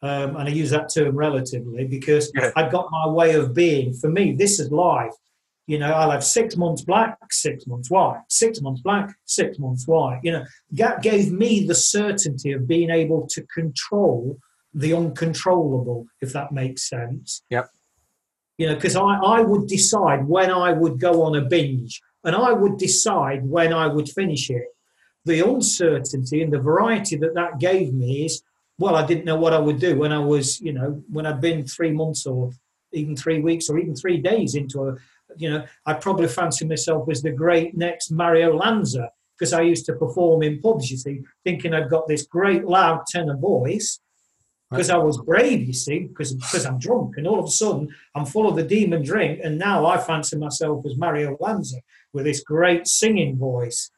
Um, 0.00 0.36
and 0.36 0.48
I 0.48 0.52
use 0.52 0.70
that 0.70 0.92
term 0.94 1.16
relatively 1.16 1.84
because 1.84 2.30
Yeah. 2.34 2.52
I've 2.54 2.70
got 2.70 2.88
my 2.90 3.08
way 3.08 3.34
of 3.34 3.52
being. 3.54 3.92
For 3.94 4.08
me, 4.08 4.32
this 4.32 4.60
is 4.60 4.70
life. 4.70 5.14
You 5.66 5.78
know, 5.78 5.92
I'll 5.92 6.10
have 6.10 6.24
six 6.24 6.56
months 6.56 6.82
black, 6.82 7.18
six 7.30 7.66
months 7.66 7.90
white, 7.90 8.20
six 8.28 8.60
months 8.62 8.80
black, 8.80 9.14
six 9.24 9.58
months 9.58 9.86
white. 9.86 10.20
You 10.22 10.32
know, 10.32 10.44
that 10.72 11.02
gave 11.02 11.32
me 11.32 11.66
the 11.66 11.74
certainty 11.74 12.52
of 12.52 12.66
being 12.66 12.90
able 12.90 13.26
to 13.28 13.42
control 13.54 14.38
the 14.72 14.94
uncontrollable, 14.94 16.06
if 16.20 16.32
that 16.32 16.52
makes 16.52 16.88
sense. 16.88 17.42
Yep. 17.50 17.68
You 18.56 18.68
know, 18.68 18.74
because 18.76 18.96
I, 18.96 19.02
I 19.02 19.40
would 19.40 19.66
decide 19.66 20.26
when 20.26 20.50
I 20.50 20.72
would 20.72 20.98
go 21.00 21.22
on 21.22 21.36
a 21.36 21.42
binge 21.42 22.00
and 22.24 22.34
I 22.34 22.52
would 22.52 22.78
decide 22.78 23.46
when 23.46 23.72
I 23.72 23.88
would 23.88 24.08
finish 24.08 24.50
it. 24.50 24.66
The 25.28 25.46
uncertainty 25.46 26.40
and 26.40 26.50
the 26.50 26.58
variety 26.58 27.16
that 27.16 27.34
that 27.34 27.58
gave 27.58 27.92
me 27.92 28.24
is, 28.24 28.42
well, 28.78 28.96
I 28.96 29.04
didn't 29.04 29.26
know 29.26 29.36
what 29.36 29.52
I 29.52 29.58
would 29.58 29.78
do 29.78 29.98
when 29.98 30.10
I 30.10 30.20
was, 30.20 30.58
you 30.58 30.72
know, 30.72 31.02
when 31.10 31.26
I'd 31.26 31.42
been 31.42 31.66
three 31.66 31.92
months 31.92 32.24
or 32.24 32.50
even 32.92 33.14
three 33.14 33.40
weeks 33.40 33.68
or 33.68 33.78
even 33.78 33.94
three 33.94 34.16
days 34.16 34.54
into 34.54 34.88
a, 34.88 34.96
you 35.36 35.50
know, 35.50 35.66
I 35.84 35.92
probably 35.94 36.28
fancy 36.28 36.64
myself 36.64 37.10
as 37.10 37.20
the 37.20 37.30
great 37.30 37.76
next 37.76 38.10
Mario 38.10 38.56
Lanza 38.56 39.10
because 39.34 39.52
I 39.52 39.60
used 39.60 39.84
to 39.86 39.92
perform 39.92 40.42
in 40.42 40.62
pubs, 40.62 40.90
you 40.90 40.96
see, 40.96 41.20
thinking 41.44 41.74
I've 41.74 41.90
got 41.90 42.08
this 42.08 42.26
great 42.26 42.64
loud 42.64 43.04
tenor 43.06 43.36
voice 43.36 44.00
because 44.70 44.88
I 44.88 44.96
was 44.96 45.18
brave, 45.18 45.66
you 45.66 45.74
see, 45.74 46.00
because 46.00 46.32
because 46.32 46.64
I'm 46.64 46.78
drunk, 46.78 47.18
and 47.18 47.26
all 47.26 47.38
of 47.38 47.44
a 47.44 47.50
sudden 47.50 47.94
I'm 48.14 48.24
full 48.24 48.48
of 48.48 48.56
the 48.56 48.62
demon 48.62 49.02
drink, 49.02 49.40
and 49.44 49.58
now 49.58 49.84
I 49.84 49.98
fancy 49.98 50.38
myself 50.38 50.86
as 50.86 50.96
Mario 50.96 51.36
Lanza 51.38 51.80
with 52.14 52.24
this 52.24 52.42
great 52.42 52.86
singing 52.86 53.36
voice, 53.36 53.90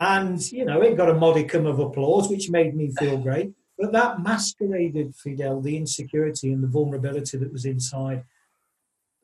and 0.00 0.40
you 0.52 0.64
know 0.64 0.80
it 0.80 0.96
got 0.96 1.10
a 1.10 1.14
modicum 1.14 1.66
of 1.66 1.78
applause, 1.78 2.28
which 2.28 2.50
made 2.50 2.74
me 2.74 2.92
feel 2.98 3.18
great. 3.18 3.52
But 3.78 3.92
that 3.92 4.22
masqueraded, 4.22 5.14
Fidel, 5.14 5.60
the 5.60 5.76
insecurity 5.76 6.52
and 6.52 6.62
the 6.62 6.68
vulnerability 6.68 7.38
that 7.38 7.52
was 7.52 7.64
inside 7.64 8.24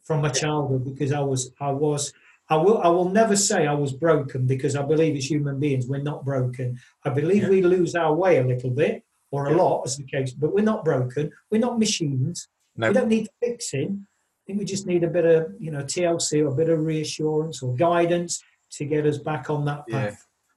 from 0.05 0.21
my 0.23 0.29
childhood, 0.29 0.85
because 0.85 1.13
I 1.13 1.21
was 1.21 1.53
I 1.61 1.71
was. 1.71 2.13
I 2.51 2.57
will. 2.57 2.77
I 2.83 2.89
will 2.89 3.09
never 3.09 3.37
say 3.37 3.67
I 3.67 3.73
was 3.73 3.93
broken 3.95 4.47
because 4.47 4.77
I 4.77 4.83
believe 4.83 5.17
as 5.17 5.31
human 5.31 5.59
beings 5.59 5.87
we're 5.87 6.03
not 6.03 6.27
broken. 6.27 6.79
I 7.03 7.09
believe 7.09 7.45
Yeah. 7.45 7.49
we 7.49 7.63
lose 7.63 7.95
our 7.95 8.15
way 8.15 8.37
a 8.39 8.45
little 8.45 8.69
bit 8.71 9.03
or 9.31 9.47
a 9.47 9.51
Yeah. 9.51 9.57
lot, 9.63 9.83
as 9.87 9.97
the 9.97 10.05
case. 10.05 10.33
But 10.35 10.53
we're 10.55 10.63
not 10.63 10.85
broken. 10.85 11.33
We're 11.51 11.63
not 11.63 11.79
machines. 11.79 12.49
No. 12.77 12.89
We 12.89 12.95
don't 12.95 13.09
need 13.09 13.29
fixing. 13.41 14.07
I 14.07 14.43
think 14.47 14.59
we 14.59 14.67
just 14.67 14.87
need 14.87 15.05
a 15.05 15.09
bit 15.09 15.25
of, 15.25 15.55
you 15.59 15.71
know, 15.71 15.85
TLC 15.85 16.43
or 16.43 16.49
a 16.49 16.55
bit 16.55 16.69
of 16.69 16.85
reassurance 16.85 17.63
or 17.63 17.75
guidance 17.77 18.43
to 18.73 18.85
get 18.85 19.07
us 19.07 19.17
back 19.17 19.49
on 19.49 19.65
that 19.65 19.85
Yeah. 19.89 20.15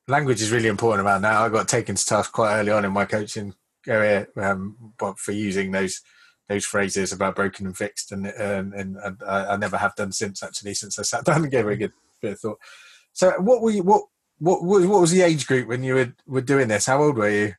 Language 0.08 0.42
is 0.42 0.52
really 0.52 0.70
important 0.70 1.02
about 1.02 1.22
now. 1.22 1.44
I 1.44 1.50
got 1.50 1.68
taken 1.68 1.96
to 1.96 2.06
task 2.06 2.32
quite 2.32 2.56
early 2.58 2.72
on 2.72 2.86
in 2.86 2.92
my 2.92 3.06
coaching 3.06 3.54
career, 3.84 4.30
um, 4.38 4.94
but 4.98 5.20
for 5.20 5.32
using 5.32 5.72
those 5.72 6.02
those 6.50 6.66
phrases 6.66 7.12
about 7.12 7.36
broken 7.36 7.66
and 7.66 7.78
fixed, 7.78 8.12
and 8.12 8.26
and, 8.28 8.74
and, 8.74 8.98
and 8.98 9.18
I, 9.28 9.54
I 9.54 9.58
never 9.58 9.78
have 9.78 9.96
done 9.96 10.12
since 10.12 10.44
actually 10.44 10.74
since 10.74 10.98
I 11.00 11.04
sat 11.04 11.26
down 11.26 11.44
and 11.44 11.52
gave 11.52 11.68
it 11.68 11.74
a 11.74 11.78
good 11.78 11.94
bit 12.22 12.34
of 12.34 12.40
thought. 12.40 12.60
So, 13.14 13.32
what 13.40 13.62
were 13.62 13.72
you? 13.72 13.84
What 13.84 14.04
what 14.40 14.64
what 14.64 14.86
what 14.88 15.02
was 15.02 15.12
the 15.12 15.22
age 15.22 15.48
group 15.48 15.68
when 15.68 15.84
you 15.84 15.96
were 15.96 16.14
were 16.26 16.42
doing 16.42 16.68
this? 16.68 16.86
How 16.86 17.02
old 17.02 17.18
were 17.18 17.30
you 17.30 17.54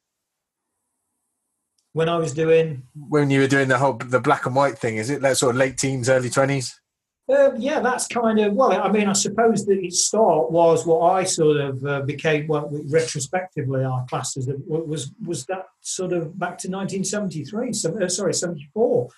When 1.92 2.08
I 2.08 2.16
was 2.16 2.32
doing, 2.32 2.84
when 2.94 3.30
you 3.30 3.40
were 3.40 3.48
doing 3.48 3.68
the 3.68 3.78
whole 3.78 3.94
the 3.94 4.20
black 4.20 4.46
and 4.46 4.54
white 4.54 4.78
thing? 4.78 4.96
Is 4.96 5.10
it 5.10 5.22
like 5.22 5.36
sort 5.36 5.54
of 5.54 5.58
late 5.58 5.78
teens, 5.78 6.08
early 6.08 6.30
twenties? 6.30 6.80
Uh, 7.28 7.52
yeah, 7.58 7.80
that's 7.80 8.06
kind 8.06 8.40
of 8.40 8.54
well. 8.54 8.72
I 8.72 8.90
mean, 8.90 9.06
I 9.06 9.12
suppose 9.12 9.66
that 9.66 9.78
its 9.78 10.04
start 10.04 10.50
was 10.50 10.86
what 10.86 11.00
I 11.00 11.24
sort 11.24 11.58
of 11.58 11.84
uh, 11.84 12.00
became. 12.02 12.46
Well, 12.46 12.70
retrospectively, 12.88 13.84
our 13.84 14.06
classes 14.06 14.48
was 14.66 15.12
was 15.24 15.44
that 15.46 15.66
sort 15.80 16.12
of 16.12 16.38
back 16.38 16.56
to 16.58 16.68
1973. 16.68 17.72
Some, 17.72 18.02
uh, 18.02 18.08
sorry, 18.08 18.32
74. 18.32 19.08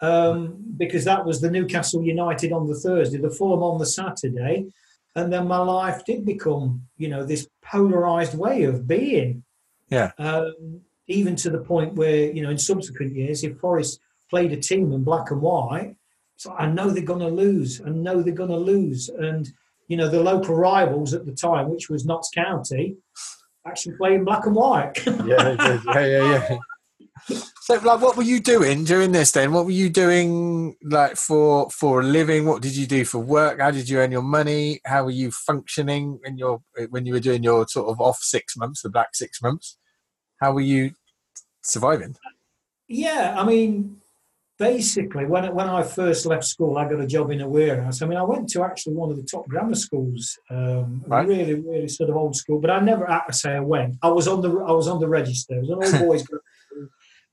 um, 0.00 0.56
because 0.76 1.04
that 1.04 1.24
was 1.24 1.40
the 1.40 1.50
Newcastle 1.50 2.02
United 2.02 2.52
on 2.52 2.66
the 2.68 2.74
Thursday, 2.74 3.18
the 3.18 3.30
Fulham 3.30 3.62
on 3.62 3.78
the 3.78 3.86
Saturday, 3.86 4.66
and 5.14 5.32
then 5.32 5.48
my 5.48 5.58
life 5.58 6.04
did 6.04 6.24
become, 6.24 6.82
you 6.96 7.08
know, 7.08 7.24
this 7.24 7.48
polarized 7.62 8.36
way 8.36 8.64
of 8.64 8.86
being. 8.86 9.44
Yeah. 9.90 10.12
Um, 10.18 10.82
even 11.08 11.36
to 11.36 11.50
the 11.50 11.58
point 11.58 11.94
where, 11.94 12.30
you 12.30 12.42
know, 12.42 12.50
in 12.50 12.58
subsequent 12.58 13.14
years, 13.16 13.42
if 13.42 13.58
Forest 13.58 14.00
played 14.30 14.52
a 14.52 14.56
team 14.56 14.92
in 14.92 15.02
black 15.02 15.30
and 15.30 15.40
white, 15.40 15.96
so 16.38 16.54
I 16.56 16.66
know 16.66 16.88
they're 16.88 17.02
going 17.02 17.18
to 17.18 17.28
lose. 17.28 17.82
I 17.84 17.90
know 17.90 18.22
they're 18.22 18.32
going 18.32 18.50
to 18.50 18.56
lose. 18.56 19.08
And, 19.08 19.50
you 19.88 19.96
know, 19.96 20.08
the 20.08 20.22
local 20.22 20.54
rivals 20.54 21.12
at 21.12 21.26
the 21.26 21.32
time, 21.32 21.68
which 21.68 21.90
was 21.90 22.06
Notts 22.06 22.30
County, 22.32 22.96
actually 23.66 23.96
playing 23.96 24.24
black 24.24 24.46
and 24.46 24.54
white. 24.54 25.04
yeah, 25.06 25.56
yeah, 25.58 26.06
yeah, 26.06 26.48
yeah. 26.48 26.58
So, 27.62 27.74
like, 27.74 28.00
what 28.00 28.16
were 28.16 28.22
you 28.22 28.38
doing 28.38 28.84
during 28.84 29.10
this? 29.10 29.32
Then, 29.32 29.50
what 29.50 29.64
were 29.64 29.72
you 29.72 29.90
doing, 29.90 30.76
like, 30.84 31.16
for 31.16 31.68
for 31.70 32.00
a 32.00 32.04
living? 32.04 32.46
What 32.46 32.62
did 32.62 32.76
you 32.76 32.86
do 32.86 33.04
for 33.04 33.18
work? 33.18 33.60
How 33.60 33.72
did 33.72 33.88
you 33.88 33.98
earn 33.98 34.12
your 34.12 34.22
money? 34.22 34.80
How 34.86 35.04
were 35.04 35.10
you 35.10 35.32
functioning 35.32 36.20
in 36.24 36.38
your 36.38 36.62
when 36.90 37.04
you 37.04 37.14
were 37.14 37.20
doing 37.20 37.42
your 37.42 37.66
sort 37.66 37.88
of 37.88 38.00
off 38.00 38.18
six 38.20 38.56
months, 38.56 38.82
the 38.82 38.90
black 38.90 39.08
six 39.14 39.42
months? 39.42 39.76
How 40.40 40.52
were 40.52 40.60
you 40.60 40.92
surviving? 41.62 42.14
Yeah, 42.86 43.34
I 43.36 43.44
mean, 43.44 44.00
basically, 44.58 45.24
when 45.24 45.54
when 45.54 45.68
I 45.68 45.82
first 45.82 46.26
left 46.26 46.44
school, 46.44 46.76
I 46.76 46.88
got 46.88 47.00
a 47.00 47.06
job 47.06 47.30
in 47.30 47.40
a 47.40 47.48
warehouse. 47.48 48.02
I 48.02 48.06
mean, 48.06 48.18
I 48.18 48.22
went 48.22 48.48
to 48.50 48.62
actually 48.62 48.94
one 48.94 49.10
of 49.10 49.16
the 49.16 49.22
top 49.22 49.48
grammar 49.48 49.74
schools, 49.74 50.38
um, 50.50 51.02
right. 51.06 51.26
really, 51.26 51.54
really 51.54 51.88
sort 51.88 52.10
of 52.10 52.16
old 52.16 52.36
school. 52.36 52.60
But 52.60 52.70
I 52.70 52.80
never, 52.80 53.08
I 53.08 53.30
say 53.30 53.52
I 53.52 53.60
went. 53.60 53.96
I 54.02 54.08
was 54.08 54.28
on 54.28 54.42
the 54.42 54.50
I 54.50 54.72
was 54.72 54.88
on 54.88 55.00
the 55.00 55.08
register. 55.08 55.54
It 55.54 55.66
was 55.66 55.92
an 55.92 56.00
old 56.00 56.08
boys 56.08 56.22
group. 56.26 56.42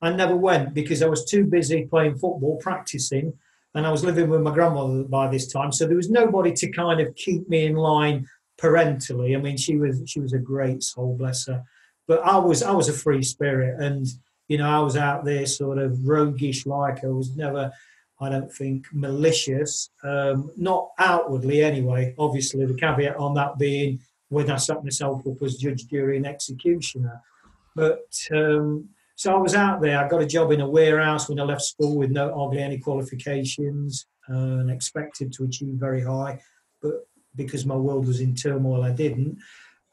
I 0.02 0.12
never 0.12 0.36
went 0.36 0.74
because 0.74 1.02
I 1.02 1.08
was 1.08 1.26
too 1.26 1.46
busy 1.46 1.86
playing 1.86 2.16
football, 2.16 2.58
practicing, 2.62 3.34
and 3.74 3.88
I 3.88 3.92
was 3.92 4.04
living 4.04 4.30
with 4.30 4.42
my 4.42 4.54
grandmother 4.54 5.04
by 5.04 5.28
this 5.28 5.52
time. 5.52 5.72
So 5.72 5.88
there 5.88 5.98
was 5.98 6.10
nobody 6.10 6.54
to 6.54 6.72
kind 6.72 7.02
of 7.02 7.16
keep 7.16 7.50
me 7.50 7.66
in 7.66 7.76
line 7.76 8.28
parentally. 8.60 9.36
I 9.36 9.40
mean, 9.40 9.58
she 9.58 9.78
was 9.78 10.04
she 10.06 10.20
was 10.20 10.34
a 10.34 10.40
great 10.40 10.84
soul, 10.84 11.16
bless 11.18 11.48
her. 11.48 11.64
But 12.08 12.22
I 12.24 12.38
was 12.38 12.62
I 12.62 12.72
was 12.72 12.88
a 12.88 12.94
free 12.94 13.24
spirit, 13.24 13.80
and 13.82 14.06
you 14.48 14.58
know 14.58 14.70
I 14.70 14.80
was 14.80 14.98
out 14.98 15.26
there 15.26 15.46
sort 15.46 15.78
of 15.78 16.08
roguish 16.08 16.66
like. 16.66 17.04
I 17.04 17.08
was 17.08 17.36
never, 17.36 17.72
I 18.20 18.30
don't 18.30 18.52
think, 18.52 18.88
malicious. 18.94 19.90
Um, 20.04 20.52
not 20.58 20.90
outwardly 21.00 21.64
anyway. 21.64 22.14
Obviously, 22.18 22.66
the 22.66 22.74
caveat 22.76 23.18
on 23.18 23.34
that 23.36 23.58
being 23.58 24.00
when 24.30 24.50
I 24.50 24.58
set 24.58 24.84
myself 24.84 25.26
up 25.28 25.42
as 25.42 25.58
judge, 25.58 25.88
jury, 25.88 26.18
and 26.18 26.28
executioner. 26.28 27.22
But 27.76 28.10
um, 28.32 28.90
so 29.16 29.34
I 29.34 29.38
was 29.38 29.56
out 29.56 29.82
there. 29.82 30.04
I 30.04 30.08
got 30.08 30.22
a 30.22 30.28
job 30.28 30.52
in 30.52 30.62
a 30.62 30.70
warehouse 30.70 31.30
when 31.30 31.40
I 31.40 31.44
left 31.44 31.62
school 31.62 31.98
with 31.98 32.12
no 32.12 32.34
hardly 32.34 32.62
any 32.62 32.78
qualifications 32.78 34.08
uh, 34.30 34.34
and 34.34 34.70
expected 34.70 35.32
to 35.34 35.44
achieve 35.44 35.76
very 35.76 36.02
high, 36.02 36.40
but 36.82 37.08
because 37.36 37.66
my 37.66 37.76
world 37.76 38.08
was 38.08 38.22
in 38.22 38.36
turmoil, 38.36 38.84
I 38.84 38.92
didn't. 38.92 39.38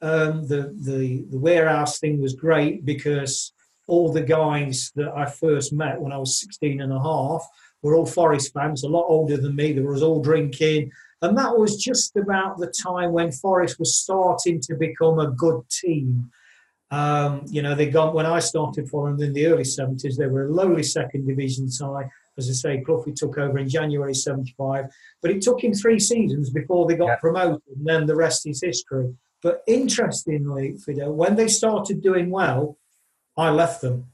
Um, 0.00 0.46
the, 0.48 0.74
the 0.80 1.24
the 1.30 1.38
warehouse 1.38 2.00
thing 2.00 2.20
was 2.20 2.34
great 2.34 2.84
because 2.84 3.52
all 3.88 4.12
the 4.12 4.22
guys 4.22 4.92
that 4.96 5.12
I 5.14 5.26
first 5.26 5.72
met 5.72 6.00
when 6.00 6.12
I 6.12 6.18
was 6.18 6.40
16 6.40 6.80
and 6.80 6.92
a 6.92 7.00
half 7.00 7.46
were 7.82 7.96
all 7.96 8.06
Forest 8.06 8.52
fans, 8.52 8.84
a 8.84 8.88
lot 8.88 9.06
older 9.08 9.36
than 9.36 9.56
me. 9.56 9.72
They 9.72 9.82
was 9.82 10.02
all 10.02 10.22
drinking. 10.22 10.92
And 11.20 11.36
that 11.38 11.56
was 11.56 11.76
just 11.76 12.16
about 12.16 12.58
the 12.58 12.72
time 12.82 13.12
when 13.12 13.30
Forest 13.32 13.78
was 13.78 13.96
starting 13.96 14.60
to 14.62 14.74
become 14.74 15.18
a 15.18 15.30
good 15.30 15.62
team. 15.70 16.30
Um, 16.90 17.44
you 17.46 17.62
know, 17.62 17.74
they 17.74 17.88
got 17.88 18.14
when 18.14 18.26
I 18.26 18.38
started 18.38 18.88
following 18.88 19.16
them 19.16 19.28
in 19.28 19.32
the 19.32 19.46
early 19.46 19.62
70s, 19.62 20.16
they 20.16 20.26
were 20.26 20.46
a 20.46 20.52
lowly 20.52 20.82
second 20.82 21.26
division 21.26 21.70
side. 21.70 22.08
As 22.36 22.48
I 22.48 22.52
say, 22.52 22.80
Cloughie 22.80 23.12
took 23.12 23.38
over 23.38 23.58
in 23.58 23.68
January 23.68 24.14
75, 24.14 24.86
but 25.20 25.30
it 25.30 25.42
took 25.42 25.62
him 25.62 25.74
three 25.74 25.98
seasons 25.98 26.50
before 26.50 26.86
they 26.86 26.96
got 26.96 27.06
yeah. 27.06 27.16
promoted, 27.16 27.62
and 27.76 27.86
then 27.86 28.06
the 28.06 28.16
rest 28.16 28.46
is 28.46 28.62
history. 28.62 29.14
But 29.42 29.62
interestingly, 29.66 30.76
Fidel, 30.76 31.12
when 31.12 31.36
they 31.36 31.48
started 31.48 32.02
doing 32.02 32.30
well, 32.30 32.78
I 33.36 33.50
left 33.50 33.80
them. 33.80 34.06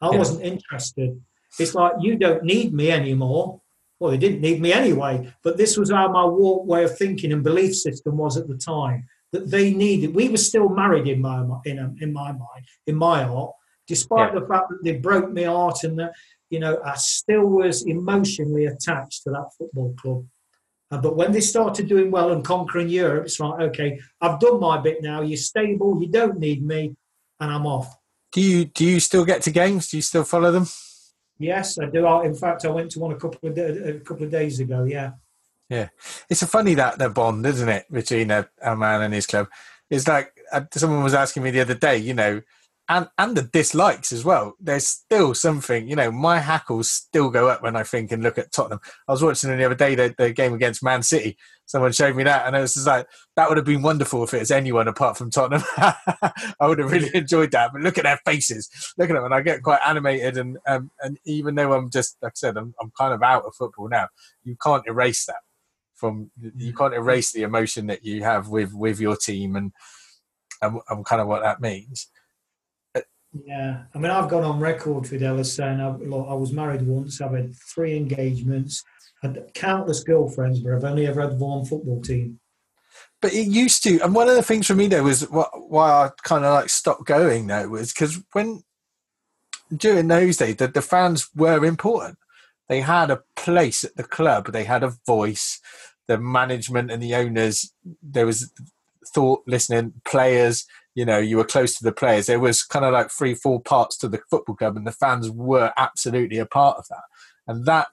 I 0.00 0.10
yeah. 0.10 0.18
wasn't 0.18 0.42
interested. 0.42 1.20
It's 1.58 1.74
like, 1.74 1.94
you 2.00 2.16
don't 2.16 2.44
need 2.44 2.72
me 2.72 2.90
anymore. 2.90 3.60
Well, 3.98 4.10
they 4.10 4.18
didn't 4.18 4.40
need 4.40 4.62
me 4.62 4.72
anyway, 4.72 5.30
but 5.42 5.58
this 5.58 5.76
was 5.76 5.90
how 5.90 6.08
my 6.08 6.24
way 6.24 6.84
of 6.84 6.96
thinking 6.96 7.32
and 7.32 7.44
belief 7.44 7.74
system 7.74 8.16
was 8.16 8.38
at 8.38 8.48
the 8.48 8.56
time 8.56 9.06
that 9.32 9.50
they 9.50 9.74
needed. 9.74 10.14
We 10.14 10.30
were 10.30 10.38
still 10.38 10.70
married 10.70 11.06
in 11.06 11.20
my 11.20 11.44
in 11.66 11.78
in 12.00 12.12
my 12.12 12.32
mind, 12.32 12.64
in 12.86 12.96
my 12.96 13.24
heart, 13.24 13.52
despite 13.86 14.32
yeah. 14.32 14.40
the 14.40 14.46
fact 14.46 14.70
that 14.70 14.82
they 14.82 14.96
broke 14.96 15.30
my 15.30 15.44
heart 15.44 15.84
and 15.84 15.98
that 15.98 16.14
you 16.48 16.60
know 16.60 16.80
I 16.82 16.94
still 16.96 17.44
was 17.44 17.86
emotionally 17.86 18.64
attached 18.64 19.24
to 19.24 19.30
that 19.30 19.50
football 19.58 19.94
club. 20.00 20.24
Uh, 20.90 20.98
but 20.98 21.14
when 21.14 21.30
they 21.30 21.40
started 21.40 21.86
doing 21.86 22.10
well 22.10 22.32
and 22.32 22.44
conquering 22.44 22.88
Europe, 22.88 23.26
it's 23.26 23.38
like, 23.38 23.60
okay, 23.60 24.00
I've 24.20 24.40
done 24.40 24.58
my 24.58 24.78
bit 24.78 25.02
now. 25.02 25.20
You're 25.20 25.36
stable. 25.36 26.00
You 26.00 26.08
don't 26.08 26.38
need 26.38 26.64
me, 26.64 26.96
and 27.38 27.50
I'm 27.50 27.66
off. 27.66 27.94
Do 28.32 28.40
you 28.40 28.64
do 28.64 28.84
you 28.84 29.00
still 29.00 29.24
get 29.24 29.42
to 29.42 29.50
games? 29.50 29.90
Do 29.90 29.96
you 29.96 30.02
still 30.02 30.24
follow 30.24 30.52
them? 30.52 30.66
Yes, 31.38 31.78
I 31.78 31.86
do. 31.86 32.06
in 32.22 32.34
fact, 32.34 32.64
I 32.64 32.68
went 32.68 32.90
to 32.92 33.00
one 33.00 33.12
a 33.12 33.16
couple 33.16 33.48
of 33.48 33.58
a 33.58 34.00
couple 34.00 34.24
of 34.24 34.30
days 34.30 34.60
ago. 34.60 34.84
Yeah. 34.84 35.12
Yeah, 35.68 35.88
it's 36.28 36.42
a 36.42 36.48
funny 36.48 36.74
that 36.74 36.98
the 36.98 37.08
bond, 37.08 37.46
isn't 37.46 37.68
it, 37.68 37.86
between 37.92 38.32
a, 38.32 38.48
a 38.60 38.74
man 38.74 39.02
and 39.02 39.14
his 39.14 39.26
club? 39.26 39.48
It's 39.88 40.08
like 40.08 40.32
uh, 40.52 40.62
someone 40.72 41.04
was 41.04 41.14
asking 41.14 41.44
me 41.44 41.52
the 41.52 41.60
other 41.60 41.74
day, 41.74 41.96
you 41.96 42.12
know, 42.12 42.42
and 42.90 43.08
and 43.18 43.36
the 43.36 43.42
dislikes 43.42 44.12
as 44.12 44.24
well. 44.24 44.56
There's 44.60 44.86
still 44.86 45.32
something, 45.32 45.88
you 45.88 45.94
know, 45.94 46.10
my 46.10 46.40
hackles 46.40 46.90
still 46.90 47.30
go 47.30 47.48
up 47.48 47.62
when 47.62 47.76
I 47.76 47.84
think 47.84 48.10
and 48.10 48.22
look 48.22 48.36
at 48.36 48.52
Tottenham. 48.52 48.80
I 49.06 49.12
was 49.12 49.22
watching 49.22 49.56
the 49.56 49.64
other 49.64 49.76
day 49.76 49.94
the, 49.94 50.12
the 50.18 50.32
game 50.32 50.52
against 50.52 50.82
Man 50.82 51.04
City. 51.04 51.38
Someone 51.66 51.92
showed 51.92 52.16
me 52.16 52.24
that, 52.24 52.46
and 52.46 52.56
it 52.56 52.60
was 52.60 52.74
just 52.74 52.88
like 52.88 53.06
that 53.36 53.48
would 53.48 53.56
have 53.56 53.64
been 53.64 53.82
wonderful 53.82 54.24
if 54.24 54.34
it 54.34 54.40
was 54.40 54.50
anyone 54.50 54.88
apart 54.88 55.16
from 55.16 55.30
Tottenham. 55.30 55.62
I 55.78 56.66
would 56.66 56.80
have 56.80 56.90
really 56.90 57.10
enjoyed 57.14 57.52
that. 57.52 57.72
But 57.72 57.82
look 57.82 57.96
at 57.96 58.04
their 58.04 58.20
faces. 58.26 58.68
Look 58.98 59.08
at 59.08 59.14
them, 59.14 59.24
and 59.24 59.34
I 59.34 59.40
get 59.40 59.62
quite 59.62 59.80
animated. 59.86 60.36
And 60.36 60.58
um, 60.66 60.90
and 61.00 61.16
even 61.24 61.54
though 61.54 61.72
I'm 61.72 61.90
just 61.90 62.16
like 62.20 62.32
I 62.32 62.34
said, 62.34 62.56
I'm, 62.56 62.74
I'm 62.82 62.90
kind 62.98 63.14
of 63.14 63.22
out 63.22 63.44
of 63.44 63.54
football 63.54 63.88
now. 63.88 64.08
You 64.42 64.56
can't 64.60 64.86
erase 64.88 65.26
that 65.26 65.42
from 65.94 66.32
you 66.56 66.72
can't 66.72 66.94
erase 66.94 67.30
the 67.30 67.42
emotion 67.42 67.86
that 67.86 68.04
you 68.04 68.24
have 68.24 68.48
with 68.48 68.72
with 68.74 68.98
your 68.98 69.14
team 69.14 69.54
and, 69.54 69.70
and 70.60 71.04
kind 71.04 71.22
of 71.22 71.28
what 71.28 71.42
that 71.42 71.60
means. 71.60 72.08
Yeah, 73.32 73.82
I 73.94 73.98
mean, 73.98 74.10
I've 74.10 74.28
gone 74.28 74.42
on 74.42 74.58
record, 74.58 75.08
with 75.10 75.22
as 75.22 75.52
saying 75.52 75.80
I've, 75.80 76.00
look, 76.00 76.26
I 76.28 76.34
was 76.34 76.52
married 76.52 76.82
once. 76.82 77.20
I've 77.20 77.32
had 77.32 77.54
three 77.54 77.96
engagements, 77.96 78.82
had 79.22 79.50
countless 79.54 80.02
girlfriends, 80.02 80.60
but 80.60 80.74
I've 80.74 80.84
only 80.84 81.06
ever 81.06 81.20
had 81.20 81.38
one 81.38 81.64
football 81.64 82.02
team. 82.02 82.40
But 83.22 83.32
it 83.32 83.46
used 83.46 83.84
to, 83.84 84.00
and 84.00 84.14
one 84.14 84.28
of 84.28 84.34
the 84.34 84.42
things 84.42 84.66
for 84.66 84.74
me 84.74 84.88
though 84.88 85.02
was 85.02 85.22
why 85.22 85.90
I 85.90 86.10
kind 86.22 86.44
of 86.44 86.54
like 86.54 86.70
stopped 86.70 87.04
going 87.04 87.46
though 87.46 87.68
was 87.68 87.92
because 87.92 88.18
when 88.32 88.64
during 89.76 90.08
those 90.08 90.38
days 90.38 90.56
the 90.56 90.82
fans 90.82 91.28
were 91.36 91.64
important. 91.64 92.18
They 92.68 92.80
had 92.80 93.10
a 93.10 93.22
place 93.36 93.84
at 93.84 93.96
the 93.96 94.04
club. 94.04 94.52
They 94.52 94.64
had 94.64 94.82
a 94.82 94.94
voice 95.06 95.60
the 96.10 96.18
management 96.18 96.90
and 96.90 97.00
the 97.00 97.14
owners, 97.14 97.72
there 98.02 98.26
was 98.26 98.52
thought 99.14 99.44
listening, 99.46 99.92
players, 100.04 100.66
you 100.94 101.04
know, 101.04 101.18
you 101.18 101.36
were 101.36 101.44
close 101.44 101.74
to 101.76 101.84
the 101.84 101.92
players. 101.92 102.26
There 102.26 102.40
was 102.40 102.62
kind 102.62 102.84
of 102.84 102.92
like 102.92 103.10
three, 103.10 103.34
four 103.34 103.60
parts 103.60 103.96
to 103.98 104.08
the 104.08 104.20
football 104.30 104.56
club, 104.56 104.76
and 104.76 104.86
the 104.86 104.92
fans 104.92 105.30
were 105.30 105.72
absolutely 105.76 106.38
a 106.38 106.46
part 106.46 106.78
of 106.78 106.86
that. 106.88 107.04
And 107.46 107.64
that 107.66 107.88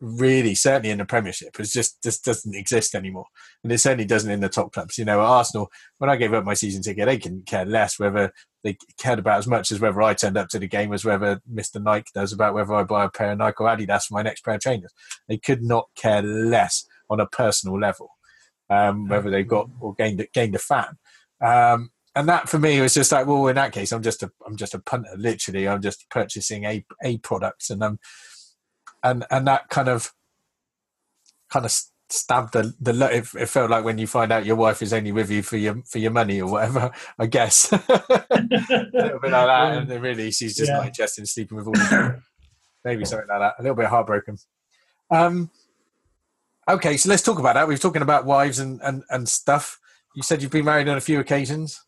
really, 0.00 0.54
certainly 0.56 0.90
in 0.90 0.98
the 0.98 1.04
Premiership, 1.04 1.58
is 1.60 1.72
just 1.72 2.02
just 2.02 2.24
doesn't 2.24 2.54
exist 2.54 2.94
anymore. 2.94 3.26
And 3.62 3.72
it 3.72 3.78
certainly 3.78 4.04
doesn't 4.04 4.30
in 4.30 4.40
the 4.40 4.48
top 4.48 4.72
clubs. 4.72 4.98
You 4.98 5.04
know, 5.04 5.20
Arsenal, 5.20 5.70
when 5.98 6.10
I 6.10 6.16
gave 6.16 6.34
up 6.34 6.44
my 6.44 6.54
season 6.54 6.82
ticket, 6.82 7.06
they 7.06 7.18
can 7.18 7.42
care 7.42 7.64
less 7.64 7.98
whether 7.98 8.32
they 8.64 8.76
cared 8.98 9.20
about 9.20 9.38
as 9.38 9.46
much 9.46 9.70
as 9.70 9.80
whether 9.80 10.02
I 10.02 10.14
turned 10.14 10.36
up 10.36 10.48
to 10.48 10.58
the 10.58 10.68
game 10.68 10.92
as 10.92 11.04
whether 11.04 11.40
Mr. 11.52 11.82
Nike 11.82 12.10
does 12.14 12.32
about 12.32 12.54
whether 12.54 12.74
I 12.74 12.82
buy 12.82 13.04
a 13.04 13.10
pair 13.10 13.32
of 13.32 13.38
Nike 13.38 13.56
or 13.60 13.68
Adidas 13.68 14.04
for 14.04 14.14
my 14.14 14.22
next 14.22 14.44
pair 14.44 14.54
of 14.54 14.60
trainers. 14.60 14.92
They 15.28 15.38
could 15.38 15.62
not 15.62 15.88
care 15.94 16.22
less 16.22 16.84
on 17.08 17.20
a 17.20 17.26
personal 17.26 17.78
level, 17.78 18.10
um, 18.68 19.08
whether 19.08 19.30
they 19.30 19.44
got 19.44 19.70
or 19.80 19.94
gained 19.94 20.26
gained 20.32 20.56
a 20.56 20.58
fan. 20.58 20.98
Um, 21.40 21.90
and 22.14 22.28
that 22.28 22.48
for 22.48 22.58
me 22.58 22.80
was 22.80 22.94
just 22.94 23.12
like, 23.12 23.26
well, 23.26 23.46
in 23.48 23.56
that 23.56 23.72
case, 23.72 23.92
I'm 23.92 24.02
just 24.02 24.22
a 24.22 24.30
I'm 24.46 24.56
just 24.56 24.74
a 24.74 24.78
punter. 24.78 25.10
Literally, 25.16 25.68
I'm 25.68 25.82
just 25.82 26.08
purchasing 26.10 26.64
a 26.64 26.84
a 27.02 27.18
product, 27.18 27.70
and 27.70 27.82
um, 27.82 27.98
and 29.02 29.24
and 29.30 29.46
that 29.46 29.68
kind 29.68 29.88
of 29.88 30.12
kind 31.50 31.64
of 31.64 31.72
stabbed 32.08 32.52
the 32.52 32.74
the. 32.80 32.92
It, 33.10 33.26
it 33.34 33.46
felt 33.46 33.70
like 33.70 33.84
when 33.84 33.98
you 33.98 34.06
find 34.06 34.32
out 34.32 34.46
your 34.46 34.56
wife 34.56 34.82
is 34.82 34.92
only 34.92 35.12
with 35.12 35.30
you 35.30 35.42
for 35.42 35.56
your 35.56 35.82
for 35.86 35.98
your 35.98 36.10
money 36.10 36.40
or 36.40 36.50
whatever. 36.50 36.90
I 37.18 37.26
guess 37.26 37.72
a 37.72 37.76
little 37.80 39.20
bit 39.20 39.30
like 39.30 39.46
that, 39.46 39.78
and 39.78 40.02
really, 40.02 40.30
she's 40.30 40.56
just 40.56 40.70
yeah. 40.70 40.78
not 40.78 40.86
interested 40.86 41.22
in 41.22 41.26
sleeping 41.26 41.56
with 41.56 41.66
all. 41.66 41.72
The 41.74 42.22
Maybe 42.84 43.04
something 43.04 43.28
like 43.28 43.38
that. 43.38 43.54
A 43.58 43.62
little 43.62 43.76
bit 43.76 43.86
heartbroken. 43.86 44.38
Um, 45.08 45.50
Okay, 46.68 46.96
so 46.96 47.08
let's 47.08 47.22
talk 47.22 47.40
about 47.40 47.54
that. 47.54 47.66
We've 47.66 47.80
talking 47.80 48.02
about 48.02 48.24
wives 48.24 48.60
and, 48.60 48.80
and, 48.82 49.02
and 49.10 49.28
stuff. 49.28 49.80
You 50.14 50.22
said 50.22 50.42
you've 50.42 50.52
been 50.52 50.64
married 50.64 50.88
on 50.88 50.96
a 50.96 51.00
few 51.00 51.18
occasions. 51.18 51.80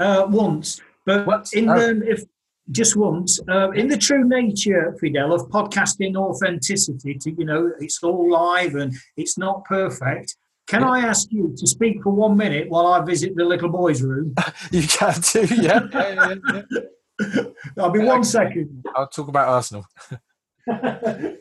Uh, 0.00 0.26
once, 0.28 0.80
but 1.04 1.26
what? 1.26 1.52
in 1.52 1.68
oh. 1.68 1.78
the 1.78 2.10
if 2.10 2.24
just 2.70 2.96
once, 2.96 3.38
uh, 3.48 3.70
in 3.72 3.88
the 3.88 3.98
true 3.98 4.26
nature, 4.26 4.96
Fidel, 4.98 5.32
of 5.32 5.42
podcasting 5.50 6.16
authenticity, 6.16 7.14
to 7.14 7.32
you 7.32 7.44
know, 7.44 7.72
it's 7.80 8.02
all 8.02 8.30
live 8.30 8.74
and 8.76 8.94
it's 9.16 9.36
not 9.36 9.64
perfect. 9.64 10.36
Can 10.66 10.84
I 10.84 11.00
ask 11.00 11.26
you 11.32 11.52
to 11.58 11.66
speak 11.66 12.02
for 12.02 12.12
one 12.12 12.36
minute 12.36 12.70
while 12.70 12.86
I 12.86 13.04
visit 13.04 13.34
the 13.34 13.44
little 13.44 13.68
boy's 13.68 14.02
room? 14.02 14.34
you 14.70 14.86
can 14.86 15.20
too, 15.20 15.46
yeah. 15.56 15.80
yeah, 15.92 16.34
yeah, 16.48 16.62
yeah. 16.70 17.42
I'll 17.76 17.90
be 17.90 17.98
one 17.98 18.22
second. 18.22 18.84
I'll 18.94 19.08
talk 19.08 19.28
about 19.28 19.48
Arsenal. 19.48 19.84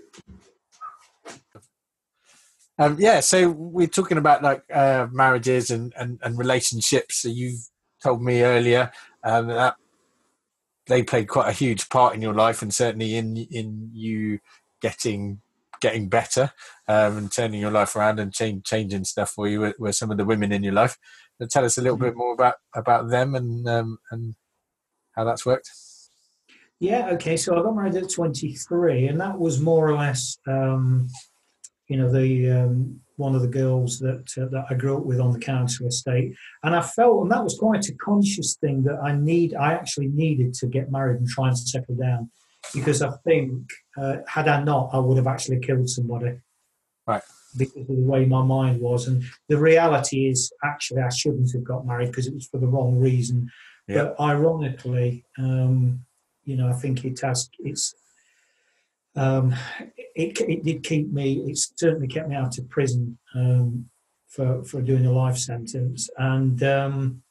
um, 2.80 2.98
yeah, 2.98 3.20
so 3.20 3.52
we're 3.52 3.88
talking 3.88 4.18
about 4.18 4.42
like 4.42 4.64
uh, 4.74 5.08
marriages 5.12 5.70
and, 5.70 5.94
and, 5.96 6.20
and 6.24 6.38
relationships. 6.38 7.22
So 7.22 7.30
you 7.30 7.60
told 8.02 8.22
me 8.22 8.44
earlier 8.44 8.92
um, 9.24 9.48
that 9.48 9.76
they 10.88 11.04
played 11.04 11.28
quite 11.28 11.50
a 11.50 11.54
huge 11.54 11.90
part 11.90 12.16
in 12.16 12.22
your 12.22 12.34
life, 12.34 12.62
and 12.62 12.74
certainly 12.74 13.16
in 13.16 13.38
in 13.38 13.92
you 13.94 14.40
getting 14.82 15.42
getting 15.82 16.10
better 16.10 16.52
um, 16.88 17.18
and 17.18 17.32
turning 17.32 17.62
your 17.62 17.72
life 17.72 17.96
around 17.96 18.20
and 18.20 18.34
change, 18.34 18.66
changing 18.66 19.06
stuff 19.06 19.30
for 19.30 19.48
you 19.48 19.62
were, 19.62 19.74
were, 19.80 19.94
some 19.94 20.12
of 20.12 20.18
the 20.18 20.26
women 20.26 20.52
in 20.52 20.62
your 20.62 20.74
life. 20.74 20.98
So 21.40 21.48
tell 21.48 21.64
us 21.64 21.78
a 21.78 21.82
little 21.82 21.98
mm-hmm. 21.98 22.06
bit 22.06 22.18
more 22.18 22.34
about 22.34 22.56
about 22.76 23.10
them 23.10 23.36
and 23.36 23.68
um, 23.68 23.98
and 24.12 24.36
how 25.16 25.24
that's 25.24 25.46
worked. 25.46 25.70
Yeah. 26.80 27.10
Okay. 27.12 27.36
So 27.36 27.58
I 27.58 27.62
got 27.62 27.76
married 27.76 27.96
at 27.96 28.10
23, 28.10 29.08
and 29.08 29.20
that 29.20 29.38
was 29.38 29.60
more 29.60 29.90
or 29.90 29.98
less, 29.98 30.38
um, 30.48 31.08
you 31.88 31.98
know, 31.98 32.10
the 32.10 32.50
um, 32.52 33.02
one 33.20 33.36
of 33.36 33.42
the 33.42 33.48
girls 33.48 34.00
that 34.00 34.26
uh, 34.38 34.46
that 34.46 34.66
I 34.70 34.74
grew 34.74 34.98
up 34.98 35.06
with 35.06 35.20
on 35.20 35.34
the 35.34 35.40
council 35.40 35.88
estate, 35.88 36.34
and 36.64 36.76
I 36.76 36.82
felt, 36.82 37.22
and 37.22 37.32
that 37.32 37.44
was 37.44 37.58
quite 37.60 37.88
a 37.88 37.96
conscious 37.96 38.56
thing 38.56 38.84
that 38.84 39.00
I 39.04 39.14
need. 39.14 39.54
I 39.54 39.74
actually 39.74 40.08
needed 40.08 40.54
to 40.56 40.68
get 40.68 40.92
married 40.92 41.20
and 41.20 41.28
try 41.28 41.50
and 41.50 41.58
settle 41.58 41.96
down 41.96 42.32
because 42.74 43.02
I 43.02 43.12
think 43.26 43.70
uh, 43.98 44.18
had 44.28 44.48
I 44.48 44.64
not, 44.64 44.90
I 44.94 45.00
would 45.00 45.18
have 45.18 45.28
actually 45.28 45.60
killed 45.60 45.90
somebody. 45.90 46.40
Right. 47.06 47.22
Because 47.58 47.82
of 47.82 47.88
the 47.88 48.12
way 48.14 48.26
my 48.26 48.44
mind 48.44 48.80
was, 48.80 49.08
and 49.08 49.24
the 49.48 49.58
reality 49.58 50.30
is, 50.30 50.52
actually, 50.64 51.02
I 51.02 51.10
shouldn't 51.10 51.52
have 51.54 51.64
got 51.64 51.86
married 51.86 52.08
because 52.08 52.28
it 52.28 52.34
was 52.34 52.48
for 52.48 52.60
the 52.60 52.68
wrong 52.68 52.98
reason. 52.98 53.50
Yeah. 53.88 53.96
But 54.04 54.20
ironically, 54.20 55.26
um, 55.38 56.06
you 56.46 56.56
know, 56.56 56.70
I 56.70 56.74
think 56.74 57.06
it 57.06 57.20
has. 57.22 57.50
It's 57.60 57.96
um, 59.20 59.54
it, 60.16 60.40
it 60.40 60.64
did 60.64 60.84
keep 60.84 61.12
me. 61.12 61.44
It 61.50 61.58
certainly 61.76 62.08
kept 62.08 62.30
me 62.30 62.36
out 62.36 62.58
of 62.58 62.70
prison 62.70 63.18
um, 63.36 63.90
for 64.28 64.64
for 64.64 64.82
doing 64.82 65.06
a 65.06 65.12
life 65.12 65.38
sentence, 65.38 66.10
and 66.18 66.62
um, 66.64 67.22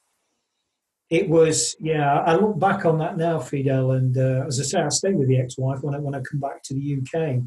it 1.08 1.28
was 1.28 1.74
yeah. 1.80 2.20
I 2.20 2.34
look 2.34 2.58
back 2.58 2.84
on 2.84 2.98
that 2.98 3.16
now, 3.16 3.38
Fidel, 3.38 3.92
and 3.92 4.16
uh, 4.18 4.44
as 4.46 4.60
I 4.60 4.64
say, 4.64 4.80
I 4.80 4.88
stayed 4.90 5.16
with 5.16 5.28
the 5.28 5.38
ex-wife 5.38 5.82
when 5.82 5.94
I 5.94 5.98
when 5.98 6.14
I 6.14 6.20
come 6.20 6.40
back 6.40 6.62
to 6.64 6.74
the 6.74 6.98
UK, 6.98 7.42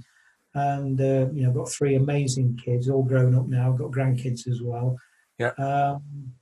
and 0.56 1.00
uh, 1.00 1.28
you 1.32 1.44
know, 1.44 1.50
I've 1.50 1.56
got 1.56 1.72
three 1.72 1.96
amazing 1.96 2.60
kids, 2.64 2.90
all 2.90 3.04
grown 3.04 3.36
up 3.36 3.48
now. 3.48 3.72
I've 3.72 3.78
got 3.78 3.92
grandkids 3.92 4.48
as 4.48 4.62
well. 4.64 4.98
Yeah. 5.38 5.52
Um, 5.60 6.34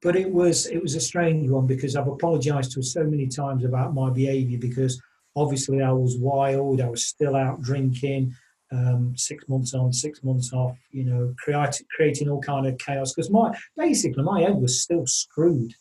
but 0.00 0.16
it 0.16 0.30
was 0.30 0.66
it 0.66 0.80
was 0.80 0.94
a 0.94 1.00
strange 1.00 1.50
one 1.50 1.66
because 1.66 1.94
I've 1.94 2.08
apologised 2.08 2.72
to 2.72 2.78
her 2.78 2.84
so 2.84 3.04
many 3.04 3.26
times 3.26 3.64
about 3.64 3.92
my 3.92 4.10
behaviour 4.10 4.58
because 4.58 5.00
obviously 5.38 5.82
I 5.82 5.92
was 5.92 6.16
wild. 6.18 6.80
I 6.80 6.88
was 6.88 7.06
still 7.06 7.36
out 7.36 7.62
drinking. 7.62 8.34
Um, 8.70 9.16
six 9.16 9.48
months 9.48 9.72
on, 9.72 9.94
six 9.94 10.22
months 10.22 10.52
off. 10.52 10.76
You 10.90 11.04
know, 11.04 11.34
creating 11.38 11.86
creating 11.94 12.28
all 12.28 12.42
kind 12.42 12.66
of 12.66 12.76
chaos 12.78 13.14
because 13.14 13.30
my 13.30 13.56
basically 13.76 14.22
my 14.22 14.42
head 14.42 14.60
was 14.60 14.82
still 14.82 15.06
screwed. 15.06 15.72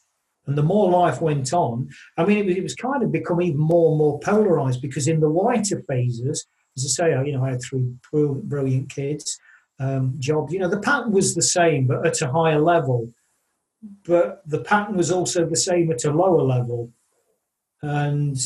And 0.45 0.57
the 0.57 0.63
more 0.63 0.89
life 0.89 1.19
went 1.19 1.51
on, 1.51 1.89
I 2.17 2.23
mean, 2.23 2.37
it 2.37 2.45
was, 2.45 2.55
it 2.55 2.63
was 2.63 2.75
kind 2.75 3.03
of 3.03 3.11
become 3.11 3.41
even 3.41 3.59
more 3.59 3.89
and 3.89 3.97
more 3.97 4.17
polarized 4.21 4.81
because 4.81 5.09
in 5.09 5.19
the 5.19 5.29
whiter 5.29 5.83
phases, 5.89 6.47
as 6.77 6.85
I 6.85 6.87
say, 6.87 7.25
you 7.25 7.33
know, 7.33 7.43
I 7.43 7.51
had 7.51 7.61
three 7.61 7.93
brilliant 8.11 8.89
kids, 8.89 9.37
um, 9.79 10.13
jobs. 10.19 10.53
You 10.53 10.59
know, 10.59 10.69
the 10.69 10.79
pattern 10.79 11.11
was 11.11 11.35
the 11.35 11.41
same, 11.41 11.87
but 11.87 12.05
at 12.05 12.21
a 12.21 12.31
higher 12.31 12.61
level. 12.61 13.11
But 14.05 14.41
the 14.47 14.59
pattern 14.59 14.95
was 14.95 15.11
also 15.11 15.45
the 15.45 15.55
same 15.55 15.91
at 15.91 16.05
a 16.05 16.11
lower 16.11 16.41
level. 16.41 16.91
And, 17.81 18.37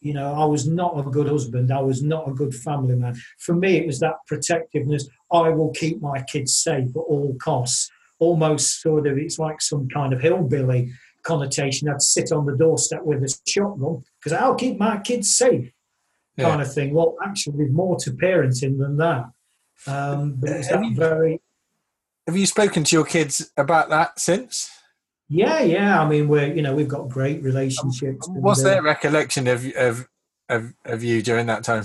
you 0.00 0.14
know, 0.14 0.34
I 0.34 0.44
was 0.44 0.66
not 0.66 0.98
a 0.98 1.02
good 1.02 1.28
husband. 1.28 1.72
I 1.72 1.80
was 1.80 2.02
not 2.02 2.28
a 2.28 2.32
good 2.32 2.54
family 2.54 2.94
man. 2.94 3.16
For 3.38 3.54
me, 3.54 3.76
it 3.76 3.86
was 3.86 4.00
that 4.00 4.16
protectiveness. 4.26 5.08
I 5.32 5.48
will 5.48 5.70
keep 5.70 6.00
my 6.00 6.22
kids 6.22 6.54
safe 6.54 6.90
at 6.90 6.96
all 6.96 7.34
costs. 7.40 7.90
Almost 8.18 8.80
sort 8.80 9.06
of, 9.06 9.18
it's 9.18 9.38
like 9.38 9.60
some 9.60 9.88
kind 9.88 10.12
of 10.12 10.20
hillbilly 10.20 10.92
connotation. 11.22 11.88
I'd 11.88 12.00
sit 12.00 12.32
on 12.32 12.46
the 12.46 12.56
doorstep 12.56 13.02
with 13.02 13.22
a 13.22 13.38
shotgun 13.46 14.04
because 14.18 14.32
I'll 14.32 14.54
keep 14.54 14.78
my 14.78 14.98
kids 14.98 15.36
safe, 15.36 15.70
yeah. 16.36 16.48
kind 16.48 16.62
of 16.62 16.72
thing. 16.72 16.94
Well, 16.94 17.16
actually, 17.24 17.58
there's 17.58 17.72
more 17.72 17.96
to 17.96 18.10
parenting 18.12 18.78
than 18.78 18.96
that. 18.98 19.24
Um, 19.86 20.36
but 20.38 20.50
it's 20.50 20.68
that 20.68 20.92
very. 20.94 21.40
Have 22.26 22.36
you 22.36 22.46
spoken 22.46 22.84
to 22.84 22.96
your 22.96 23.04
kids 23.04 23.52
about 23.56 23.90
that 23.90 24.18
since? 24.18 24.70
Yeah, 25.28 25.60
yeah. 25.60 26.00
I 26.00 26.08
mean, 26.08 26.28
we're 26.28 26.52
you 26.52 26.62
know 26.62 26.74
we've 26.74 26.88
got 26.88 27.08
great 27.08 27.42
relationships. 27.42 28.28
What's 28.28 28.60
and, 28.60 28.68
uh, 28.68 28.70
their 28.70 28.82
recollection 28.82 29.46
of, 29.48 29.66
of 29.76 30.08
of 30.48 30.72
of 30.84 31.02
you 31.02 31.22
during 31.22 31.46
that 31.46 31.64
time? 31.64 31.84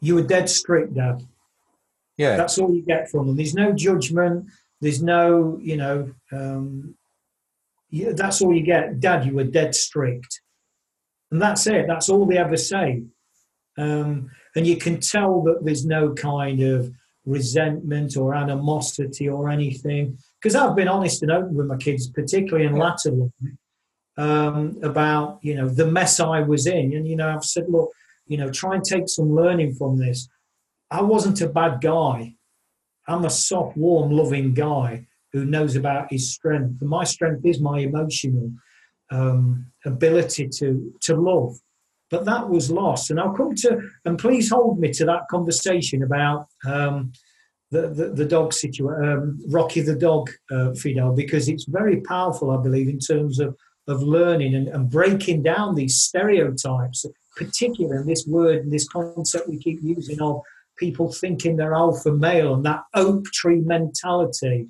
You 0.00 0.16
were 0.16 0.22
dead 0.22 0.48
strict, 0.50 0.94
Dad. 0.94 1.26
Yeah, 2.16 2.36
that's 2.36 2.58
all 2.58 2.74
you 2.74 2.82
get 2.82 3.10
from 3.10 3.26
them. 3.26 3.36
There's 3.36 3.54
no 3.54 3.72
judgment. 3.72 4.46
There's 4.80 5.02
no, 5.02 5.58
you 5.60 5.76
know, 5.76 6.10
um, 6.32 6.94
yeah, 7.90 8.12
that's 8.14 8.40
all 8.40 8.54
you 8.54 8.62
get. 8.62 9.00
Dad, 9.00 9.26
you 9.26 9.34
were 9.34 9.44
dead 9.44 9.74
strict. 9.74 10.40
And 11.30 11.40
that's 11.40 11.66
it. 11.66 11.86
That's 11.86 12.08
all 12.08 12.26
they 12.26 12.38
ever 12.38 12.56
say. 12.56 13.02
Um, 13.76 14.30
and 14.56 14.66
you 14.66 14.76
can 14.76 15.00
tell 15.00 15.42
that 15.42 15.64
there's 15.64 15.84
no 15.84 16.14
kind 16.14 16.60
of 16.62 16.92
resentment 17.26 18.16
or 18.16 18.34
animosity 18.34 19.28
or 19.28 19.48
anything. 19.48 20.18
Because 20.40 20.54
I've 20.54 20.76
been 20.76 20.88
honest 20.88 21.22
and 21.22 21.30
open 21.30 21.54
with 21.54 21.66
my 21.66 21.76
kids, 21.76 22.08
particularly 22.08 22.66
in 22.66 22.76
latter 22.76 23.10
life, 23.10 23.30
um, 24.16 24.78
about 24.82 25.38
you 25.42 25.54
know 25.54 25.68
the 25.68 25.86
mess 25.86 26.20
I 26.20 26.40
was 26.40 26.66
in. 26.66 26.94
And 26.94 27.06
you 27.06 27.16
know, 27.16 27.28
I've 27.28 27.44
said, 27.44 27.66
look, 27.68 27.90
you 28.26 28.36
know, 28.36 28.50
try 28.50 28.74
and 28.74 28.84
take 28.84 29.08
some 29.08 29.34
learning 29.34 29.74
from 29.74 29.98
this. 29.98 30.28
I 30.90 31.02
wasn't 31.02 31.40
a 31.40 31.48
bad 31.48 31.80
guy. 31.80 32.34
I'm 33.06 33.24
a 33.24 33.30
soft, 33.30 33.76
warm, 33.76 34.12
loving 34.12 34.54
guy 34.54 35.06
who 35.32 35.44
knows 35.44 35.76
about 35.76 36.12
his 36.12 36.32
strength. 36.32 36.80
And 36.80 36.90
my 36.90 37.04
strength 37.04 37.44
is 37.44 37.60
my 37.60 37.80
emotional 37.80 38.52
um, 39.10 39.66
ability 39.84 40.48
to 40.58 40.94
to 41.02 41.16
love. 41.16 41.58
But 42.10 42.24
that 42.24 42.48
was 42.48 42.70
lost, 42.70 43.10
and 43.10 43.20
I'll 43.20 43.34
come 43.34 43.54
to 43.56 43.88
and 44.04 44.18
please 44.18 44.50
hold 44.50 44.80
me 44.80 44.92
to 44.92 45.04
that 45.06 45.28
conversation 45.30 46.02
about 46.02 46.48
um, 46.66 47.12
the, 47.70 47.88
the, 47.88 48.08
the 48.10 48.24
dog 48.24 48.52
situation, 48.52 49.04
um, 49.04 49.40
Rocky 49.48 49.80
the 49.80 49.94
dog, 49.94 50.30
uh, 50.50 50.72
Fidel, 50.74 51.12
because 51.12 51.48
it's 51.48 51.64
very 51.64 52.00
powerful, 52.00 52.50
I 52.50 52.62
believe, 52.62 52.88
in 52.88 52.98
terms 52.98 53.40
of 53.40 53.56
of 53.88 54.02
learning 54.02 54.54
and, 54.54 54.68
and 54.68 54.88
breaking 54.88 55.42
down 55.42 55.74
these 55.74 56.00
stereotypes, 56.00 57.04
particularly 57.36 58.04
this 58.06 58.24
word 58.26 58.62
and 58.62 58.72
this 58.72 58.88
concept 58.88 59.48
we 59.48 59.58
keep 59.58 59.80
using 59.82 60.20
of 60.20 60.42
people 60.76 61.12
thinking 61.12 61.56
they're 61.56 61.74
alpha 61.74 62.12
male 62.12 62.54
and 62.54 62.64
that 62.64 62.82
oak 62.94 63.24
tree 63.32 63.60
mentality 63.60 64.68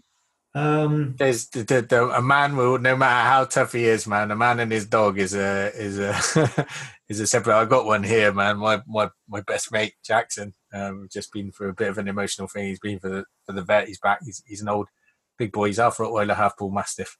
um, 0.54 1.14
There's 1.16 1.48
the, 1.48 1.62
the, 1.62 1.82
the, 1.82 2.10
a 2.10 2.20
man 2.20 2.56
will 2.56 2.78
no 2.78 2.96
matter 2.96 3.28
how 3.28 3.44
tough 3.44 3.72
he 3.72 3.84
is, 3.84 4.06
man. 4.06 4.32
A 4.32 4.36
man 4.36 4.58
and 4.58 4.72
his 4.72 4.86
dog 4.86 5.18
is 5.18 5.34
a 5.34 5.70
is 5.76 5.98
a 6.00 6.66
is 7.08 7.20
a 7.20 7.26
separate. 7.26 7.56
I 7.56 7.64
got 7.66 7.86
one 7.86 8.02
here, 8.02 8.32
man. 8.32 8.58
My 8.58 8.82
my 8.86 9.10
my 9.28 9.42
best 9.42 9.70
mate 9.70 9.94
Jackson. 10.04 10.52
Um, 10.72 11.08
just 11.10 11.32
been 11.32 11.50
for 11.50 11.68
a 11.68 11.74
bit 11.74 11.88
of 11.88 11.98
an 11.98 12.08
emotional 12.08 12.48
thing. 12.48 12.66
He's 12.66 12.78
been 12.78 13.00
for 13.00 13.08
the 13.08 13.24
for 13.44 13.52
the 13.52 13.62
vet. 13.62 13.88
He's 13.88 13.98
back. 13.98 14.20
He's 14.24 14.42
he's 14.46 14.62
an 14.62 14.68
old 14.68 14.88
big 15.38 15.52
boy. 15.52 15.66
He's 15.66 15.78
half 15.78 15.96
Rottweiler, 15.96 16.36
half 16.36 16.56
bull 16.56 16.70
mastiff. 16.70 17.16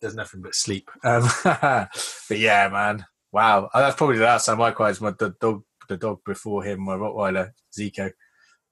Does 0.00 0.14
nothing 0.14 0.42
but 0.42 0.54
sleep. 0.54 0.90
Um, 1.04 1.28
but 1.44 1.88
yeah, 2.30 2.68
man. 2.68 3.06
Wow, 3.32 3.68
oh, 3.72 3.80
that's 3.80 3.96
probably 3.96 4.18
the 4.18 4.24
last 4.24 4.46
time 4.46 4.60
I 4.62 4.70
cried. 4.70 5.00
My 5.00 5.10
the 5.10 5.34
dog, 5.40 5.62
the 5.88 5.96
dog 5.96 6.20
before 6.24 6.62
him, 6.64 6.80
my 6.80 6.94
Rottweiler 6.94 7.50
Zico, 7.76 8.10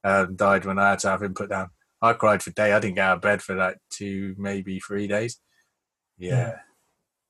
um, 0.05 0.37
died 0.37 0.65
when 0.65 0.79
I 0.79 0.91
had 0.91 1.01
to 1.01 1.11
have 1.11 1.23
him 1.23 1.35
put 1.35 1.51
down. 1.51 1.69
I 2.01 2.12
cried 2.12 2.43
for 2.43 2.51
day. 2.51 2.73
I 2.73 2.81
didn't 2.81 2.97
get 2.97 3.05
out 3.05 3.17
of 3.17 3.23
bed 3.23 3.43
for 3.43 3.55
like 3.55 3.79
two, 3.91 4.35
maybe 4.39 4.79
three 4.81 5.07
days. 5.07 5.39
Yeah. 6.19 6.59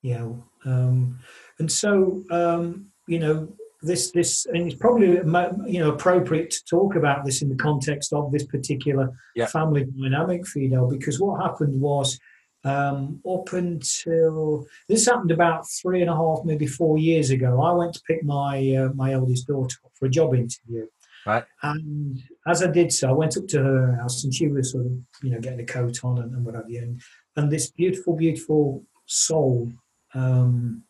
Yeah. 0.03 0.25
yeah. 0.65 0.73
Um, 0.73 1.21
and 1.59 1.71
so, 1.71 2.25
um, 2.31 2.93
you 3.07 3.19
know, 3.19 3.55
this, 3.85 4.11
this, 4.13 4.47
and 4.47 4.67
it's 4.67 4.75
probably, 4.75 5.09
you 5.09 5.81
know, 5.81 5.93
appropriate 5.93 6.51
to 6.51 6.65
talk 6.65 6.97
about 6.97 7.25
this 7.25 7.43
in 7.43 7.49
the 7.49 7.57
context 7.57 8.13
of 8.13 8.33
this 8.33 8.47
particular 8.47 9.13
yeah. 9.35 9.47
family 9.47 9.85
dynamic, 9.85 10.47
Fidel, 10.47 10.89
because 10.89 11.21
what 11.21 11.43
happened 11.43 11.81
was, 11.81 12.19
um, 12.65 13.21
up 13.29 13.53
until 13.53 14.67
this 14.89 15.05
happened 15.05 15.31
about 15.31 15.69
three 15.69 16.01
and 16.01 16.09
a 16.09 16.17
half, 16.17 16.39
maybe 16.47 16.67
four 16.67 16.97
years 16.97 17.29
ago. 17.29 17.61
I 17.61 17.73
went 17.73 17.93
to 17.93 18.01
pick 18.07 18.25
my 18.25 18.57
uh, 18.75 18.89
my 18.95 19.13
eldest 19.13 19.47
daughter 19.47 19.77
up 19.85 19.93
for 19.99 20.07
a 20.07 20.09
job 20.09 20.35
interview, 20.35 20.87
Right. 21.27 21.45
And 21.63 22.23
as 22.47 22.63
I 22.63 22.71
did 22.71 22.93
so, 22.93 23.09
I 23.09 23.13
went 23.13 23.37
up 23.37 23.47
to 23.49 23.63
her 23.63 23.97
house 23.97 24.25
and 24.25 24.35
she 24.35 24.49
was 24.49 24.73
sort 24.73 24.87
of, 24.87 24.93
you 25.23 25.31
know, 25.31 25.41
getting 25.41 25.61
a 25.61 25.65
coat 25.65 26.05
on 26.05 26.19
and, 26.19 26.35
and 26.35 26.45
what 26.45 26.55
have 26.55 26.69
you. 26.69 26.83
And, 26.83 27.01
and 27.37 27.51
this 27.51 27.71
beautiful, 27.71 28.15
beautiful 28.15 28.85
soul 29.07 29.73
um, 30.15 30.84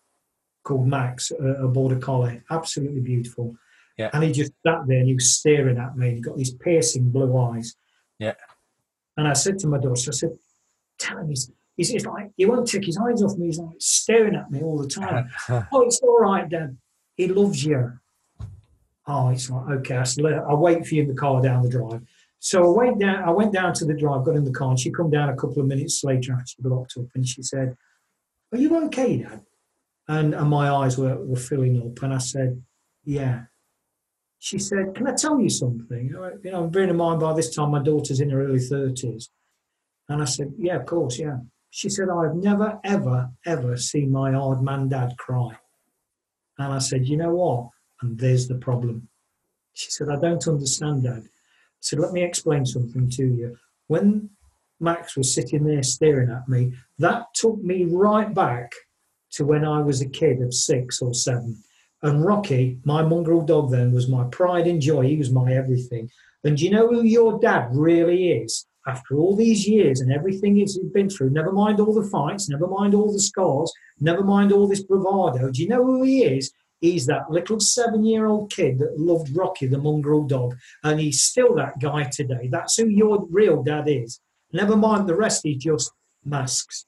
called 0.65 0.89
Max, 0.89 1.31
a, 1.31 1.65
a 1.65 1.69
border 1.69 1.99
collie, 1.99 2.43
absolutely 2.51 3.01
beautiful. 3.01 3.55
Yeah. 3.97 4.11
And 4.13 4.25
he 4.25 4.33
just 4.33 4.53
sat 4.67 4.87
there 4.87 4.99
and 4.99 5.07
he 5.07 5.15
was 5.15 5.33
staring 5.35 5.79
at 5.79 5.97
me. 5.97 6.15
He 6.17 6.21
got 6.21 6.37
these 6.37 6.53
piercing 6.53 7.11
blue 7.11 7.37
eyes. 7.39 7.77
Yeah. 8.19 8.35
And 9.17 9.29
I 9.29 9.35
said 9.35 9.59
to 9.61 9.69
my 9.69 9.79
daughter, 9.79 10.11
I 10.11 10.13
said, 10.13 10.37
"Tell 10.99 11.19
him 11.19 11.29
he's." 11.29 11.51
He's, 11.77 11.89
he's 11.89 12.07
like, 12.07 12.31
he 12.37 12.47
won't 12.47 12.69
take 12.69 12.85
his 12.85 12.97
eyes 12.97 13.21
off 13.21 13.37
me. 13.37 13.47
He's 13.47 13.59
like 13.59 13.75
staring 13.81 14.37
at 14.37 14.49
me 14.49 14.63
all 14.63 14.79
the 14.79 14.87
time. 14.87 15.29
oh, 15.73 15.83
it's 15.83 15.99
all 15.99 16.21
right, 16.21 16.49
Dad. 16.49 16.77
He 17.17 17.27
loves 17.27 17.65
you. 17.65 17.99
Oh, 19.09 19.31
it's 19.31 19.51
like, 19.51 19.69
okay. 19.79 19.97
I 19.97 20.05
said, 20.05 20.25
I'll 20.25 20.57
wait 20.57 20.87
for 20.87 20.95
you 20.95 21.03
in 21.03 21.09
the 21.09 21.15
car 21.15 21.43
down 21.43 21.65
the 21.65 21.69
drive. 21.69 22.03
So 22.39 22.63
I 22.63 22.77
went 22.77 23.01
down, 23.01 23.25
I 23.25 23.31
went 23.31 23.53
down 23.53 23.73
to 23.75 23.85
the 23.87 23.95
drive, 23.95 24.25
got 24.25 24.37
in 24.37 24.45
the 24.45 24.53
car, 24.53 24.71
and 24.71 24.79
she 24.79 24.91
come 24.91 25.11
down 25.11 25.31
a 25.31 25.35
couple 25.35 25.61
of 25.61 25.67
minutes 25.67 26.05
later 26.05 26.35
after 26.35 26.47
she 26.47 26.63
blocked 26.63 26.95
up 26.97 27.07
and 27.15 27.27
she 27.27 27.43
said, 27.43 27.77
Are 28.53 28.59
you 28.59 28.85
okay, 28.85 29.17
Dad? 29.17 29.41
And, 30.07 30.35
and 30.35 30.49
my 30.51 30.71
eyes 30.71 30.99
were, 30.99 31.17
were 31.17 31.37
filling 31.37 31.81
up. 31.81 32.03
And 32.03 32.13
I 32.15 32.19
said, 32.19 32.63
Yeah. 33.05 33.45
She 34.39 34.59
said, 34.59 34.95
Can 34.95 35.07
I 35.07 35.15
tell 35.15 35.41
you 35.41 35.49
something? 35.49 36.09
You 36.43 36.51
know, 36.51 36.67
bearing 36.67 36.91
in 36.91 36.97
mind 36.97 37.21
by 37.21 37.33
this 37.33 37.55
time 37.55 37.71
my 37.71 37.83
daughter's 37.83 38.21
in 38.21 38.31
her 38.31 38.45
early 38.45 38.59
30s. 38.59 39.29
And 40.09 40.21
I 40.21 40.27
said, 40.27 40.53
Yeah, 40.59 40.77
of 40.77 40.87
course, 40.87 41.19
yeah. 41.19 41.39
She 41.71 41.89
said, 41.89 42.09
I've 42.09 42.37
never, 42.37 42.79
ever, 42.85 43.31
ever 43.47 43.77
seen 43.77 44.13
my 44.13 44.33
hard 44.33 44.63
man 44.63 44.89
dad 44.89 45.15
cry. 45.19 45.57
And 46.59 46.73
I 46.73 46.79
said, 46.79 47.07
You 47.07 47.17
know 47.17 47.35
what? 47.35 47.71
And 48.03 48.19
there's 48.19 48.49
the 48.49 48.57
problem. 48.57 49.09
She 49.73 49.91
said, 49.91 50.09
I 50.09 50.17
don't 50.17 50.47
understand, 50.47 51.03
Dad. 51.05 51.23
I 51.25 51.81
said, 51.81 51.99
Let 51.99 52.13
me 52.13 52.23
explain 52.23 52.65
something 52.65 53.11
to 53.11 53.25
you. 53.25 53.59
When 53.89 54.31
Max 54.81 55.17
was 55.17 55.35
sitting 55.35 55.65
there 55.65 55.83
staring 55.83 56.31
at 56.31 56.49
me, 56.49 56.75
that 56.99 57.27
took 57.35 57.63
me 57.63 57.85
right 57.85 58.33
back 58.33 58.73
to 59.35 59.45
when 59.45 59.65
I 59.65 59.81
was 59.81 60.01
a 60.01 60.09
kid 60.09 60.43
of 60.43 60.55
six 60.55 61.01
or 61.01 61.15
seven. 61.15 61.63
And 62.03 62.25
Rocky, 62.25 62.79
my 62.85 63.03
mongrel 63.03 63.43
dog 63.43 63.71
then, 63.71 63.93
was 63.93 64.09
my 64.09 64.25
pride 64.25 64.67
and 64.67 64.81
joy. 64.81 65.07
He 65.07 65.17
was 65.17 65.31
my 65.31 65.53
everything. 65.53 66.11
And 66.45 66.57
do 66.57 66.65
you 66.65 66.71
know 66.71 66.89
who 66.89 67.03
your 67.03 67.39
dad 67.39 67.69
really 67.73 68.31
is? 68.31 68.67
after 68.87 69.17
all 69.17 69.35
these 69.35 69.67
years 69.67 70.01
and 70.01 70.13
everything 70.13 70.57
he's 70.57 70.79
been 70.93 71.09
through, 71.09 71.31
never 71.31 71.53
mind 71.53 71.81
all 71.81 71.95
the 71.95 72.09
fights, 72.09 72.49
never 72.49 72.67
mind 72.67 72.95
all 72.95 73.13
the 73.13 73.21
scars, 73.21 73.73
never 74.01 74.23
mind 74.23 74.53
all 74.53 74.69
this 74.69 74.83
bravado, 74.83 75.51
do 75.51 75.63
you 75.63 75.69
know 75.69 75.85
who 75.85 76.03
he 76.03 76.25
is? 76.25 76.53
He's 76.81 77.07
that 77.07 77.31
little 77.31 77.61
seven 77.61 78.05
year 78.05 78.27
old 78.27 78.51
kid 78.51 78.79
that 78.79 78.99
loved 78.99 79.35
Rocky, 79.35 79.67
the 79.67 79.79
mongrel 79.79 80.25
dog, 80.25 80.57
and 80.83 81.01
he's 81.01 81.23
still 81.23 81.55
that 81.55 81.81
guy 81.81 82.05
today. 82.05 82.49
That's 82.51 82.77
who 82.77 82.89
your 82.89 83.27
real 83.31 83.63
dad 83.63 83.89
is. 83.89 84.21
Never 84.53 84.77
mind 84.77 85.09
the 85.09 85.17
rest, 85.17 85.41
he's 85.45 85.63
just 85.63 85.91
masks. 86.25 86.85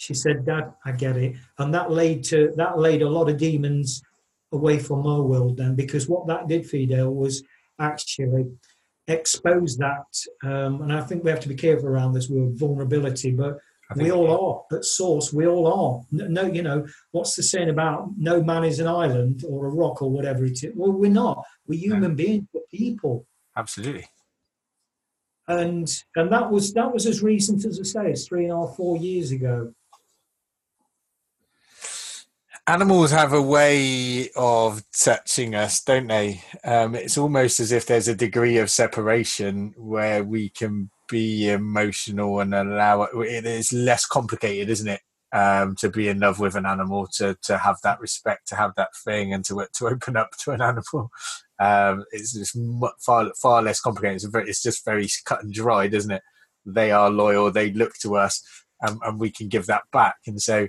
She 0.00 0.14
said, 0.14 0.46
Dad, 0.46 0.72
I 0.82 0.92
get 0.92 1.18
it. 1.18 1.36
And 1.58 1.74
that 1.74 1.90
laid 1.90 2.24
to 2.24 2.54
that 2.56 2.78
laid 2.78 3.02
a 3.02 3.08
lot 3.08 3.28
of 3.28 3.36
demons 3.36 4.02
away 4.50 4.78
from 4.78 5.02
my 5.02 5.18
world 5.18 5.58
then, 5.58 5.74
because 5.74 6.08
what 6.08 6.26
that 6.26 6.48
did, 6.48 6.64
for 6.64 6.70
Fidel, 6.70 7.14
was 7.14 7.42
actually 7.78 8.46
expose 9.06 9.76
that. 9.76 10.06
Um, 10.42 10.80
and 10.80 10.90
I 10.90 11.02
think 11.02 11.22
we 11.22 11.30
have 11.30 11.40
to 11.40 11.50
be 11.50 11.54
careful 11.54 11.88
around 11.88 12.14
this 12.14 12.30
word 12.30 12.58
vulnerability, 12.58 13.32
but 13.32 13.58
we 13.94 14.10
all 14.10 14.66
are 14.72 14.78
at 14.78 14.86
source. 14.86 15.34
We 15.34 15.46
all 15.46 15.66
are. 15.66 16.00
No, 16.10 16.46
you 16.46 16.62
know 16.62 16.86
what's 17.10 17.36
the 17.36 17.42
saying 17.42 17.68
about 17.68 18.08
no 18.16 18.42
man 18.42 18.64
is 18.64 18.80
an 18.80 18.88
island 18.88 19.44
or 19.46 19.66
a 19.66 19.70
rock 19.70 20.00
or 20.00 20.10
whatever 20.10 20.46
it 20.46 20.64
is. 20.64 20.72
Well, 20.74 20.92
we're 20.92 21.10
not. 21.10 21.44
We're 21.66 21.78
human 21.78 22.14
beings. 22.14 22.46
We're 22.54 22.62
people. 22.72 23.26
Absolutely. 23.54 24.06
And 25.46 25.92
and 26.16 26.32
that 26.32 26.50
was 26.50 26.72
that 26.72 26.90
was 26.90 27.04
as 27.04 27.22
recent 27.22 27.66
as 27.66 27.78
I 27.78 27.82
say, 27.82 28.10
it's 28.12 28.26
three 28.26 28.44
and 28.44 28.52
a 28.54 28.56
half, 28.56 28.76
four 28.76 28.96
years 28.96 29.30
ago 29.30 29.74
animals 32.70 33.10
have 33.10 33.32
a 33.32 33.42
way 33.42 34.30
of 34.36 34.84
touching 34.92 35.56
us, 35.56 35.82
don't 35.82 36.06
they? 36.06 36.40
Um, 36.62 36.94
it's 36.94 37.18
almost 37.18 37.58
as 37.58 37.72
if 37.72 37.84
there's 37.86 38.06
a 38.06 38.14
degree 38.14 38.58
of 38.58 38.70
separation 38.70 39.74
where 39.76 40.22
we 40.22 40.50
can 40.50 40.88
be 41.08 41.50
emotional 41.50 42.38
and 42.38 42.54
allow 42.54 43.02
it. 43.02 43.10
It's 43.44 43.72
less 43.72 44.06
complicated, 44.06 44.70
isn't 44.70 44.86
it? 44.86 45.00
Um, 45.32 45.74
to 45.76 45.90
be 45.90 46.08
in 46.08 46.20
love 46.20 46.38
with 46.38 46.54
an 46.54 46.66
animal, 46.66 47.08
to 47.14 47.36
to 47.42 47.58
have 47.58 47.76
that 47.82 48.00
respect, 48.00 48.46
to 48.48 48.56
have 48.56 48.72
that 48.76 48.96
thing, 49.04 49.34
and 49.34 49.44
to 49.46 49.66
to 49.74 49.88
open 49.88 50.16
up 50.16 50.30
to 50.42 50.52
an 50.52 50.62
animal. 50.62 51.10
Um, 51.62 52.06
it's 52.10 52.32
just 52.32 52.56
far 53.00 53.30
far 53.36 53.60
less 53.60 53.82
complicated. 53.82 54.16
It's, 54.16 54.24
very, 54.24 54.48
it's 54.48 54.62
just 54.62 54.82
very 54.82 55.06
cut 55.26 55.42
and 55.42 55.52
dry, 55.52 55.88
isn't 55.92 56.10
it? 56.10 56.22
They 56.64 56.90
are 56.90 57.10
loyal. 57.10 57.52
They 57.52 57.70
look 57.70 57.92
to 58.00 58.16
us, 58.16 58.42
and, 58.80 58.98
and 59.04 59.20
we 59.20 59.30
can 59.30 59.48
give 59.48 59.66
that 59.66 59.82
back. 59.92 60.14
And 60.26 60.40
so, 60.40 60.68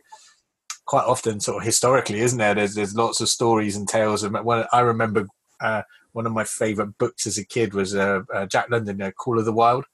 quite 0.92 1.06
often 1.06 1.40
sort 1.40 1.56
of 1.56 1.64
historically, 1.64 2.20
isn't 2.20 2.38
there? 2.38 2.54
There's 2.54 2.76
there's 2.76 2.98
lots 2.98 3.22
of 3.22 3.30
stories 3.30 3.78
and 3.78 3.88
tales. 3.88 4.24
Of, 4.24 4.34
when 4.44 4.66
I 4.74 4.82
remember 4.82 5.26
uh, 5.62 5.84
one 6.12 6.26
of 6.26 6.34
my 6.34 6.44
favourite 6.44 6.98
books 6.98 7.26
as 7.26 7.38
a 7.38 7.46
kid 7.46 7.74
was 7.74 7.96
uh, 7.96 8.24
uh, 8.36 8.46
Jack 8.46 8.70
London, 8.70 9.02
uh, 9.02 9.12
Call 9.12 9.40
of 9.40 9.46
the 9.46 9.54
Wild. 9.54 9.86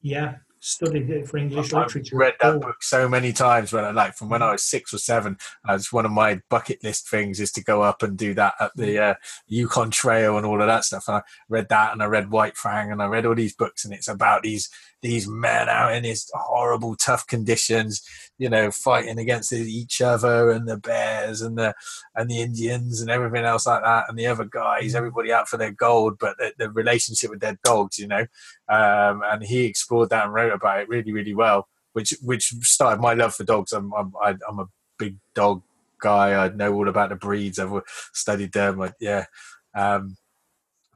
Yeah, 0.00 0.38
studied 0.58 1.10
it 1.10 1.28
for 1.28 1.36
English 1.36 1.72
I've 1.72 1.86
literature. 1.86 2.16
read 2.16 2.34
that 2.40 2.60
book 2.60 2.82
so 2.82 3.08
many 3.08 3.32
times 3.32 3.72
when 3.72 3.84
I 3.84 3.92
like 3.92 4.14
from 4.14 4.30
when 4.30 4.42
I 4.42 4.50
was 4.50 4.64
six 4.64 4.92
or 4.92 4.98
seven. 4.98 5.36
Uh, 5.68 5.74
it's 5.74 5.92
one 5.92 6.06
of 6.06 6.10
my 6.10 6.40
bucket 6.50 6.82
list 6.82 7.08
things 7.08 7.38
is 7.38 7.52
to 7.52 7.62
go 7.62 7.82
up 7.82 8.02
and 8.02 8.18
do 8.18 8.34
that 8.34 8.54
at 8.58 8.72
the 8.74 8.98
uh, 8.98 9.14
Yukon 9.46 9.92
Trail 9.92 10.36
and 10.36 10.44
all 10.44 10.60
of 10.60 10.66
that 10.66 10.82
stuff. 10.82 11.04
And 11.06 11.18
I 11.18 11.22
read 11.48 11.68
that 11.68 11.92
and 11.92 12.02
I 12.02 12.06
read 12.06 12.32
White 12.32 12.56
Fang 12.56 12.90
and 12.90 13.00
I 13.00 13.06
read 13.06 13.26
all 13.26 13.36
these 13.36 13.54
books 13.54 13.84
and 13.84 13.94
it's 13.94 14.08
about 14.08 14.42
these 14.42 14.68
these 15.02 15.28
men 15.28 15.68
out 15.68 15.94
in 15.94 16.04
these 16.04 16.30
horrible, 16.32 16.94
tough 16.94 17.26
conditions, 17.26 18.02
you 18.42 18.50
know, 18.50 18.72
fighting 18.72 19.20
against 19.20 19.52
each 19.52 20.00
other 20.00 20.50
and 20.50 20.68
the 20.68 20.76
bears 20.76 21.42
and 21.42 21.56
the 21.56 21.72
and 22.16 22.28
the 22.28 22.40
Indians 22.40 23.00
and 23.00 23.08
everything 23.08 23.44
else 23.44 23.68
like 23.68 23.84
that, 23.84 24.06
and 24.08 24.18
the 24.18 24.26
other 24.26 24.44
guys, 24.44 24.96
everybody 24.96 25.32
out 25.32 25.48
for 25.48 25.58
their 25.58 25.70
gold, 25.70 26.18
but 26.18 26.36
the, 26.38 26.52
the 26.58 26.68
relationship 26.70 27.30
with 27.30 27.38
their 27.38 27.56
dogs, 27.62 28.00
you 28.00 28.08
know. 28.08 28.26
Um, 28.68 29.22
and 29.24 29.44
he 29.44 29.64
explored 29.64 30.10
that 30.10 30.24
and 30.24 30.34
wrote 30.34 30.52
about 30.52 30.80
it 30.80 30.88
really, 30.88 31.12
really 31.12 31.34
well, 31.34 31.68
which 31.92 32.14
which 32.20 32.46
started 32.62 33.00
my 33.00 33.14
love 33.14 33.32
for 33.32 33.44
dogs. 33.44 33.72
I'm 33.72 33.94
I'm, 33.94 34.12
I'm 34.20 34.58
a 34.58 34.66
big 34.98 35.18
dog 35.36 35.62
guy. 36.00 36.44
I 36.44 36.48
know 36.48 36.74
all 36.74 36.88
about 36.88 37.10
the 37.10 37.14
breeds. 37.14 37.60
I've 37.60 37.80
studied 38.12 38.52
them. 38.52 38.82
I, 38.82 38.92
yeah. 38.98 39.26
Um, 39.72 40.16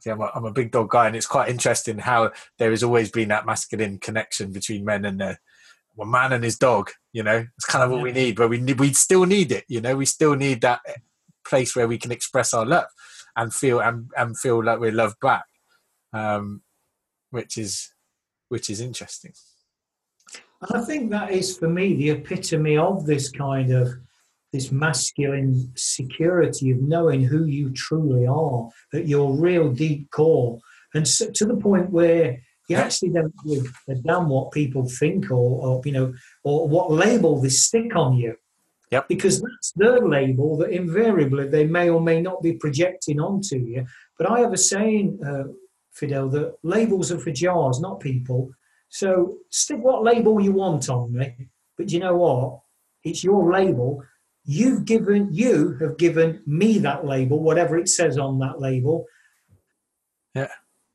yeah, 0.05 0.13
I'm 0.13 0.21
a, 0.21 0.31
I'm 0.35 0.45
a 0.45 0.51
big 0.51 0.71
dog 0.71 0.89
guy, 0.89 1.07
and 1.07 1.15
it's 1.15 1.25
quite 1.25 1.49
interesting 1.49 1.97
how 1.97 2.31
there 2.59 2.71
has 2.71 2.83
always 2.83 3.09
been 3.09 3.29
that 3.29 3.45
masculine 3.45 3.99
connection 3.99 4.51
between 4.51 4.83
men 4.83 5.05
and 5.05 5.21
the 5.21 5.37
well, 5.97 6.07
man 6.07 6.31
and 6.31 6.43
his 6.43 6.57
dog. 6.57 6.91
You 7.11 7.23
know, 7.23 7.45
it's 7.57 7.65
kind 7.65 7.83
of 7.83 7.91
what 7.91 8.01
we 8.01 8.11
need, 8.11 8.35
but 8.35 8.49
we 8.49 8.59
need, 8.59 8.79
we 8.79 8.93
still 8.93 9.25
need 9.25 9.51
it. 9.51 9.65
You 9.67 9.81
know, 9.81 9.97
we 9.97 10.05
still 10.05 10.35
need 10.35 10.61
that 10.61 10.79
place 11.45 11.75
where 11.75 11.87
we 11.87 11.97
can 11.97 12.11
express 12.11 12.53
our 12.53 12.65
love 12.65 12.85
and 13.35 13.53
feel 13.53 13.79
and, 13.79 14.09
and 14.15 14.37
feel 14.37 14.63
like 14.63 14.79
we're 14.79 14.91
loved 14.91 15.19
back, 15.19 15.45
um, 16.13 16.61
which 17.31 17.57
is 17.57 17.91
which 18.49 18.69
is 18.69 18.79
interesting. 18.79 19.33
And 20.61 20.81
I 20.81 20.85
think 20.85 21.11
that 21.11 21.31
is 21.31 21.57
for 21.57 21.67
me 21.67 21.95
the 21.95 22.11
epitome 22.11 22.77
of 22.77 23.05
this 23.05 23.29
kind 23.31 23.71
of 23.71 23.89
this 24.53 24.71
masculine 24.71 25.71
security 25.75 26.71
of 26.71 26.81
knowing 26.81 27.23
who 27.23 27.45
you 27.45 27.69
truly 27.71 28.25
are 28.25 28.69
at 28.93 29.07
your 29.07 29.35
real 29.35 29.71
deep 29.71 30.09
core, 30.11 30.59
and 30.93 31.07
so, 31.07 31.31
to 31.31 31.45
the 31.45 31.57
point 31.57 31.89
where 31.89 32.39
you 32.67 32.75
actually 32.75 33.09
don't 33.09 33.33
give 33.45 33.73
a 33.87 33.95
damn 33.95 34.29
what 34.29 34.51
people 34.51 34.87
think 34.87 35.31
or, 35.31 35.35
or 35.65 35.81
you 35.85 35.91
know 35.91 36.13
or 36.43 36.67
what 36.67 36.91
label 36.91 37.41
they 37.41 37.49
stick 37.49 37.95
on 37.95 38.17
you. 38.17 38.35
Yep. 38.91 39.09
Because 39.09 39.41
that's 39.41 39.73
their 39.75 40.07
label 40.07 40.57
that 40.57 40.69
invariably 40.69 41.47
they 41.49 41.65
may 41.65 41.89
or 41.89 41.99
may 41.99 42.21
not 42.21 42.41
be 42.41 42.53
projecting 42.53 43.19
onto 43.19 43.57
you. 43.57 43.85
But 44.17 44.31
I 44.31 44.39
have 44.39 44.53
a 44.53 44.57
saying, 44.57 45.19
uh, 45.25 45.51
Fidel, 45.91 46.29
that 46.29 46.55
labels 46.63 47.11
are 47.11 47.19
for 47.19 47.31
jars, 47.31 47.81
not 47.81 47.99
people. 47.99 48.51
So 48.89 49.37
stick 49.49 49.79
what 49.79 50.03
label 50.03 50.39
you 50.39 50.53
want 50.53 50.89
on 50.89 51.11
me. 51.13 51.49
But 51.77 51.91
you 51.91 51.99
know 51.99 52.15
what? 52.15 52.59
It's 53.03 53.23
your 53.23 53.51
label. 53.51 54.03
You've 54.45 54.85
given, 54.85 55.33
you 55.33 55.77
have 55.81 55.97
given 55.97 56.41
me 56.45 56.79
that 56.79 57.05
label, 57.05 57.41
whatever 57.41 57.77
it 57.77 57.89
says 57.89 58.17
on 58.17 58.39
that 58.39 58.61
label. 58.61 59.05
Yeah. 60.33 60.47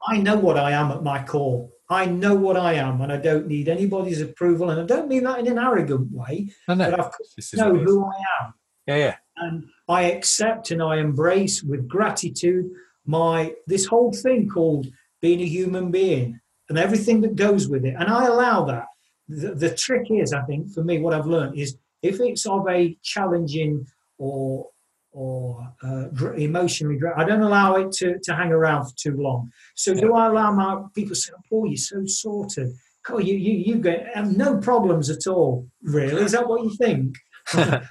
I 0.07 0.19
know 0.19 0.37
what 0.37 0.59
I 0.59 0.73
am 0.73 0.91
at 0.91 1.03
my 1.03 1.23
core. 1.23 1.69
I 1.91 2.07
know 2.07 2.35
what 2.35 2.57
I 2.57 2.75
am, 2.75 3.01
and 3.03 3.13
I 3.13 3.19
don't 3.19 3.47
need 3.47 3.69
anybody's 3.69 4.21
approval. 4.21 4.71
And 4.71 4.81
I 4.81 4.85
don't 4.85 5.09
mean 5.09 5.25
that 5.25 5.41
in 5.41 5.47
an 5.47 5.59
arrogant 5.59 6.11
way, 6.11 6.51
no, 6.69 6.75
no. 6.75 6.91
but 6.91 7.01
I 7.01 7.57
know 7.57 7.77
who 7.77 8.05
I 8.05 8.45
am. 8.45 8.55
Yeah, 8.87 8.97
yeah. 8.97 9.17
And 9.37 9.65
I 9.89 10.05
accept 10.05 10.71
and 10.71 10.83
I 10.83 10.99
embrace 10.99 11.63
with 11.63 11.89
gratitude 11.89 12.71
my 13.05 13.53
this 13.67 13.87
whole 13.87 14.13
thing 14.13 14.49
called 14.49 14.87
being 15.21 15.41
a 15.41 15.47
human 15.47 15.91
being 15.91 16.41
and 16.69 16.79
everything 16.79 17.21
that 17.23 17.37
goes 17.37 17.69
with 17.69 17.85
it. 17.85 17.95
And 17.99 18.09
I 18.09 18.27
allow 18.27 18.65
that. 18.65 18.87
The, 19.29 19.55
the 19.55 19.75
trick 19.75 20.07
is, 20.11 20.33
I 20.33 20.43
think, 20.43 20.73
for 20.73 20.83
me, 20.83 20.99
what 20.99 21.15
I've 21.15 21.27
learned 21.27 21.59
is 21.59 21.77
if 22.03 22.21
it's 22.21 22.47
of 22.47 22.67
a 22.69 22.97
challenging 23.03 23.87
or 24.19 24.69
or 25.13 25.69
uh, 25.83 26.09
emotionally 26.33 26.99
I 27.17 27.25
don't 27.25 27.43
allow 27.43 27.77
it 27.77 27.93
to, 27.93 28.19
to 28.19 28.35
hang 28.35 28.51
around 28.51 28.87
for 28.87 28.97
too 28.97 29.17
long. 29.17 29.51
So 29.75 29.95
do 29.95 30.15
I 30.15 30.27
allow 30.27 30.53
my 30.53 30.83
people 30.95 31.15
say, 31.15 31.33
"Oh, 31.53 31.65
you're 31.67 31.77
so 31.77 32.05
sorted. 32.07 32.73
Oh, 33.09 33.19
you 33.19 33.35
you 33.35 33.53
you 33.53 33.75
get 33.77 34.15
have 34.15 34.37
no 34.37 34.59
problems 34.59 35.11
at 35.11 35.27
all." 35.27 35.69
Really, 35.83 36.23
is 36.23 36.33
that 36.33 36.49
what 36.49 36.63
you 36.65 36.75
think? 36.77 37.17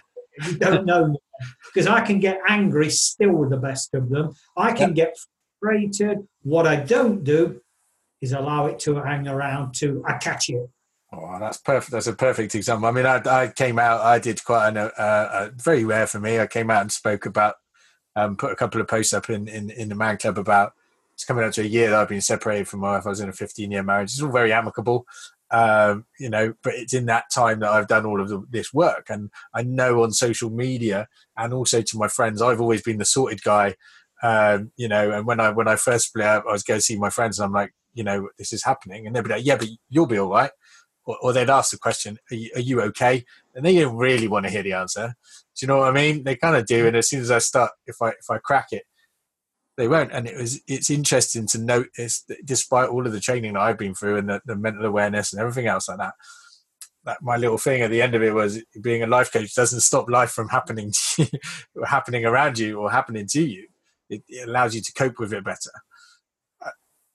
you 0.47 0.57
don't 0.57 0.85
know 0.85 1.15
because 1.73 1.87
I 1.87 2.01
can 2.01 2.19
get 2.19 2.39
angry 2.47 2.89
still 2.89 3.33
with 3.33 3.49
the 3.49 3.57
best 3.57 3.93
of 3.93 4.09
them. 4.09 4.33
I 4.57 4.73
can 4.73 4.93
get 4.93 5.15
frustrated. 5.59 6.27
What 6.43 6.67
I 6.67 6.77
don't 6.77 7.23
do 7.23 7.61
is 8.21 8.31
allow 8.31 8.67
it 8.67 8.79
to 8.79 8.95
hang 8.95 9.27
around 9.27 9.73
to 9.75 10.03
I 10.07 10.17
catch 10.17 10.49
it. 10.49 10.69
Oh, 11.13 11.37
that's 11.39 11.57
perfect. 11.57 11.91
That's 11.91 12.07
a 12.07 12.13
perfect 12.13 12.55
example. 12.55 12.87
I 12.87 12.91
mean, 12.91 13.05
I, 13.05 13.21
I 13.25 13.47
came 13.49 13.79
out. 13.79 14.01
I 14.01 14.17
did 14.17 14.43
quite 14.45 14.75
a 14.77 14.81
uh, 14.97 15.29
uh, 15.31 15.49
very 15.55 15.83
rare 15.83 16.07
for 16.07 16.19
me. 16.21 16.39
I 16.39 16.47
came 16.47 16.69
out 16.71 16.81
and 16.81 16.91
spoke 16.91 17.25
about, 17.25 17.55
um, 18.15 18.37
put 18.37 18.51
a 18.51 18.55
couple 18.55 18.79
of 18.79 18.87
posts 18.87 19.13
up 19.13 19.29
in, 19.29 19.47
in, 19.49 19.69
in 19.71 19.89
the 19.89 19.95
Man 19.95 20.17
Club 20.17 20.37
about. 20.37 20.73
It's 21.13 21.25
coming 21.25 21.43
up 21.43 21.51
to 21.53 21.61
a 21.61 21.65
year 21.65 21.89
that 21.89 21.99
I've 21.99 22.07
been 22.07 22.21
separated 22.21 22.67
from 22.69 22.79
my 22.79 22.93
wife. 22.93 23.05
I 23.05 23.09
was 23.09 23.19
in 23.19 23.27
a 23.27 23.33
15 23.33 23.69
year 23.71 23.83
marriage. 23.83 24.13
It's 24.13 24.21
all 24.21 24.31
very 24.31 24.53
amicable, 24.53 25.05
um, 25.51 26.05
you 26.17 26.29
know. 26.29 26.53
But 26.63 26.75
it's 26.75 26.93
in 26.93 27.07
that 27.07 27.25
time 27.29 27.59
that 27.59 27.71
I've 27.71 27.89
done 27.89 28.05
all 28.05 28.21
of 28.21 28.29
the, 28.29 28.43
this 28.49 28.73
work, 28.73 29.07
and 29.09 29.29
I 29.53 29.63
know 29.63 30.03
on 30.03 30.13
social 30.13 30.49
media 30.49 31.09
and 31.37 31.53
also 31.53 31.81
to 31.81 31.97
my 31.97 32.07
friends, 32.07 32.41
I've 32.41 32.61
always 32.61 32.81
been 32.83 32.97
the 32.97 33.05
sorted 33.05 33.43
guy. 33.43 33.75
Um, 34.23 34.71
you 34.77 34.87
know, 34.87 35.11
and 35.11 35.27
when 35.27 35.41
I 35.41 35.49
when 35.49 35.67
I 35.67 35.75
first 35.75 36.07
split 36.07 36.25
up, 36.25 36.45
I 36.47 36.53
was 36.53 36.63
going 36.63 36.79
to 36.79 36.85
see 36.85 36.95
my 36.97 37.09
friends, 37.09 37.37
and 37.37 37.45
I'm 37.45 37.53
like, 37.53 37.73
you 37.93 38.05
know, 38.05 38.29
this 38.39 38.53
is 38.53 38.63
happening, 38.63 39.05
and 39.05 39.15
they'd 39.15 39.23
be 39.23 39.29
like, 39.29 39.45
yeah, 39.45 39.57
but 39.57 39.67
you'll 39.89 40.05
be 40.05 40.17
all 40.17 40.29
right 40.29 40.51
or, 41.05 41.17
or 41.21 41.33
they'd 41.33 41.49
ask 41.49 41.71
the 41.71 41.77
question, 41.77 42.17
are 42.31 42.35
you, 42.35 42.51
are 42.55 42.61
you, 42.61 42.81
okay? 42.81 43.25
And 43.55 43.65
they 43.65 43.73
didn't 43.73 43.97
really 43.97 44.27
want 44.27 44.45
to 44.45 44.51
hear 44.51 44.63
the 44.63 44.73
answer. 44.73 45.15
Do 45.55 45.65
you 45.65 45.67
know 45.67 45.79
what 45.79 45.89
I 45.89 45.91
mean? 45.91 46.23
They 46.23 46.35
kind 46.35 46.55
of 46.55 46.65
do. 46.65 46.87
And 46.87 46.95
as 46.95 47.09
soon 47.09 47.21
as 47.21 47.31
I 47.31 47.39
start, 47.39 47.71
if 47.85 48.01
I 48.01 48.09
if 48.09 48.29
I 48.29 48.37
crack 48.37 48.67
it, 48.71 48.83
they 49.77 49.87
won't. 49.87 50.11
And 50.11 50.27
it 50.27 50.37
was 50.37 50.61
it's 50.67 50.89
interesting 50.89 51.47
to 51.47 51.59
notice 51.59 52.23
that 52.29 52.45
despite 52.45 52.89
all 52.89 53.05
of 53.05 53.13
the 53.13 53.19
training 53.19 53.53
that 53.53 53.61
I've 53.61 53.77
been 53.77 53.95
through 53.95 54.17
and 54.17 54.29
the, 54.29 54.41
the 54.45 54.55
mental 54.55 54.85
awareness 54.85 55.33
and 55.33 55.41
everything 55.41 55.67
else 55.67 55.89
like 55.89 55.97
that, 55.97 56.13
that 57.05 57.21
my 57.21 57.35
little 57.35 57.57
thing 57.57 57.81
at 57.81 57.91
the 57.91 58.01
end 58.01 58.15
of 58.15 58.23
it 58.23 58.33
was 58.33 58.63
being 58.79 59.03
a 59.03 59.07
life 59.07 59.31
coach 59.31 59.53
doesn't 59.55 59.81
stop 59.81 60.09
life 60.09 60.31
from 60.31 60.49
happening 60.49 60.91
to 60.91 61.23
you, 61.75 61.83
happening 61.83 62.25
around 62.25 62.59
you 62.59 62.79
or 62.79 62.91
happening 62.91 63.27
to 63.27 63.41
you. 63.41 63.67
It, 64.09 64.23
it 64.27 64.47
allows 64.47 64.75
you 64.75 64.81
to 64.81 64.93
cope 64.93 65.19
with 65.19 65.33
it 65.33 65.43
better 65.43 65.71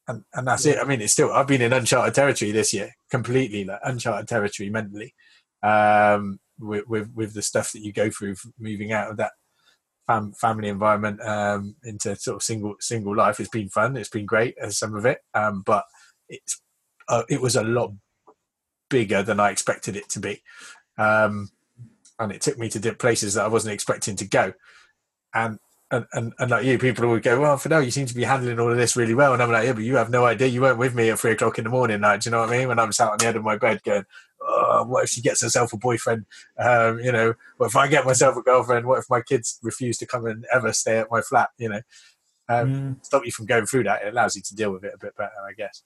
and 0.09 0.25
and 0.35 0.47
that's 0.47 0.67
it. 0.67 0.79
I 0.79 0.85
mean, 0.85 1.01
it's 1.01 1.13
still 1.13 1.33
I've 1.33 1.47
been 1.47 1.63
in 1.63 1.73
uncharted 1.73 2.15
territory 2.15 2.53
this 2.53 2.73
year, 2.73 2.91
completely 3.11 3.65
like 3.65 3.81
uncharted 3.85 4.29
territory 4.29 4.71
mentally, 4.71 5.15
um, 5.63 6.39
with, 6.59 6.87
with 6.87 7.11
with 7.15 7.35
the 7.35 7.43
stuff 7.43 7.73
that 7.73 7.83
you 7.83 7.93
go 7.93 8.11
through 8.11 8.37
moving 8.59 8.93
out 8.93 9.11
of 9.11 9.17
that 9.17 9.33
fam- 10.07 10.33
family 10.33 10.69
environment 10.69 11.21
um, 11.23 11.77
into 11.85 12.15
sort 12.17 12.37
of 12.37 12.43
single 12.43 12.77
single 12.81 13.17
life. 13.17 13.41
It's 13.41 13.49
been 13.49 13.69
fun. 13.69 13.97
It's 13.97 14.09
been 14.09 14.27
great 14.27 14.57
as 14.61 14.79
some 14.79 14.95
of 14.95 15.07
it, 15.07 15.19
um, 15.35 15.63
but 15.67 15.85
it's 16.29 16.61
uh, 17.09 17.25
it 17.29 17.41
was 17.41 17.57
a 17.57 17.65
lot 17.65 17.93
bigger 18.89 19.23
than 19.23 19.41
I 19.41 19.51
expected 19.51 19.97
it 19.97 20.09
to 20.11 20.21
be, 20.21 20.43
um, 20.99 21.51
and 22.19 22.31
it 22.33 22.41
took 22.41 22.59
me 22.59 22.69
to 22.71 22.95
places 22.95 23.35
that 23.35 23.45
I 23.45 23.49
wasn't 23.49 23.75
expecting 23.75 24.17
to 24.17 24.29
go, 24.29 24.53
and 25.35 25.59
and, 25.91 26.05
and, 26.13 26.33
and 26.39 26.51
like 26.51 26.65
you, 26.65 26.79
people 26.79 27.09
would 27.09 27.23
go, 27.23 27.41
well, 27.41 27.57
Fidel, 27.57 27.83
you 27.83 27.93
seem 27.93 28.07
to 28.07 28.15
be 28.15 28.25
handling 28.25 28.59
all 28.59 28.71
of 28.71 28.77
this 28.77 28.97
really 28.97 29.15
well. 29.15 29.33
And 29.33 29.43
I'm 29.43 29.53
like, 29.53 29.67
yeah, 29.67 29.73
but 29.73 29.85
you 29.85 29.97
have 29.97 30.11
no 30.11 30.25
idea. 30.25 30.49
You 30.49 30.61
weren't 30.61 30.79
with 30.79 30.95
me 30.95 31.11
at 31.11 31.19
three 31.19 31.33
o'clock 31.33 31.59
in 31.59 31.65
the 31.65 31.71
morning. 31.71 32.01
Like, 32.01 32.21
do 32.21 32.29
you 32.29 32.33
know 32.33 32.41
what 32.41 32.49
I 32.49 32.59
mean? 32.59 32.69
When 32.69 32.79
I'm 32.79 32.93
sat 32.93 33.13
on 33.13 33.19
the 33.19 33.27
end 33.27 33.37
of 33.37 33.45
my 33.45 33.57
bed 33.57 33.83
going, 33.85 34.05
oh, 34.41 34.85
what 34.85 35.05
if 35.05 35.11
she 35.11 35.21
gets 35.21 35.43
herself 35.43 35.73
a 35.73 35.77
boyfriend? 35.77 36.27
Um, 36.59 36.99
you 36.99 37.13
know, 37.13 37.35
what 37.57 37.67
if 37.67 37.77
I 37.77 37.87
get 37.87 38.05
myself 38.05 38.37
a 38.37 38.43
girlfriend? 38.43 38.87
What 38.87 38.99
if 38.99 39.05
my 39.09 39.21
kids 39.21 39.61
refuse 39.63 39.97
to 39.99 40.07
come 40.07 40.27
and 40.27 40.45
ever 40.53 40.73
stay 40.73 40.99
at 40.99 41.11
my 41.11 41.21
flat? 41.21 41.51
You 41.57 41.69
know, 41.69 41.81
um, 42.49 42.69
mm. 42.69 43.05
stop 43.05 43.25
you 43.25 43.31
from 43.31 43.47
going 43.47 43.67
through 43.67 43.85
that. 43.85 44.03
It 44.03 44.09
allows 44.09 44.35
you 44.35 44.43
to 44.43 44.57
deal 44.57 44.73
with 44.73 44.85
it 44.85 44.95
a 44.95 44.99
bit 44.99 45.17
better, 45.17 45.31
I 45.49 45.53
guess. 45.53 45.85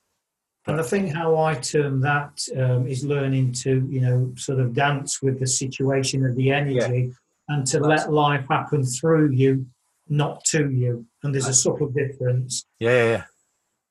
But, 0.64 0.72
and 0.72 0.80
I 0.80 0.84
think 0.84 1.12
how 1.14 1.36
I 1.38 1.54
term 1.54 2.00
that 2.00 2.40
um, 2.56 2.86
is 2.86 3.04
learning 3.04 3.52
to, 3.64 3.86
you 3.90 4.00
know, 4.00 4.32
sort 4.36 4.60
of 4.60 4.72
dance 4.72 5.20
with 5.20 5.40
the 5.40 5.46
situation 5.46 6.24
of 6.24 6.36
the 6.36 6.52
energy 6.52 7.12
yeah. 7.12 7.54
and 7.54 7.66
to 7.66 7.80
let 7.80 8.10
life 8.10 8.46
happen 8.48 8.84
through 8.84 9.32
you 9.32 9.66
not 10.10 10.44
to 10.46 10.70
you, 10.70 11.06
and 11.22 11.32
there's 11.32 11.46
a 11.46 11.54
subtle 11.54 11.88
difference. 11.88 12.66
Yeah, 12.80 12.90
yeah, 12.90 13.10
yeah. 13.10 13.24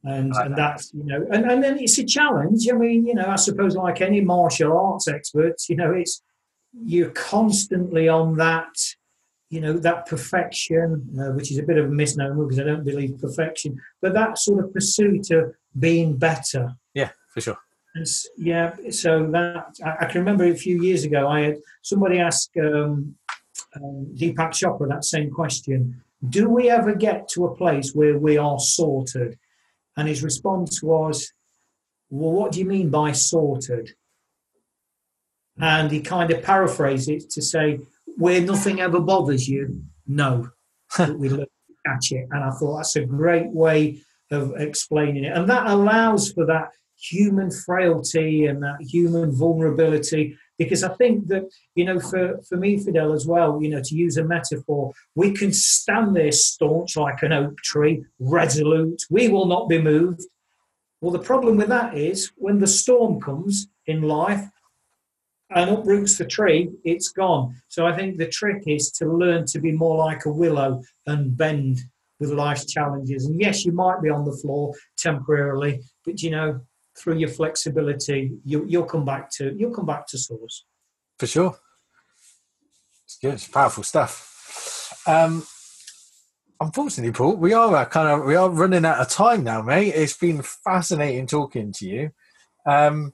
And 0.04 0.34
and 0.34 0.56
that's 0.56 0.94
you 0.94 1.04
know, 1.04 1.26
and, 1.32 1.50
and 1.50 1.64
then 1.64 1.80
it's 1.80 1.98
a 1.98 2.06
challenge. 2.06 2.68
I 2.70 2.74
mean, 2.74 3.08
you 3.08 3.16
know, 3.16 3.26
I 3.28 3.36
suppose 3.36 3.76
like 3.76 4.02
any 4.02 4.22
martial 4.22 4.78
arts 4.78 5.08
experts, 5.08 5.70
you 5.70 5.76
know, 5.76 5.92
it's 5.92 6.22
you're 6.74 7.10
constantly 7.12 8.08
on 8.08 8.38
that, 8.38 8.76
you 9.50 9.60
know, 9.60 9.74
that 9.74 10.06
perfection, 10.06 11.10
uh, 11.20 11.34
which 11.34 11.52
is 11.52 11.58
a 11.58 11.64
bit 11.64 11.78
of 11.78 11.86
a 11.86 11.90
misnomer 11.90 12.46
because 12.46 12.60
I 12.60 12.64
don't 12.64 12.86
believe 12.86 13.20
perfection, 13.20 13.80
but 14.02 14.14
that 14.14 14.38
sort 14.38 14.64
of 14.64 14.74
pursuit 14.74 15.32
of 15.32 15.54
being 15.78 16.16
better. 16.16 16.76
Yeah, 16.94 17.10
for 17.34 17.42
sure. 17.42 17.58
And 17.96 18.08
yeah, 18.38 18.76
so 18.92 19.26
that 19.32 19.76
I, 19.84 19.96
I, 20.02 20.06
can 20.06 20.20
remember 20.20 20.46
a 20.46 20.56
few 20.56 20.82
years 20.82 21.04
ago, 21.04 21.28
I 21.28 21.42
had 21.42 21.58
somebody 21.82 22.20
ask 22.20 22.50
um, 22.58 23.16
um, 23.76 24.14
Deepak 24.16 24.52
Chopra 24.52 24.88
that 24.88 25.04
same 25.04 25.32
question 25.32 26.02
do 26.28 26.50
we 26.50 26.70
ever 26.70 26.94
get 26.94 27.30
to 27.30 27.46
a 27.46 27.56
place 27.56 27.94
where 27.94 28.18
we 28.18 28.38
are 28.38 28.60
sorted? 28.60 29.38
And 29.96 30.08
his 30.08 30.24
response 30.24 30.84
was, 30.84 31.32
Well, 32.10 32.32
what 32.32 32.52
do 32.52 32.60
you 32.60 32.66
mean 32.66 32.90
by 32.90 33.14
sorted? 33.14 33.92
And 35.60 35.92
he 35.92 36.02
kind 36.02 36.32
of 36.32 36.44
paraphrased 36.44 37.10
it 37.10 37.30
to 37.32 37.42
say, 37.42 37.80
Where 38.18 38.42
nothing 38.42 38.82
ever 38.82 39.00
bothers 39.00 39.48
you, 39.48 39.84
no. 40.08 40.50
we 41.00 41.30
learn 41.30 41.40
to 41.40 41.76
catch 41.86 42.12
it. 42.12 42.28
And 42.32 42.44
I 42.44 42.52
thought 42.52 42.78
that's 42.78 42.96
a 42.96 43.06
great 43.06 43.50
way 43.52 44.02
of 44.32 44.54
explaining 44.58 45.26
it. 45.26 45.36
And 45.36 45.50
that 45.50 45.68
allows 45.68 46.32
for 46.32 46.46
that 46.46 46.70
human 46.98 47.50
frailty 47.52 48.46
and 48.46 48.62
that 48.62 48.78
human 48.82 49.32
vulnerability 49.32 50.38
because 50.60 50.84
I 50.84 50.94
think 50.96 51.28
that, 51.28 51.50
you 51.74 51.86
know, 51.86 52.00
for, 52.00 52.40
for 52.48 52.58
me, 52.58 52.78
Fidel, 52.78 53.14
as 53.14 53.26
well, 53.26 53.60
you 53.64 53.70
know, 53.70 53.82
to 53.82 53.96
use 53.96 54.18
a 54.18 54.24
metaphor, 54.24 54.92
we 55.16 55.32
can 55.32 55.54
stand 55.54 56.16
there 56.16 56.34
staunch 56.34 56.98
like 56.98 57.24
an 57.24 57.32
oak 57.32 57.58
tree, 57.64 58.04
resolute, 58.20 59.02
we 59.10 59.30
will 59.30 59.48
not 59.48 59.70
be 59.70 59.82
moved. 59.82 60.22
Well, 61.02 61.14
the 61.14 61.20
problem 61.20 61.56
with 61.56 61.70
that 61.70 61.98
is 61.98 62.32
when 62.36 62.60
the 62.60 62.68
storm 62.68 63.22
comes 63.22 63.68
in 63.88 64.02
life 64.02 64.44
and 65.52 65.70
uproots 65.70 66.18
the 66.18 66.26
tree, 66.26 66.70
it's 66.84 67.10
gone. 67.10 67.56
So 67.70 67.88
I 67.88 67.96
think 67.96 68.18
the 68.18 68.28
trick 68.28 68.64
is 68.68 68.92
to 68.92 69.06
learn 69.06 69.46
to 69.48 69.60
be 69.60 69.72
more 69.72 69.98
like 69.98 70.26
a 70.26 70.32
willow 70.32 70.84
and 71.08 71.36
bend 71.36 71.80
with 72.20 72.32
life's 72.32 72.66
challenges. 72.66 73.26
And 73.26 73.40
yes, 73.40 73.64
you 73.64 73.72
might 73.72 74.02
be 74.02 74.10
on 74.10 74.26
the 74.26 74.38
floor 74.38 74.74
temporarily, 74.98 75.80
but 76.06 76.22
you 76.22 76.32
know, 76.32 76.60
through 77.00 77.18
your 77.18 77.30
flexibility, 77.30 78.32
you, 78.44 78.66
you'll 78.68 78.86
come 78.86 79.06
back 79.06 79.30
to 79.32 79.56
you'll 79.58 79.74
come 79.74 79.86
back 79.86 80.08
to 80.08 80.18
source. 80.18 80.66
For 81.18 81.28
sure, 81.28 81.56
it's 83.06 83.18
good. 83.22 83.34
It's 83.36 83.48
powerful 83.48 83.84
stuff. 83.84 85.04
Um, 85.08 85.46
unfortunately, 86.60 87.14
Paul, 87.14 87.36
we 87.38 87.54
are 87.54 87.76
uh, 87.76 87.86
kind 87.86 88.08
of 88.08 88.26
we 88.26 88.36
are 88.36 88.50
running 88.50 88.86
out 88.86 89.00
of 89.00 89.10
time 89.10 89.44
now, 89.44 89.62
mate. 89.62 89.94
It's 89.96 90.18
been 90.18 90.42
fascinating 90.42 91.28
talking 91.28 91.72
to 91.74 91.88
you. 91.88 92.12
Um, 92.66 93.14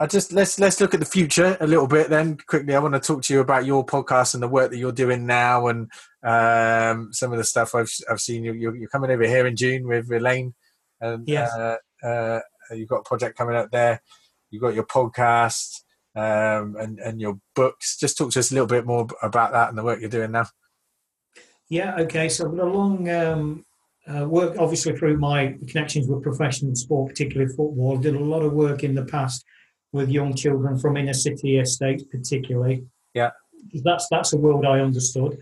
I 0.00 0.06
just 0.06 0.32
let's 0.32 0.58
let's 0.58 0.80
look 0.80 0.92
at 0.92 1.00
the 1.00 1.06
future 1.06 1.56
a 1.60 1.66
little 1.66 1.86
bit 1.86 2.10
then 2.10 2.36
quickly. 2.48 2.74
I 2.74 2.80
want 2.80 2.94
to 2.94 3.00
talk 3.00 3.22
to 3.22 3.34
you 3.34 3.40
about 3.40 3.64
your 3.64 3.86
podcast 3.86 4.34
and 4.34 4.42
the 4.42 4.48
work 4.48 4.70
that 4.70 4.78
you're 4.78 4.92
doing 4.92 5.24
now, 5.24 5.68
and 5.68 5.90
um, 6.24 7.12
some 7.12 7.30
of 7.30 7.38
the 7.38 7.44
stuff 7.44 7.74
I've 7.74 7.92
I've 8.10 8.20
seen. 8.20 8.42
You 8.42 8.54
you're, 8.54 8.76
you're 8.76 8.88
coming 8.88 9.10
over 9.10 9.26
here 9.26 9.46
in 9.46 9.54
June 9.54 9.86
with 9.86 10.10
Elaine, 10.10 10.54
and 11.00 11.28
yes. 11.28 11.52
uh, 11.54 11.76
uh, 12.02 12.40
you've 12.72 12.88
got 12.88 13.00
a 13.00 13.08
project 13.08 13.36
coming 13.36 13.56
out 13.56 13.70
there. 13.70 14.02
You've 14.50 14.62
got 14.62 14.74
your 14.74 14.86
podcast 14.86 15.80
um, 16.14 16.76
and 16.78 16.98
and 16.98 17.20
your 17.20 17.38
books. 17.54 17.96
Just 17.96 18.16
talk 18.16 18.30
to 18.32 18.38
us 18.38 18.50
a 18.50 18.54
little 18.54 18.66
bit 18.66 18.86
more 18.86 19.06
about 19.22 19.52
that 19.52 19.68
and 19.68 19.78
the 19.78 19.82
work 19.82 20.00
you're 20.00 20.08
doing 20.08 20.32
now. 20.32 20.46
Yeah. 21.68 21.96
Okay. 21.96 22.28
So 22.28 22.46
I've 22.46 22.56
got 22.56 22.66
a 22.66 22.70
long 22.70 23.08
um, 23.08 23.64
uh, 24.06 24.28
work, 24.28 24.56
obviously 24.58 24.96
through 24.96 25.18
my 25.18 25.56
connections 25.66 26.08
with 26.08 26.22
professional 26.22 26.74
sport, 26.74 27.10
particularly 27.10 27.52
football. 27.52 27.96
Did 27.96 28.14
a 28.14 28.20
lot 28.20 28.42
of 28.42 28.52
work 28.52 28.84
in 28.84 28.94
the 28.94 29.04
past 29.04 29.44
with 29.92 30.10
young 30.10 30.34
children 30.34 30.78
from 30.78 30.96
inner 30.96 31.14
city 31.14 31.58
estates, 31.58 32.04
particularly. 32.04 32.84
Yeah. 33.14 33.30
That's 33.82 34.06
that's 34.10 34.32
a 34.32 34.36
world 34.36 34.66
I 34.66 34.80
understood. 34.80 35.38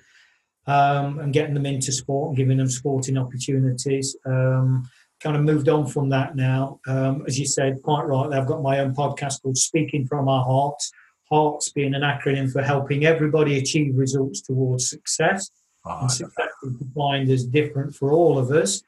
Um, 0.65 1.19
and 1.19 1.33
getting 1.33 1.55
them 1.55 1.67
into 1.67 1.91
sport 1.91 2.29
and 2.29 2.37
giving 2.37 2.59
them 2.59 2.71
sporting 2.71 3.19
opportunities. 3.19 4.17
Um, 4.25 4.89
kind 5.23 5.37
of 5.37 5.43
moved 5.43 5.69
on 5.69 5.87
from 5.87 6.09
that 6.11 6.35
now. 6.35 6.81
Um, 6.87 7.25
as 7.27 7.39
you 7.39 7.47
said, 7.47 7.83
quite 7.83 8.03
rightly, 8.03 8.37
I've 8.37 8.47
got 8.47 8.63
my 8.63 8.81
own 8.81 8.95
podcast 8.95 9.43
called 9.43 9.57
Speaking 9.57 10.07
from 10.07 10.29
Our 10.29 10.45
Hearts. 10.45 10.91
Hearts 11.31 11.71
being 11.71 11.95
an 11.95 12.03
acronym 12.03 12.53
for 12.53 12.61
helping 12.61 13.07
everybody 13.07 13.59
achieve 13.59 13.97
results 13.97 14.43
towards 14.43 14.91
success. 14.91 15.51
Oh, 15.87 16.01
and 16.03 16.11
success 16.11 16.51
is 16.65 16.73
defined 16.75 17.31
as 17.31 17.47
different 17.47 17.95
for 17.95 18.13
all 18.13 18.39
of 18.39 18.51
us. 18.51 18.83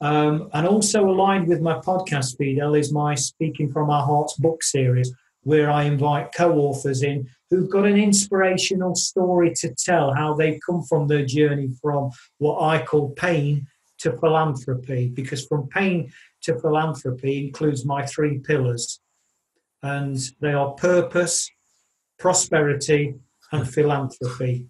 Um, 0.00 0.48
and 0.52 0.66
also 0.66 1.08
aligned 1.08 1.48
with 1.48 1.60
my 1.60 1.74
podcast 1.80 2.36
feed, 2.38 2.60
is 2.76 2.92
my 2.92 3.14
Speaking 3.16 3.72
from 3.72 3.90
Our 3.90 4.04
Hearts 4.04 4.34
book 4.34 4.62
series, 4.62 5.12
where 5.42 5.70
I 5.70 5.84
invite 5.84 6.32
co 6.32 6.52
authors 6.58 7.02
in 7.02 7.28
who've 7.50 7.70
got 7.70 7.86
an 7.86 7.96
inspirational 7.96 8.94
story 8.94 9.52
to 9.56 9.74
tell 9.74 10.14
how 10.14 10.34
they've 10.34 10.60
come 10.64 10.82
from 10.82 11.08
their 11.08 11.24
journey 11.24 11.70
from 11.80 12.10
what 12.36 12.62
I 12.62 12.82
call 12.82 13.10
pain 13.10 13.66
to 13.98 14.16
philanthropy 14.18 15.08
because 15.08 15.46
from 15.46 15.68
pain 15.68 16.12
to 16.42 16.58
philanthropy 16.58 17.46
includes 17.46 17.84
my 17.84 18.04
three 18.06 18.38
pillars 18.38 19.00
and 19.82 20.18
they 20.40 20.52
are 20.52 20.72
purpose 20.72 21.50
prosperity 22.18 23.14
and 23.52 23.68
philanthropy 23.68 24.68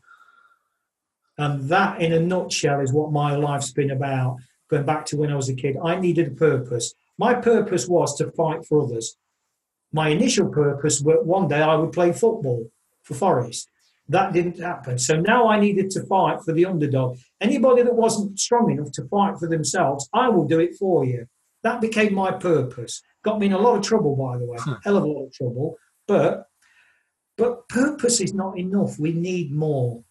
And 1.38 1.68
that, 1.68 2.02
in 2.02 2.12
a 2.12 2.20
nutshell, 2.20 2.80
is 2.80 2.92
what 2.92 3.12
my 3.12 3.36
life's 3.36 3.72
been 3.72 3.92
about. 3.92 4.38
Going 4.68 4.84
back 4.84 5.06
to 5.06 5.16
when 5.16 5.30
I 5.30 5.36
was 5.36 5.48
a 5.48 5.54
kid, 5.54 5.76
I 5.82 5.98
needed 5.98 6.26
a 6.28 6.32
purpose. 6.32 6.94
My 7.16 7.34
purpose 7.34 7.86
was 7.86 8.16
to 8.16 8.30
fight 8.32 8.66
for 8.66 8.82
others. 8.82 9.16
My 9.92 10.08
initial 10.08 10.48
purpose 10.48 11.00
was 11.00 11.18
one 11.24 11.48
day 11.48 11.62
I 11.62 11.76
would 11.76 11.92
play 11.92 12.12
football 12.12 12.70
for 13.02 13.14
Forest. 13.14 13.70
That 14.08 14.32
didn't 14.32 14.58
happen. 14.58 14.98
So 14.98 15.20
now 15.20 15.48
I 15.48 15.60
needed 15.60 15.90
to 15.90 16.06
fight 16.06 16.40
for 16.42 16.52
the 16.52 16.64
underdog. 16.64 17.18
Anybody 17.40 17.82
that 17.82 17.94
wasn't 17.94 18.38
strong 18.38 18.70
enough 18.70 18.90
to 18.92 19.04
fight 19.04 19.38
for 19.38 19.48
themselves, 19.48 20.08
I 20.14 20.28
will 20.30 20.46
do 20.46 20.60
it 20.60 20.76
for 20.76 21.04
you. 21.04 21.26
That 21.62 21.80
became 21.80 22.14
my 22.14 22.32
purpose. 22.32 23.02
Got 23.22 23.38
me 23.38 23.46
in 23.46 23.52
a 23.52 23.58
lot 23.58 23.76
of 23.76 23.82
trouble, 23.82 24.16
by 24.16 24.38
the 24.38 24.46
way, 24.46 24.58
hmm. 24.60 24.74
hell 24.82 24.96
of 24.96 25.04
a 25.04 25.06
lot 25.06 25.26
of 25.26 25.32
trouble. 25.32 25.76
But 26.06 26.46
but 27.36 27.68
purpose 27.68 28.20
is 28.20 28.34
not 28.34 28.58
enough. 28.58 28.98
We 28.98 29.12
need 29.12 29.52
more. 29.52 30.02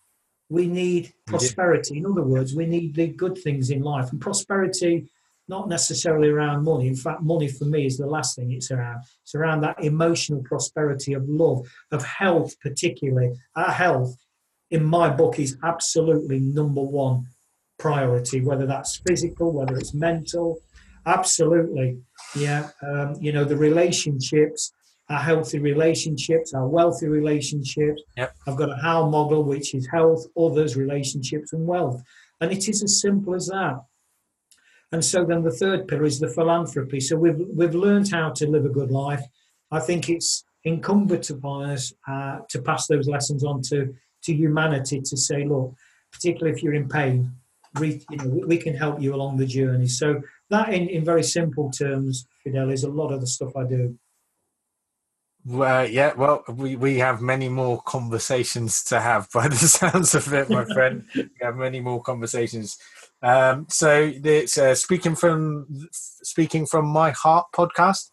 We 0.49 0.67
need 0.67 1.13
prosperity. 1.25 1.97
In 1.97 2.05
other 2.05 2.23
words, 2.23 2.55
we 2.55 2.65
need 2.65 2.95
the 2.95 3.07
good 3.07 3.37
things 3.37 3.69
in 3.69 3.81
life. 3.81 4.11
And 4.11 4.21
prosperity, 4.21 5.09
not 5.47 5.69
necessarily 5.69 6.29
around 6.29 6.63
money. 6.63 6.87
In 6.87 6.95
fact, 6.95 7.21
money 7.21 7.47
for 7.47 7.65
me 7.65 7.85
is 7.85 7.97
the 7.97 8.07
last 8.07 8.35
thing 8.35 8.51
it's 8.51 8.71
around. 8.71 9.01
It's 9.23 9.35
around 9.35 9.61
that 9.61 9.83
emotional 9.83 10.43
prosperity 10.43 11.13
of 11.13 11.27
love, 11.27 11.65
of 11.91 12.03
health, 12.03 12.59
particularly. 12.59 13.33
Our 13.55 13.71
health, 13.71 14.15
in 14.71 14.83
my 14.83 15.09
book, 15.09 15.39
is 15.39 15.57
absolutely 15.63 16.39
number 16.39 16.81
one 16.81 17.27
priority, 17.79 18.41
whether 18.41 18.65
that's 18.65 19.01
physical, 19.07 19.53
whether 19.53 19.77
it's 19.77 19.93
mental. 19.93 20.59
Absolutely. 21.05 21.99
Yeah. 22.35 22.69
Um, 22.85 23.15
you 23.21 23.31
know, 23.31 23.45
the 23.45 23.55
relationships, 23.55 24.73
our 25.09 25.19
healthy 25.19 25.59
relationships, 25.59 26.53
our 26.53 26.67
wealthy 26.67 27.07
relationships. 27.07 28.01
Yep. 28.17 28.35
I've 28.47 28.57
got 28.57 28.69
a 28.69 28.75
HOW 28.75 29.09
model, 29.09 29.43
which 29.43 29.73
is 29.73 29.87
health, 29.87 30.25
others, 30.37 30.75
relationships, 30.75 31.53
and 31.53 31.65
wealth. 31.65 32.01
And 32.41 32.51
it 32.51 32.67
is 32.67 32.83
as 32.83 32.99
simple 32.99 33.33
as 33.33 33.47
that. 33.47 33.79
And 34.91 35.03
so 35.03 35.25
then 35.25 35.43
the 35.43 35.51
third 35.51 35.87
pillar 35.87 36.05
is 36.05 36.19
the 36.19 36.29
philanthropy. 36.29 36.99
So 36.99 37.17
we've 37.17 37.39
we've 37.53 37.75
learned 37.75 38.09
how 38.09 38.31
to 38.31 38.47
live 38.47 38.65
a 38.65 38.69
good 38.69 38.91
life. 38.91 39.23
I 39.69 39.79
think 39.79 40.09
it's 40.09 40.45
incumbent 40.63 41.29
upon 41.29 41.69
us 41.69 41.93
uh, 42.07 42.39
to 42.49 42.61
pass 42.61 42.87
those 42.87 43.07
lessons 43.07 43.43
on 43.43 43.61
to, 43.61 43.93
to 44.23 44.33
humanity 44.33 45.01
to 45.01 45.17
say, 45.17 45.45
look, 45.45 45.73
particularly 46.11 46.55
if 46.55 46.63
you're 46.63 46.73
in 46.73 46.89
pain, 46.89 47.31
we, 47.79 48.05
you 48.09 48.17
know, 48.17 48.45
we 48.47 48.57
can 48.57 48.75
help 48.75 49.01
you 49.01 49.13
along 49.13 49.37
the 49.37 49.45
journey. 49.45 49.87
So 49.87 50.21
that, 50.49 50.73
in, 50.73 50.87
in 50.89 51.05
very 51.05 51.23
simple 51.23 51.71
terms, 51.71 52.25
Fidel, 52.43 52.69
is 52.69 52.83
a 52.83 52.89
lot 52.89 53.11
of 53.11 53.21
the 53.21 53.27
stuff 53.27 53.55
I 53.55 53.65
do. 53.65 53.97
Well, 55.45 55.89
yeah, 55.89 56.13
well, 56.13 56.43
we, 56.49 56.75
we 56.75 56.97
have 56.97 57.21
many 57.21 57.47
more 57.47 57.81
conversations 57.81 58.83
to 58.85 58.99
have 58.99 59.29
by 59.33 59.47
the 59.47 59.55
sounds 59.55 60.13
of 60.13 60.33
it, 60.33 60.49
my 60.49 60.65
friend. 60.65 61.05
we 61.15 61.29
have 61.41 61.55
many 61.55 61.79
more 61.79 62.01
conversations. 62.01 62.77
Um, 63.23 63.65
so 63.69 64.11
it's 64.13 64.57
uh, 64.57 64.75
speaking 64.75 65.15
from 65.15 65.87
speaking 65.91 66.65
from 66.65 66.85
my 66.87 67.11
heart 67.11 67.47
podcast, 67.53 68.11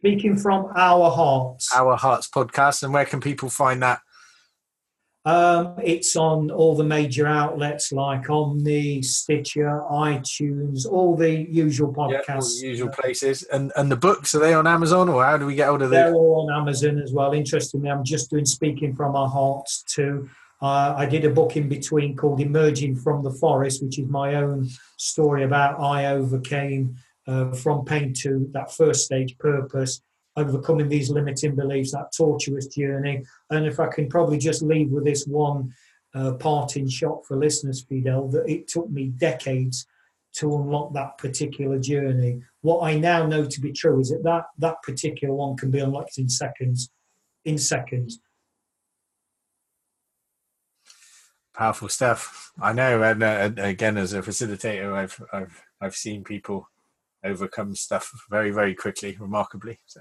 Speaking 0.00 0.36
from 0.36 0.66
our 0.76 1.10
hearts. 1.10 1.70
our 1.74 1.96
hearts 1.96 2.28
podcast, 2.28 2.82
and 2.82 2.92
where 2.92 3.06
can 3.06 3.20
people 3.20 3.48
find 3.48 3.82
that? 3.82 4.00
Um, 5.26 5.76
it's 5.82 6.16
on 6.16 6.50
all 6.50 6.76
the 6.76 6.84
major 6.84 7.26
outlets 7.26 7.90
like 7.92 8.28
Omni, 8.28 9.00
Stitcher, 9.00 9.80
iTunes, 9.90 10.84
all 10.86 11.16
the 11.16 11.30
usual 11.30 11.94
Yeah, 11.96 12.02
all 12.04 12.10
podcasts. 12.36 12.60
the 12.60 12.66
usual 12.66 12.90
places, 12.90 13.42
and 13.44 13.72
and 13.76 13.90
the 13.90 13.96
books 13.96 14.34
are 14.34 14.40
they 14.40 14.52
on 14.52 14.66
Amazon 14.66 15.08
or 15.08 15.24
how 15.24 15.38
do 15.38 15.46
we 15.46 15.54
get 15.54 15.68
hold 15.68 15.80
of 15.80 15.88
them? 15.88 16.12
They're 16.12 16.14
all 16.14 16.46
on 16.50 16.60
Amazon 16.60 16.98
as 16.98 17.14
well. 17.14 17.32
Interestingly, 17.32 17.88
I'm 17.90 18.04
just 18.04 18.30
doing 18.30 18.44
Speaking 18.44 18.94
from 18.94 19.16
Our 19.16 19.28
Hearts 19.28 19.82
too. 19.84 20.28
Uh, 20.62 20.94
I 20.96 21.06
did 21.06 21.24
a 21.24 21.30
book 21.30 21.56
in 21.56 21.68
between 21.68 22.16
called 22.16 22.40
Emerging 22.40 22.96
from 22.96 23.22
the 23.22 23.32
Forest, 23.32 23.82
which 23.82 23.98
is 23.98 24.08
my 24.08 24.36
own 24.36 24.68
story 24.96 25.44
about 25.44 25.80
I 25.80 26.06
overcame 26.06 26.96
uh, 27.26 27.52
from 27.52 27.84
pain 27.84 28.12
to 28.18 28.48
that 28.52 28.72
first 28.72 29.04
stage 29.04 29.36
purpose, 29.38 30.00
overcoming 30.36 30.88
these 30.88 31.10
limiting 31.10 31.54
beliefs, 31.54 31.92
that 31.92 32.12
tortuous 32.16 32.66
journey. 32.68 33.24
And 33.50 33.66
if 33.66 33.80
I 33.80 33.88
can 33.88 34.08
probably 34.08 34.38
just 34.38 34.62
leave 34.62 34.90
with 34.90 35.04
this 35.04 35.26
one 35.26 35.72
uh, 36.14 36.32
parting 36.32 36.88
shot 36.88 37.26
for 37.26 37.36
listeners, 37.36 37.84
Fidel, 37.88 38.28
that 38.28 38.48
it 38.48 38.68
took 38.68 38.88
me 38.90 39.06
decades 39.08 39.86
to 40.34 40.54
unlock 40.56 40.92
that 40.92 41.16
particular 41.18 41.78
journey. 41.78 42.42
What 42.62 42.82
I 42.82 42.98
now 42.98 43.26
know 43.26 43.44
to 43.44 43.60
be 43.60 43.72
true 43.72 44.00
is 44.00 44.10
that 44.10 44.24
that, 44.24 44.44
that 44.58 44.82
particular 44.82 45.34
one 45.34 45.56
can 45.56 45.70
be 45.70 45.78
unlocked 45.78 46.18
in 46.18 46.28
seconds. 46.28 46.90
In 47.44 47.58
seconds. 47.58 48.18
Powerful 51.54 51.88
stuff. 51.88 52.52
I 52.60 52.72
know, 52.72 53.02
and, 53.02 53.22
uh, 53.22 53.26
and 53.26 53.58
again, 53.58 53.96
as 53.96 54.12
a 54.12 54.22
facilitator, 54.22 54.92
I've 54.92 55.22
I've 55.32 55.62
I've 55.80 55.94
seen 55.94 56.24
people 56.24 56.68
overcome 57.22 57.74
stuff 57.76 58.12
very 58.28 58.50
very 58.50 58.74
quickly, 58.74 59.16
remarkably. 59.18 59.78
So. 59.86 60.00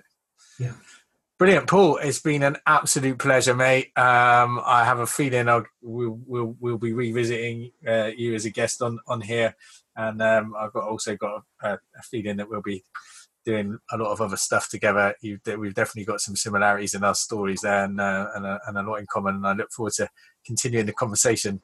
Yeah. 0.60 0.74
Brilliant, 1.40 1.68
Paul. 1.68 1.98
It's 1.98 2.20
been 2.20 2.44
an 2.44 2.58
absolute 2.66 3.18
pleasure, 3.18 3.56
mate. 3.56 3.88
Um, 3.98 4.62
I 4.66 4.84
have 4.86 5.00
a 5.00 5.08
feeling 5.08 5.50
I'll, 5.50 5.66
we'll, 5.82 6.20
we'll 6.26 6.56
we'll 6.60 6.78
be 6.78 6.94
revisiting 6.94 7.72
uh, 7.88 8.12
you 8.16 8.34
as 8.34 8.46
a 8.46 8.50
guest 8.50 8.82
on 8.82 9.00
on 9.08 9.22
here, 9.22 9.56
and 9.96 10.22
um, 10.22 10.56
I've 10.58 10.74
got 10.74 10.88
also 10.88 11.16
got 11.16 11.44
a, 11.62 11.74
a 11.74 12.02
feeling 12.04 12.38
that 12.38 12.50
we'll 12.50 12.62
be 12.62 12.84
doing 13.46 13.78
a 13.92 13.98
lot 13.98 14.12
of 14.12 14.22
other 14.22 14.38
stuff 14.38 14.70
together. 14.70 15.16
You, 15.22 15.40
that 15.44 15.60
we've 15.60 15.74
definitely 15.74 16.06
got 16.06 16.22
some 16.22 16.36
similarities 16.36 16.94
in 16.94 17.04
our 17.04 17.16
stories 17.16 17.62
there, 17.62 17.84
and 17.84 18.00
uh, 18.00 18.30
and, 18.36 18.46
a, 18.46 18.60
and 18.68 18.78
a 18.78 18.84
lot 18.84 19.00
in 19.00 19.08
common. 19.08 19.36
And 19.36 19.48
I 19.48 19.54
look 19.54 19.72
forward 19.72 19.94
to 19.94 20.10
continuing 20.46 20.86
the 20.86 20.94
conversation. 20.94 21.62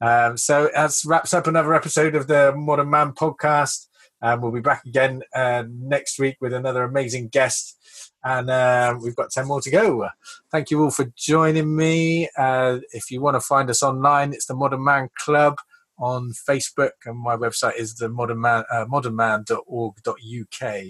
Um, 0.00 0.36
so 0.36 0.70
that 0.74 0.92
wraps 1.06 1.32
up 1.32 1.46
another 1.46 1.74
episode 1.74 2.14
of 2.14 2.26
the 2.26 2.54
Modern 2.54 2.90
Man 2.90 3.12
podcast. 3.12 3.86
Um, 4.22 4.40
we'll 4.40 4.52
be 4.52 4.60
back 4.60 4.84
again 4.84 5.22
uh, 5.34 5.64
next 5.68 6.18
week 6.18 6.36
with 6.40 6.52
another 6.52 6.84
amazing 6.84 7.28
guest, 7.28 7.76
and 8.24 8.50
uh, 8.50 8.96
we've 9.00 9.16
got 9.16 9.30
10 9.30 9.46
more 9.46 9.60
to 9.60 9.70
go. 9.70 10.08
Thank 10.50 10.70
you 10.70 10.82
all 10.82 10.90
for 10.90 11.12
joining 11.16 11.76
me. 11.76 12.28
Uh, 12.36 12.78
if 12.92 13.10
you 13.10 13.20
want 13.20 13.36
to 13.36 13.40
find 13.40 13.68
us 13.70 13.82
online, 13.82 14.32
it's 14.32 14.46
the 14.46 14.54
Modern 14.54 14.84
Man 14.84 15.08
Club 15.18 15.58
on 15.98 16.32
Facebook, 16.32 16.92
and 17.04 17.18
my 17.18 17.36
website 17.36 17.76
is 17.76 17.94
the 17.94 18.08
modern 18.08 18.40
man, 18.40 18.64
uh, 18.70 18.84
modernman.org.uk. 18.86 20.84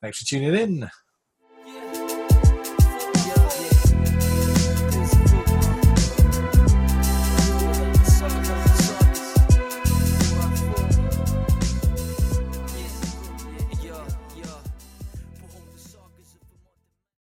Thanks 0.00 0.18
for 0.18 0.26
tuning 0.26 0.54
in. 0.54 0.90